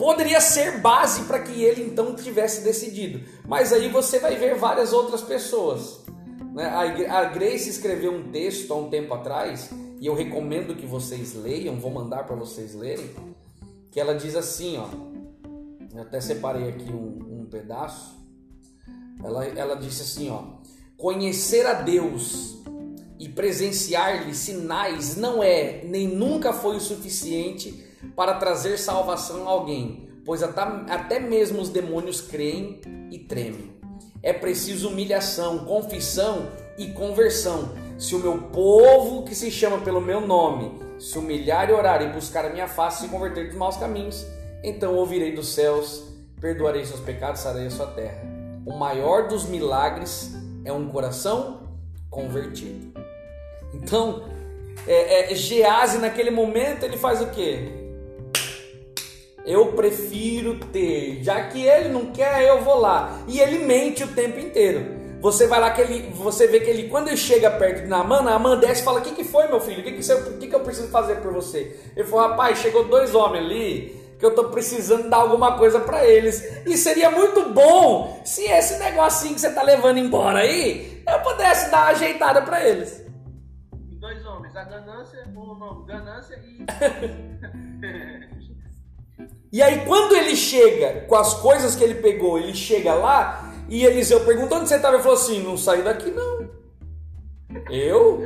poderia 0.00 0.40
ser 0.40 0.80
base 0.80 1.24
para 1.24 1.40
que 1.40 1.62
ele 1.62 1.82
então 1.82 2.14
tivesse 2.14 2.64
decidido. 2.64 3.20
Mas 3.46 3.70
aí 3.70 3.88
você 3.88 4.18
vai 4.18 4.34
ver 4.34 4.54
várias 4.56 4.94
outras 4.94 5.20
pessoas. 5.20 6.00
Né? 6.54 6.64
A 6.64 7.18
A 7.18 7.24
Grace 7.26 7.68
escreveu 7.68 8.12
um 8.12 8.30
texto 8.30 8.72
há 8.72 8.76
um 8.76 8.88
tempo 8.88 9.12
atrás, 9.12 9.70
e 10.00 10.06
eu 10.06 10.14
recomendo 10.14 10.74
que 10.74 10.86
vocês 10.86 11.34
leiam, 11.34 11.78
vou 11.78 11.90
mandar 11.90 12.24
para 12.24 12.34
vocês 12.34 12.74
lerem, 12.74 13.10
que 13.90 14.00
ela 14.00 14.14
diz 14.14 14.34
assim, 14.34 14.78
ó. 14.78 14.88
Eu 15.94 16.02
até 16.02 16.20
separei 16.20 16.68
aqui 16.68 16.90
um, 16.90 17.42
um 17.42 17.46
pedaço. 17.50 18.19
Ela, 19.22 19.46
ela 19.46 19.76
disse 19.76 20.02
assim, 20.02 20.30
ó. 20.30 20.42
Conhecer 20.96 21.66
a 21.66 21.74
Deus 21.74 22.58
e 23.18 23.28
presenciar-lhe 23.28 24.34
sinais 24.34 25.16
não 25.16 25.42
é 25.42 25.82
nem 25.84 26.08
nunca 26.08 26.52
foi 26.52 26.76
o 26.76 26.80
suficiente 26.80 27.86
para 28.16 28.34
trazer 28.34 28.78
salvação 28.78 29.46
a 29.46 29.50
alguém, 29.50 30.08
pois 30.24 30.42
até, 30.42 30.62
até 30.92 31.20
mesmo 31.20 31.60
os 31.60 31.68
demônios 31.68 32.20
creem 32.20 32.80
e 33.10 33.18
tremem. 33.18 33.70
É 34.22 34.32
preciso 34.32 34.88
humilhação, 34.88 35.64
confissão 35.64 36.48
e 36.78 36.88
conversão. 36.88 37.74
Se 37.98 38.14
o 38.14 38.18
meu 38.18 38.38
povo, 38.44 39.24
que 39.24 39.34
se 39.34 39.50
chama 39.50 39.78
pelo 39.80 40.00
meu 40.00 40.20
nome, 40.20 40.72
se 40.98 41.18
humilhar 41.18 41.68
e 41.68 41.72
orar 41.72 42.02
e 42.02 42.12
buscar 42.12 42.44
a 42.44 42.50
minha 42.50 42.68
face 42.68 43.04
e 43.04 43.06
se 43.06 43.12
converter 43.12 43.48
dos 43.48 43.56
maus 43.56 43.76
caminhos, 43.76 44.26
então 44.62 44.94
ouvirei 44.94 45.34
dos 45.34 45.48
céus, 45.48 46.04
perdoarei 46.40 46.84
seus 46.84 47.00
pecados, 47.00 47.40
sarei 47.40 47.66
a 47.66 47.70
sua 47.70 47.86
terra. 47.86 48.39
O 48.70 48.78
maior 48.78 49.26
dos 49.26 49.46
milagres 49.46 50.30
é 50.64 50.72
um 50.72 50.86
coração 50.86 51.62
convertido. 52.08 52.92
Então, 53.74 54.22
é, 54.86 55.32
é, 55.32 55.34
Gease 55.34 55.98
naquele 55.98 56.30
momento 56.30 56.84
ele 56.84 56.96
faz 56.96 57.20
o 57.20 57.26
quê? 57.30 57.68
Eu 59.44 59.72
prefiro 59.72 60.60
ter, 60.66 61.20
já 61.20 61.48
que 61.48 61.60
ele 61.66 61.88
não 61.88 62.12
quer, 62.12 62.44
eu 62.44 62.62
vou 62.62 62.78
lá. 62.78 63.20
E 63.26 63.40
ele 63.40 63.64
mente 63.64 64.04
o 64.04 64.14
tempo 64.14 64.38
inteiro. 64.38 65.00
Você 65.20 65.48
vai 65.48 65.58
lá 65.58 65.72
que 65.72 65.80
ele, 65.80 66.08
você 66.14 66.46
vê 66.46 66.60
que 66.60 66.70
ele 66.70 66.88
quando 66.88 67.08
ele 67.08 67.16
chega 67.16 67.50
perto 67.50 67.82
de 67.82 67.88
Naaman, 67.88 68.22
Naaman 68.22 68.60
desce 68.60 68.82
e 68.82 68.84
fala: 68.84 69.00
"O 69.00 69.02
que, 69.02 69.16
que 69.16 69.24
foi, 69.24 69.48
meu 69.48 69.60
filho? 69.60 69.80
O 69.80 69.82
que 69.82 69.92
que, 69.92 70.02
que 70.38 70.46
que 70.46 70.54
eu 70.54 70.60
preciso 70.60 70.88
fazer 70.88 71.16
por 71.16 71.32
você?" 71.32 71.76
Ele 71.96 72.06
falou: 72.06 72.28
"Rapaz, 72.28 72.58
chegou 72.58 72.84
dois 72.84 73.16
homens 73.16 73.44
ali 73.44 73.99
que 74.20 74.26
eu 74.26 74.34
tô 74.34 74.44
precisando 74.44 75.08
dar 75.08 75.16
alguma 75.16 75.58
coisa 75.58 75.80
para 75.80 76.04
eles. 76.04 76.64
E 76.66 76.76
seria 76.76 77.10
muito 77.10 77.48
bom 77.48 78.20
se 78.24 78.44
esse 78.44 78.78
negocinho 78.78 79.34
que 79.34 79.40
você 79.40 79.50
tá 79.50 79.62
levando 79.62 79.98
embora 79.98 80.40
aí, 80.40 81.02
eu 81.08 81.18
pudesse 81.20 81.70
dar 81.70 81.78
uma 81.78 81.88
ajeitada 81.88 82.42
para 82.42 82.64
eles." 82.64 83.02
Dois 83.98 84.24
homens, 84.24 84.54
a 84.54 84.64
ganância, 84.64 85.24
o 85.34 85.54
nome, 85.54 85.86
ganância 85.86 86.38
e 86.44 86.64
E 89.52 89.60
aí, 89.60 89.84
quando 89.84 90.14
ele 90.14 90.36
chega 90.36 91.00
com 91.06 91.16
as 91.16 91.34
coisas 91.34 91.74
que 91.74 91.82
ele 91.82 91.96
pegou, 91.96 92.38
ele 92.38 92.54
chega 92.54 92.94
lá 92.94 93.52
e 93.68 93.84
Eliseu 93.84 94.24
pergunta 94.24 94.54
onde 94.54 94.68
você 94.68 94.76
estava. 94.76 94.94
Ele 94.94 95.02
falou 95.02 95.18
assim: 95.18 95.42
Não 95.42 95.56
saí 95.56 95.82
daqui, 95.82 96.10
não. 96.10 96.48
Eu? 97.68 98.22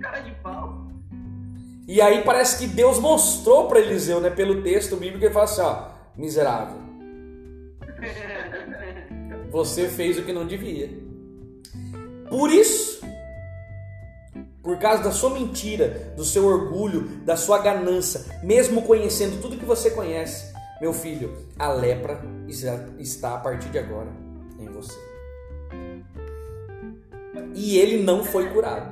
cara 0.00 0.20
de 0.20 0.32
pau. 0.42 0.81
E 1.86 2.00
aí 2.00 2.22
parece 2.22 2.58
que 2.58 2.66
Deus 2.66 2.98
mostrou 2.98 3.66
para 3.66 3.80
Eliseu, 3.80 4.20
né, 4.20 4.30
pelo 4.30 4.62
texto 4.62 4.96
bíblico, 4.96 5.24
ele 5.24 5.34
fala 5.34 5.44
assim: 5.44 5.60
Ó, 5.60 5.88
miserável, 6.16 6.78
você 9.50 9.88
fez 9.88 10.18
o 10.18 10.22
que 10.22 10.32
não 10.32 10.46
devia. 10.46 10.90
Por 12.28 12.50
isso, 12.50 13.04
por 14.62 14.78
causa 14.78 15.02
da 15.02 15.10
sua 15.10 15.30
mentira, 15.30 16.14
do 16.16 16.24
seu 16.24 16.46
orgulho, 16.46 17.02
da 17.24 17.36
sua 17.36 17.58
ganância, 17.58 18.24
mesmo 18.42 18.82
conhecendo 18.82 19.40
tudo 19.42 19.58
que 19.58 19.64
você 19.64 19.90
conhece, 19.90 20.52
meu 20.80 20.92
filho, 20.92 21.46
a 21.58 21.70
lepra 21.72 22.20
está 22.98 23.34
a 23.34 23.38
partir 23.38 23.68
de 23.68 23.78
agora 23.78 24.08
em 24.58 24.66
você. 24.66 24.98
E 27.54 27.78
ele 27.78 28.02
não 28.02 28.24
foi 28.24 28.48
curado. 28.50 28.91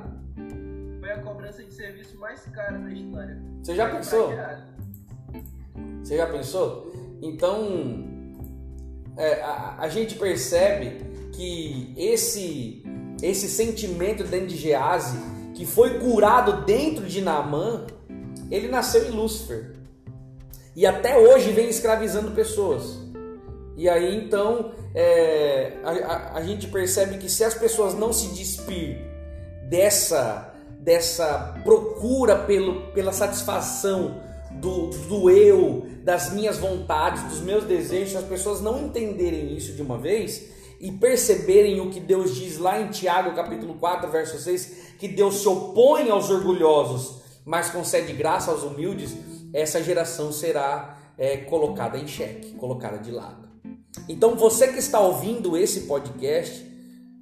Mais 2.31 2.45
cara 2.53 2.77
da 2.77 2.91
história. 2.91 3.37
Você 3.61 3.75
já 3.75 3.89
pensou? 3.89 4.33
Você 6.01 6.17
já 6.17 6.27
pensou? 6.27 6.91
Então, 7.21 8.07
é, 9.17 9.41
a, 9.41 9.75
a 9.79 9.89
gente 9.89 10.15
percebe 10.15 11.05
que 11.33 11.93
esse 11.97 12.83
esse 13.21 13.47
sentimento 13.47 14.23
dentro 14.23 14.47
de 14.47 14.57
Gease 14.57 15.19
que 15.53 15.63
foi 15.63 15.99
curado 15.99 16.65
dentro 16.65 17.05
de 17.05 17.21
Naamã, 17.21 17.85
ele 18.49 18.67
nasceu 18.67 19.05
em 19.05 19.11
Lúcifer. 19.11 19.75
E 20.75 20.87
até 20.87 21.17
hoje 21.17 21.51
vem 21.51 21.69
escravizando 21.69 22.31
pessoas. 22.31 22.97
E 23.77 23.87
aí 23.87 24.15
então 24.15 24.71
é, 24.95 25.73
a, 25.83 25.91
a, 25.91 26.37
a, 26.37 26.41
gente 26.41 26.67
percebe 26.67 27.17
que 27.17 27.29
se 27.29 27.43
as 27.43 27.53
pessoas 27.53 27.93
não 27.93 28.11
se 28.11 28.29
despir 28.29 28.97
dessa, 29.69 30.50
dessa 30.81 31.59
procura 31.63 32.35
pelo, 32.35 32.91
pela 32.91 33.13
satisfação 33.13 34.19
do, 34.51 34.87
do 34.87 35.29
eu, 35.29 35.85
das 36.03 36.33
minhas 36.33 36.57
vontades, 36.57 37.23
dos 37.23 37.39
meus 37.39 37.63
desejos, 37.63 38.11
se 38.11 38.17
as 38.17 38.25
pessoas 38.25 38.61
não 38.61 38.85
entenderem 38.85 39.55
isso 39.55 39.73
de 39.73 39.81
uma 39.81 39.97
vez, 39.97 40.49
e 40.79 40.91
perceberem 40.91 41.79
o 41.79 41.91
que 41.91 41.99
Deus 41.99 42.35
diz 42.35 42.57
lá 42.57 42.81
em 42.81 42.89
Tiago 42.89 43.35
capítulo 43.35 43.75
4, 43.75 44.09
verso 44.09 44.39
6, 44.39 44.95
que 44.97 45.07
Deus 45.07 45.35
se 45.35 45.47
opõe 45.47 46.09
aos 46.09 46.31
orgulhosos, 46.31 47.21
mas 47.45 47.69
concede 47.69 48.13
graça 48.13 48.49
aos 48.49 48.63
humildes, 48.63 49.15
essa 49.53 49.83
geração 49.83 50.31
será 50.31 50.97
é, 51.17 51.37
colocada 51.37 51.99
em 51.99 52.07
xeque, 52.07 52.53
colocada 52.53 52.97
de 52.97 53.11
lado. 53.11 53.47
Então 54.09 54.35
você 54.35 54.69
que 54.69 54.79
está 54.79 54.99
ouvindo 54.99 55.55
esse 55.55 55.81
podcast, 55.81 56.65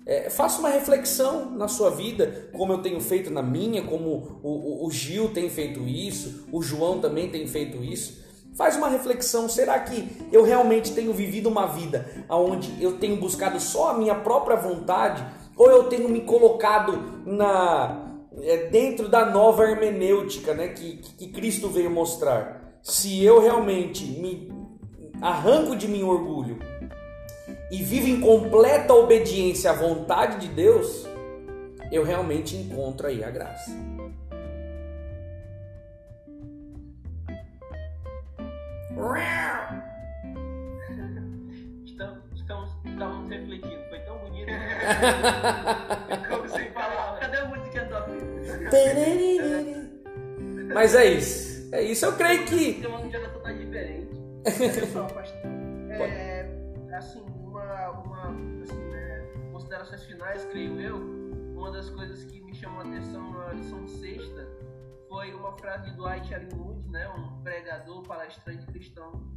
é, 0.10 0.28
faça 0.28 0.57
uma 0.60 0.70
reflexão 0.70 1.51
na 1.51 1.68
sua 1.68 1.91
vida, 1.91 2.49
como 2.51 2.74
eu 2.74 2.80
tenho 2.80 2.99
feito 2.99 3.30
na 3.30 3.43
minha, 3.43 3.84
como 3.84 4.39
o, 4.41 4.84
o, 4.84 4.88
o 4.88 4.91
Gil 4.91 5.30
tem 5.30 5.51
feito 5.51 5.88
isso, 5.88 6.47
o 6.51 6.64
João 6.64 6.99
também 6.99 7.30
tem 7.30 7.45
feito 7.45 7.84
isso. 7.84 8.26
Faz 8.55 8.76
uma 8.76 8.89
reflexão, 8.89 9.47
será 9.47 9.80
que 9.80 10.10
eu 10.32 10.43
realmente 10.43 10.93
tenho 10.93 11.14
vivido 11.14 11.47
uma 11.47 11.68
vida 11.68 12.26
onde 12.28 12.84
eu 12.84 12.97
tenho 12.97 13.18
buscado 13.18 13.60
só 13.60 13.91
a 13.91 13.93
minha 13.93 14.16
própria 14.16 14.57
vontade 14.57 15.24
ou 15.55 15.70
eu 15.70 15.84
tenho 15.84 16.10
me 16.10 16.22
colocado 16.22 17.22
na 17.24 18.07
é, 18.41 18.66
dentro 18.66 19.07
da 19.07 19.30
nova 19.30 19.64
hermenêutica, 19.64 20.55
né, 20.55 20.70
que, 20.70 20.97
que 20.97 21.28
Cristo 21.28 21.70
veio 21.70 21.91
mostrar? 21.91 22.80
Se 22.82 23.24
eu 23.24 23.39
realmente 23.39 24.05
me 24.05 24.51
arranco 25.22 25.76
de 25.76 25.88
mim 25.88 26.01
orgulho 26.01 26.57
e 27.72 27.84
vivo 27.84 28.07
em 28.07 28.20
completa 28.20 28.93
obediência 28.93 29.72
à 29.72 29.74
vontade 29.74 30.39
de 30.39 30.47
Deus, 30.53 31.07
eu 31.91 32.03
realmente 32.03 32.55
encontro 32.55 33.07
aí 33.07 33.24
a 33.24 33.30
graça. 33.30 33.72
Estamos, 41.86 42.24
estamos, 42.36 42.70
estamos 42.86 43.30
refletindo, 43.30 43.84
foi 43.89 43.99
tão 43.99 44.17
bonito. 44.17 44.51
Como 46.30 46.49
sem 46.49 46.72
palavras. 46.72 47.20
Cadê 47.20 47.38
a 47.38 47.45
música 47.45 47.86
do 47.86 47.95
Mas 50.74 50.95
é 50.95 51.05
isso. 51.05 51.70
É 51.72 51.84
isso, 51.84 52.05
eu 52.05 52.13
creio 52.13 52.45
que. 52.45 52.74
Tem 52.74 52.88
uma 52.88 52.99
música 52.99 53.30
total 53.30 53.53
diferente. 53.53 54.09
Pessoal, 54.43 55.07
pastor. 55.07 55.39
É, 55.91 56.45
assim, 56.93 57.24
uma, 57.91 58.30
assim, 58.61 58.84
né, 58.91 59.49
considerações 59.51 60.03
finais, 60.03 60.45
creio 60.45 60.80
eu. 60.80 60.97
Uma 61.55 61.72
das 61.72 61.89
coisas 61.89 62.24
que 62.26 62.41
me 62.41 62.53
chamou 62.53 62.82
a 62.82 62.84
atenção 62.84 63.32
na 63.32 63.53
lição 63.53 63.84
de 63.86 63.91
sexta 63.91 64.47
foi 65.07 65.34
uma 65.34 65.51
frase 65.57 65.91
do 65.91 65.97
Dwight 65.97 66.55
Moody, 66.55 66.89
né, 66.89 67.09
um 67.09 67.41
pregador, 67.41 68.03
palestrante 68.03 68.65
cristão 68.67 69.30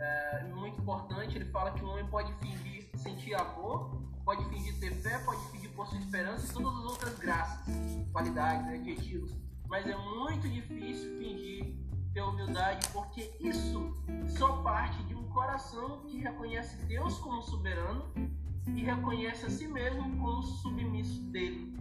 é, 0.00 0.44
muito 0.44 0.80
importante. 0.80 1.36
Ele 1.36 1.46
fala 1.46 1.72
que 1.72 1.82
o 1.82 1.88
homem 1.88 2.06
pode 2.06 2.32
fingir 2.34 2.88
sentir 2.96 3.34
amor, 3.34 4.02
pode 4.24 4.44
fingir 4.48 4.78
ter 4.80 4.92
fé, 5.02 5.18
pode 5.24 5.40
fingir 5.50 5.70
possuir 5.70 6.00
esperança 6.00 6.46
e 6.46 6.52
todas 6.52 6.78
as 6.78 6.84
outras 6.84 7.18
graças, 7.18 7.74
qualidades, 8.12 8.66
adjetivos. 8.68 9.34
Mas 9.68 9.86
é 9.86 9.96
muito 9.96 10.48
difícil 10.48 11.16
fingir 11.18 11.74
ter 12.18 12.22
humildade, 12.22 12.88
porque 12.92 13.30
isso 13.40 13.96
só 14.26 14.60
parte 14.62 15.00
de 15.04 15.14
um 15.14 15.22
coração 15.28 16.00
que 16.08 16.18
reconhece 16.18 16.76
Deus 16.86 17.16
como 17.18 17.40
soberano 17.42 18.12
e 18.74 18.82
reconhece 18.82 19.46
a 19.46 19.50
si 19.50 19.68
mesmo 19.68 20.02
como 20.18 20.42
submisso 20.42 21.22
dele. 21.30 21.76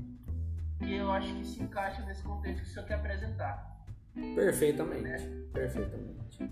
E 0.82 0.94
eu 0.94 1.12
acho 1.12 1.34
que 1.34 1.44
se 1.44 1.64
encaixa 1.64 2.04
nesse 2.04 2.22
contexto 2.22 2.62
que 2.62 2.70
o 2.70 2.72
senhor 2.72 2.86
quer 2.86 2.94
apresentar. 2.96 3.84
Perfeitamente. 4.36 5.02
Né? 5.02 5.18
Perfeitamente. 5.52 6.52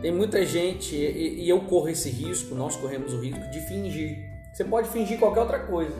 Tem 0.00 0.12
muita 0.12 0.46
gente, 0.46 0.94
e, 0.94 1.44
e 1.44 1.48
eu 1.48 1.62
corro 1.62 1.88
esse 1.88 2.10
risco, 2.10 2.54
nós 2.54 2.76
corremos 2.76 3.12
o 3.12 3.20
risco 3.20 3.50
de 3.50 3.60
fingir. 3.62 4.16
Você 4.52 4.64
pode 4.64 4.88
fingir 4.88 5.18
qualquer 5.18 5.40
outra 5.40 5.66
coisa, 5.66 5.96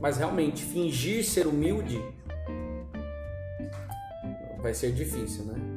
mas 0.00 0.16
realmente 0.16 0.62
fingir 0.62 1.24
ser 1.24 1.48
humilde 1.48 2.00
vai 4.60 4.74
ser 4.74 4.92
difícil, 4.92 5.44
né? 5.44 5.67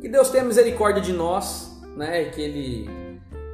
Que 0.00 0.08
Deus 0.08 0.30
tenha 0.30 0.44
misericórdia 0.44 1.02
de 1.02 1.12
nós, 1.12 1.78
né? 1.96 2.24
Que 2.26 2.40
Ele, 2.40 2.90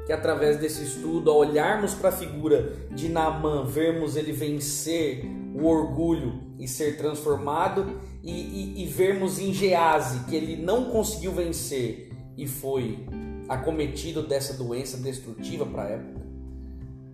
que 0.07 0.13
através 0.13 0.59
desse 0.59 0.85
estudo, 0.85 1.31
ao 1.31 1.39
olharmos 1.39 1.95
para 1.95 2.11
a 2.11 2.13
figura 2.13 2.73
de 2.93 3.09
Naamã, 3.09 3.65
vermos 3.65 4.17
ele 4.17 4.33
vencer 4.33 5.25
o 5.55 5.67
orgulho 5.67 6.41
e 6.59 6.69
ser 6.69 6.97
transformado, 6.97 8.01
e, 8.23 8.31
e, 8.31 8.83
e 8.83 8.87
vermos 8.87 9.39
em 9.39 9.53
Gease 9.53 10.25
que 10.25 10.35
ele 10.35 10.57
não 10.57 10.87
conseguiu 10.87 11.33
vencer 11.33 12.11
e 12.37 12.47
foi 12.47 13.07
acometido 13.49 14.23
dessa 14.23 14.55
doença 14.55 14.97
destrutiva 14.97 15.65
para 15.65 15.85
a 15.85 15.89
época, 15.91 16.27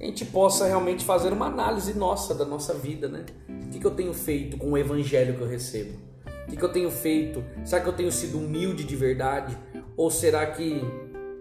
a 0.01 0.05
gente 0.05 0.25
possa 0.25 0.67
realmente 0.67 1.05
fazer 1.05 1.33
uma 1.33 1.47
análise 1.47 1.95
nossa 1.95 2.35
da 2.35 2.45
nossa 2.45 2.75
vida, 2.75 3.09
né? 3.09 3.25
O 3.49 3.69
que, 3.69 3.79
que 3.79 3.87
eu 3.87 3.93
tenho 3.93 4.13
feito 4.13 4.57
com 4.57 4.73
o 4.73 4.79
evangelho 4.79 5.37
que 5.37 5.43
eu 5.43 5.47
recebo? 5.47 6.12
O 6.45 6.51
que, 6.51 6.57
que 6.57 6.63
eu 6.63 6.73
tenho 6.73 6.91
feito? 6.91 7.45
Será 7.65 7.83
que 7.83 7.89
eu 7.89 7.93
tenho 7.93 8.11
sido 8.13 8.39
humilde 8.39 8.85
de 8.85 8.97
verdade? 8.97 9.57
Ou 9.97 10.11
será 10.11 10.47
que 10.47 10.81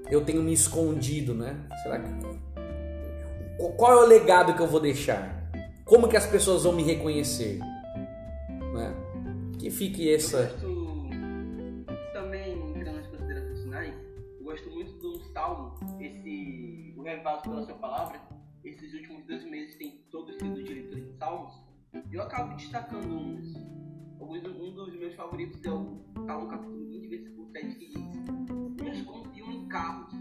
eu 0.10 0.24
tenho 0.24 0.42
me 0.42 0.54
escondido, 0.54 1.34
né? 1.34 1.56
Será 1.84 2.00
que 2.00 2.10
qual 3.78 3.92
é 3.94 4.04
o 4.04 4.08
legado 4.08 4.56
que 4.56 4.62
eu 4.62 4.68
vou 4.68 4.80
deixar? 4.80 5.50
Como 5.86 6.08
que 6.08 6.18
as 6.18 6.26
pessoas 6.26 6.64
vão 6.64 6.74
me 6.74 6.84
reconhecer? 6.84 7.60
Né? 8.74 8.94
Que 9.60 9.70
fique 9.70 10.14
essa. 10.14 10.56
Eu 10.62 10.74
gosto 11.86 12.14
também, 12.14 12.54
entrando 12.70 12.98
nas 12.98 13.08
considerações 13.08 13.62
finais, 13.62 13.94
eu 14.40 14.44
gosto 14.44 14.70
muito 14.72 14.94
do 14.94 15.12
levados 17.02 17.44
pela 17.44 17.66
sua 17.66 17.76
palavra, 17.76 18.22
esses 18.64 18.94
últimos 18.94 19.26
dois 19.26 19.44
meses 19.44 19.76
tem 19.76 20.04
todos 20.12 20.36
sido 20.36 20.64
de 20.64 20.90
de 20.90 21.18
salmos, 21.18 21.54
eu 22.12 22.22
acabo 22.22 22.56
destacando 22.56 23.14
uns. 23.14 23.81
Um 24.32 24.72
dos 24.74 24.96
meus 24.98 25.14
favoritos 25.14 25.62
é 25.66 25.70
o 25.70 26.00
Salmo 26.26 26.48
capítulo 26.48 26.88
20, 26.88 27.08
versículo 27.10 27.52
7, 27.52 27.76
que 27.76 27.88
diz: 27.88 27.98
Uns 28.82 29.02
confiam 29.02 29.52
em 29.52 29.68
carros, 29.68 30.14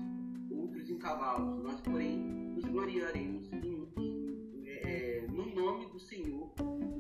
outros 0.51 0.91
em 0.91 0.99
cavalos, 0.99 1.63
nós, 1.63 1.81
porém, 1.81 2.19
nos 2.19 2.65
gloriaremos 2.65 3.53
em, 3.53 3.89
é, 4.67 5.25
no 5.29 5.55
nome 5.55 5.87
do 5.93 6.01
Senhor, 6.01 6.53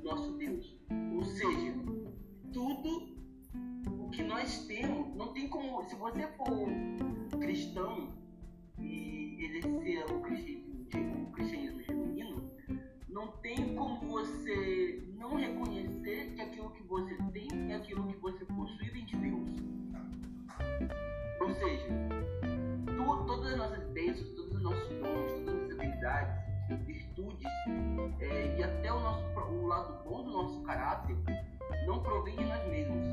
nosso 0.05 0.39
Deus. 0.39 0.79
Ou 1.13 1.25
seja, 1.25 1.75
tudo 2.53 3.17
o 3.99 4.09
que 4.11 4.23
nós 4.23 4.65
temos, 4.69 5.13
não 5.17 5.33
tem 5.33 5.49
como. 5.49 5.83
Se 5.89 5.97
você 5.97 6.29
for 6.37 6.69
cristão 7.41 8.15
e 8.79 9.37
exercer 9.47 10.05
o 10.13 10.21
cristianismo, 10.21 11.29
o 11.29 11.33
cristianismo 11.33 11.89
não 13.13 13.29
tem 13.43 13.75
como 13.75 14.01
você 14.09 15.03
não 15.17 15.35
reconhecer 15.37 16.33
que 16.35 16.41
aquilo 16.41 16.71
que 16.71 16.83
você 16.85 17.17
tem 17.33 17.73
é 17.73 17.77
aquilo 17.77 18.07
que 18.07 18.17
você 18.19 18.45
possui 18.45 18.91
vem 18.91 19.05
de 19.05 19.17
Deus. 19.17 19.49
Ou 21.41 21.51
seja, 21.55 21.87
tu, 22.87 23.25
todas 23.27 23.53
as 23.53 23.59
nossas 23.59 23.85
bênçãos, 23.89 24.29
todos 24.31 24.55
os 24.55 24.63
nossos 24.63 24.89
dons, 24.89 25.33
todas 25.45 25.65
as 25.65 25.71
habilidades, 25.73 26.51
virtudes 26.87 27.49
é, 28.21 28.57
e 28.59 28.63
até 28.63 28.93
o, 28.93 29.01
nosso, 29.01 29.25
o 29.51 29.67
lado 29.67 30.05
bom 30.05 30.23
do 30.23 30.31
nosso 30.31 30.63
caráter 30.63 31.17
não 31.87 32.03
provém 32.03 32.37
de 32.37 32.45
nós 32.45 32.65
mesmos, 32.69 33.05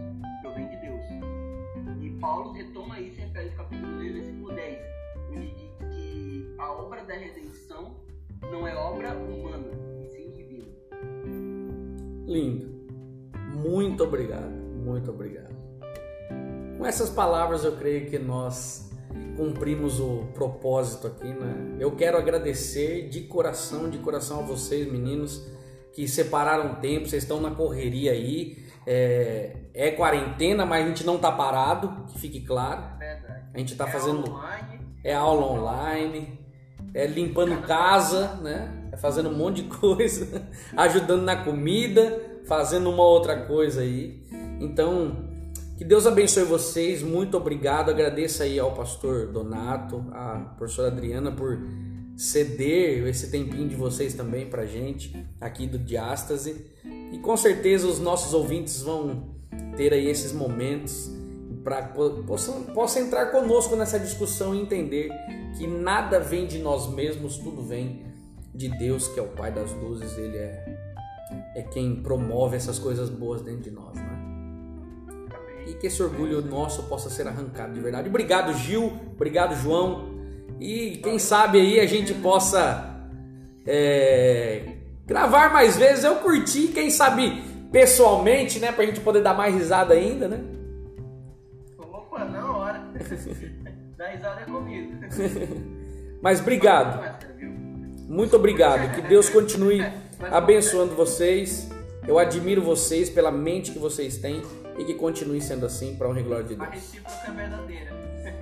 provém 0.41 0.69
de 0.69 0.77
Deus. 0.77 1.05
E 2.01 2.09
Paulo 2.19 2.51
retoma 2.51 2.99
isso 2.99 3.19
em 3.19 3.23
Efésios 3.23 3.55
capítulo 3.55 3.93
2, 3.93 4.13
versículo 4.13 4.53
10, 4.53 4.79
onde 5.31 5.51
diz 5.55 5.77
que 5.77 6.55
a 6.59 6.71
obra 6.71 7.03
da 7.03 7.15
redenção 7.15 8.06
não 8.41 8.67
é 8.67 8.75
obra 8.75 9.13
humana, 9.15 9.67
e 10.01 10.07
sim 10.07 10.31
divina. 10.31 10.65
Lindo. 12.25 12.77
Muito 13.55 14.03
obrigado, 14.03 14.51
muito 14.51 15.11
obrigado. 15.11 15.55
Com 16.77 16.85
essas 16.85 17.09
palavras 17.09 17.63
eu 17.63 17.75
creio 17.75 18.09
que 18.09 18.19
nós 18.19 18.91
cumprimos 19.35 19.99
o 19.99 20.25
propósito 20.33 21.07
aqui, 21.07 21.27
né? 21.27 21.77
Eu 21.79 21.95
quero 21.95 22.17
agradecer 22.17 23.09
de 23.09 23.21
coração, 23.21 23.89
de 23.89 23.97
coração 23.99 24.39
a 24.39 24.43
vocês, 24.43 24.91
meninos, 24.91 25.47
que 25.93 26.07
separaram 26.07 26.75
tempo, 26.75 27.07
vocês 27.07 27.23
estão 27.23 27.41
na 27.41 27.51
correria 27.51 28.11
aí. 28.11 28.65
É, 28.85 29.55
é 29.73 29.91
quarentena, 29.91 30.65
mas 30.65 30.85
a 30.85 30.87
gente 30.87 31.05
não 31.05 31.17
tá 31.17 31.31
parado, 31.31 32.05
que 32.07 32.19
fique 32.19 32.41
claro. 32.41 32.83
A 33.53 33.57
gente 33.57 33.75
tá 33.75 33.87
É 33.87 33.91
fazendo 33.91 34.23
é 35.03 35.13
aula 35.13 35.45
online, 35.45 36.39
é 36.93 37.05
limpando 37.05 37.61
casa, 37.61 38.35
né? 38.41 38.89
É 38.91 38.97
fazendo 38.97 39.29
um 39.29 39.35
monte 39.35 39.61
de 39.61 39.69
coisa, 39.77 40.47
ajudando 40.75 41.23
na 41.23 41.43
comida, 41.43 42.39
fazendo 42.45 42.89
uma 42.89 43.03
outra 43.03 43.45
coisa 43.45 43.81
aí. 43.81 44.23
Então, 44.59 45.27
que 45.77 45.85
Deus 45.85 46.07
abençoe 46.07 46.43
vocês. 46.43 47.03
Muito 47.03 47.37
obrigado. 47.37 47.89
Agradeço 47.89 48.41
aí 48.41 48.59
ao 48.59 48.73
pastor 48.73 49.27
Donato, 49.27 50.03
à 50.11 50.53
professora 50.57 50.87
Adriana 50.87 51.31
por 51.31 51.59
ceder 52.15 53.05
esse 53.07 53.29
tempinho 53.29 53.69
de 53.69 53.75
vocês 53.75 54.15
também 54.15 54.47
pra 54.47 54.65
gente 54.65 55.15
aqui 55.39 55.67
do 55.67 55.77
Diástase. 55.77 56.65
E 57.11 57.19
com 57.19 57.37
certeza 57.37 57.87
os 57.87 57.99
nossos 57.99 58.33
ouvintes 58.33 58.81
vão 58.81 59.35
ter 59.75 59.93
aí 59.93 60.07
esses 60.07 60.33
momentos 60.33 61.11
para 61.67 61.81
possam, 62.25 62.63
possam 62.63 63.03
entrar 63.03 63.25
conosco 63.25 63.75
nessa 63.75 63.99
discussão 63.99 64.55
e 64.55 64.61
entender 64.61 65.09
que 65.57 65.67
nada 65.67 66.17
vem 66.17 66.47
de 66.47 66.59
nós 66.59 66.87
mesmos, 66.87 67.37
tudo 67.37 67.61
vem 67.61 68.05
de 68.55 68.69
Deus, 68.69 69.09
que 69.09 69.19
é 69.19 69.21
o 69.21 69.27
Pai 69.27 69.51
das 69.51 69.73
luzes, 69.73 70.17
ele 70.17 70.37
é, 70.37 70.77
é 71.57 71.61
quem 71.63 71.97
promove 71.97 72.55
essas 72.55 72.79
coisas 72.79 73.09
boas 73.09 73.41
dentro 73.41 73.63
de 73.63 73.71
nós, 73.71 73.95
né? 73.95 74.17
E 75.67 75.73
que 75.73 75.87
esse 75.87 76.01
orgulho 76.01 76.41
nosso 76.41 76.83
possa 76.83 77.09
ser 77.09 77.27
arrancado 77.27 77.73
de 77.73 77.81
verdade. 77.81 78.07
Obrigado, 78.07 78.53
Gil. 78.53 78.89
Obrigado, 79.11 79.53
João. 79.53 80.15
E 80.61 81.01
quem 81.03 81.19
sabe 81.19 81.59
aí 81.59 81.81
a 81.81 81.85
gente 81.85 82.13
possa 82.13 82.97
é, 83.65 84.77
gravar 85.05 85.51
mais 85.51 85.75
vezes. 85.75 86.05
Eu 86.05 86.15
curti, 86.15 86.69
quem 86.69 86.89
sabe 86.89 87.43
pessoalmente, 87.73 88.57
né? 88.57 88.71
Pra 88.71 88.85
gente 88.85 89.01
poder 89.01 89.21
dar 89.21 89.33
mais 89.33 89.53
risada 89.53 89.93
ainda, 89.93 90.29
né? 90.29 90.56
Dá 93.97 94.07
risada 94.09 94.41
é 94.41 94.45
comigo. 94.45 94.93
Mas 96.21 96.39
obrigado. 96.39 97.17
Muito 98.07 98.35
obrigado. 98.35 98.95
Que 98.95 99.01
Deus 99.01 99.29
continue 99.29 99.81
abençoando 100.31 100.95
vocês. 100.95 101.69
Eu 102.07 102.17
admiro 102.17 102.61
vocês 102.61 103.09
pela 103.09 103.31
mente 103.31 103.71
que 103.71 103.79
vocês 103.79 104.17
têm 104.17 104.41
e 104.77 104.85
que 104.85 104.93
continue 104.93 105.41
sendo 105.41 105.65
assim 105.65 105.95
para 105.95 106.07
honra 106.07 106.19
e 106.21 106.23
glória 106.23 106.43
de 106.45 106.53
A 106.53 106.57
Deus. 106.57 106.69
recíproca 106.71 107.27
é 107.27 107.31
verdadeira. 107.31 107.91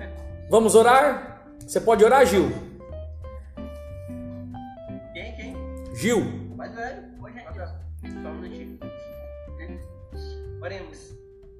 Vamos 0.50 0.74
orar? 0.74 1.42
Você 1.58 1.80
pode 1.80 2.04
orar, 2.04 2.24
Gil? 2.24 2.50
Quem? 5.12 5.34
Quem? 5.34 5.56
Gil, 5.94 6.22
Mais 6.56 6.72
velho, 6.74 7.02
Só 8.22 8.28
um 8.28 8.40
minutinho. 8.40 8.78
Oremos. 10.62 11.15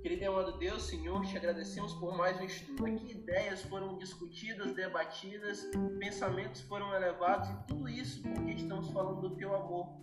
Querido 0.07 0.23
e 0.23 0.27
amado 0.27 0.57
Deus, 0.57 0.85
Senhor, 0.85 1.27
te 1.27 1.37
agradecemos 1.37 1.93
por 1.95 2.17
mais 2.17 2.41
um 2.41 2.45
estudo. 2.45 2.87
Aqui 2.87 3.11
ideias 3.11 3.63
foram 3.63 3.99
discutidas, 3.99 4.73
debatidas, 4.73 5.67
pensamentos 5.99 6.61
foram 6.61 6.95
elevados 6.95 7.51
e 7.51 7.67
tudo 7.67 7.89
isso 7.89 8.23
porque 8.23 8.53
estamos 8.53 8.89
falando 8.93 9.29
do 9.29 9.35
teu 9.35 9.53
amor. 9.53 9.99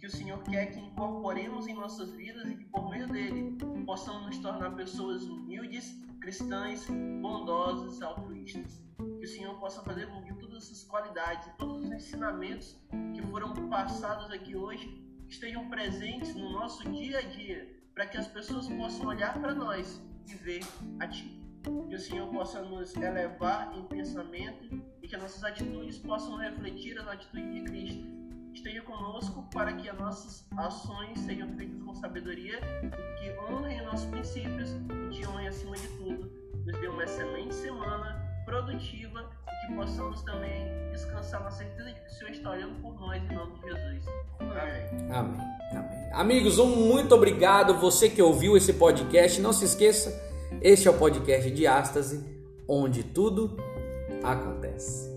Que 0.00 0.08
o 0.08 0.10
Senhor 0.10 0.42
quer 0.42 0.72
que 0.72 0.80
incorporemos 0.80 1.68
em 1.68 1.74
nossas 1.74 2.10
vidas 2.10 2.50
e 2.50 2.56
que 2.56 2.64
por 2.64 2.90
meio 2.90 3.06
dele 3.06 3.56
possamos 3.86 4.26
nos 4.26 4.38
tornar 4.38 4.74
pessoas 4.74 5.22
humildes, 5.22 6.02
cristãs, 6.20 6.88
bondosas, 7.22 8.02
altruístas. 8.02 8.82
Que 8.98 9.24
o 9.24 9.28
Senhor 9.28 9.54
possa 9.60 9.80
fazer 9.82 10.08
com 10.08 10.20
que 10.24 10.34
todas 10.34 10.64
essas 10.64 10.82
qualidades 10.82 11.48
todos 11.58 11.84
os 11.84 11.92
ensinamentos 11.92 12.76
que 13.14 13.22
foram 13.22 13.54
passados 13.68 14.32
aqui 14.32 14.56
hoje 14.56 15.00
estejam 15.28 15.70
presentes 15.70 16.34
no 16.34 16.50
nosso 16.50 16.82
dia 16.90 17.18
a 17.18 17.22
dia, 17.22 17.83
para 17.94 18.06
que 18.06 18.18
as 18.18 18.26
pessoas 18.26 18.68
possam 18.68 19.06
olhar 19.06 19.40
para 19.40 19.54
nós 19.54 20.02
e 20.26 20.34
ver 20.34 20.60
a 21.00 21.06
Ti. 21.06 21.40
Que 21.88 21.94
o 21.94 21.98
Senhor 21.98 22.28
possa 22.28 22.60
nos 22.62 22.94
elevar 22.96 23.72
em 23.78 23.84
pensamento 23.84 24.82
e 25.00 25.08
que 25.08 25.14
as 25.14 25.22
nossas 25.22 25.44
atitudes 25.44 25.98
possam 25.98 26.36
refletir 26.36 26.98
as 26.98 27.06
atitudes 27.06 27.54
de 27.54 27.62
Cristo. 27.62 28.04
Esteja 28.52 28.82
conosco 28.82 29.48
para 29.52 29.72
que 29.72 29.88
as 29.88 29.98
nossas 29.98 30.46
ações 30.58 31.18
sejam 31.20 31.48
feitas 31.56 31.82
com 31.82 31.94
sabedoria, 31.94 32.60
que 33.18 33.30
honrem 33.40 33.80
os 33.80 33.86
nossos 33.86 34.06
princípios 34.10 34.70
e 34.70 35.10
te 35.10 35.26
honrem 35.26 35.48
acima 35.48 35.76
de 35.76 35.88
tudo. 35.96 36.30
Nos 36.66 36.80
dê 36.80 36.88
uma 36.88 37.04
excelente 37.04 37.54
semana, 37.54 38.33
produtiva 38.44 39.30
e 39.46 39.66
que 39.66 39.74
possamos 39.74 40.22
também 40.22 40.90
descansar 40.90 41.42
na 41.42 41.50
certeza 41.50 41.90
de 41.90 42.00
que 42.00 42.06
o 42.06 42.10
Senhor 42.10 42.30
está 42.30 42.50
olhando 42.50 42.80
por 42.80 42.94
nós 43.00 43.22
em 43.22 43.34
nome 43.34 43.54
de 43.54 43.62
Jesus. 43.62 44.04
Amém. 44.40 45.12
Amém. 45.12 45.40
Amém. 45.72 46.12
Amigos, 46.12 46.58
um 46.58 46.76
muito 46.76 47.14
obrigado 47.14 47.74
você 47.74 48.08
que 48.08 48.22
ouviu 48.22 48.56
esse 48.56 48.74
podcast. 48.74 49.40
Não 49.40 49.52
se 49.52 49.64
esqueça, 49.64 50.12
este 50.60 50.86
é 50.86 50.90
o 50.90 50.98
podcast 50.98 51.50
de 51.50 51.66
Ástase, 51.66 52.24
onde 52.68 53.02
tudo 53.02 53.56
acontece. 54.22 55.13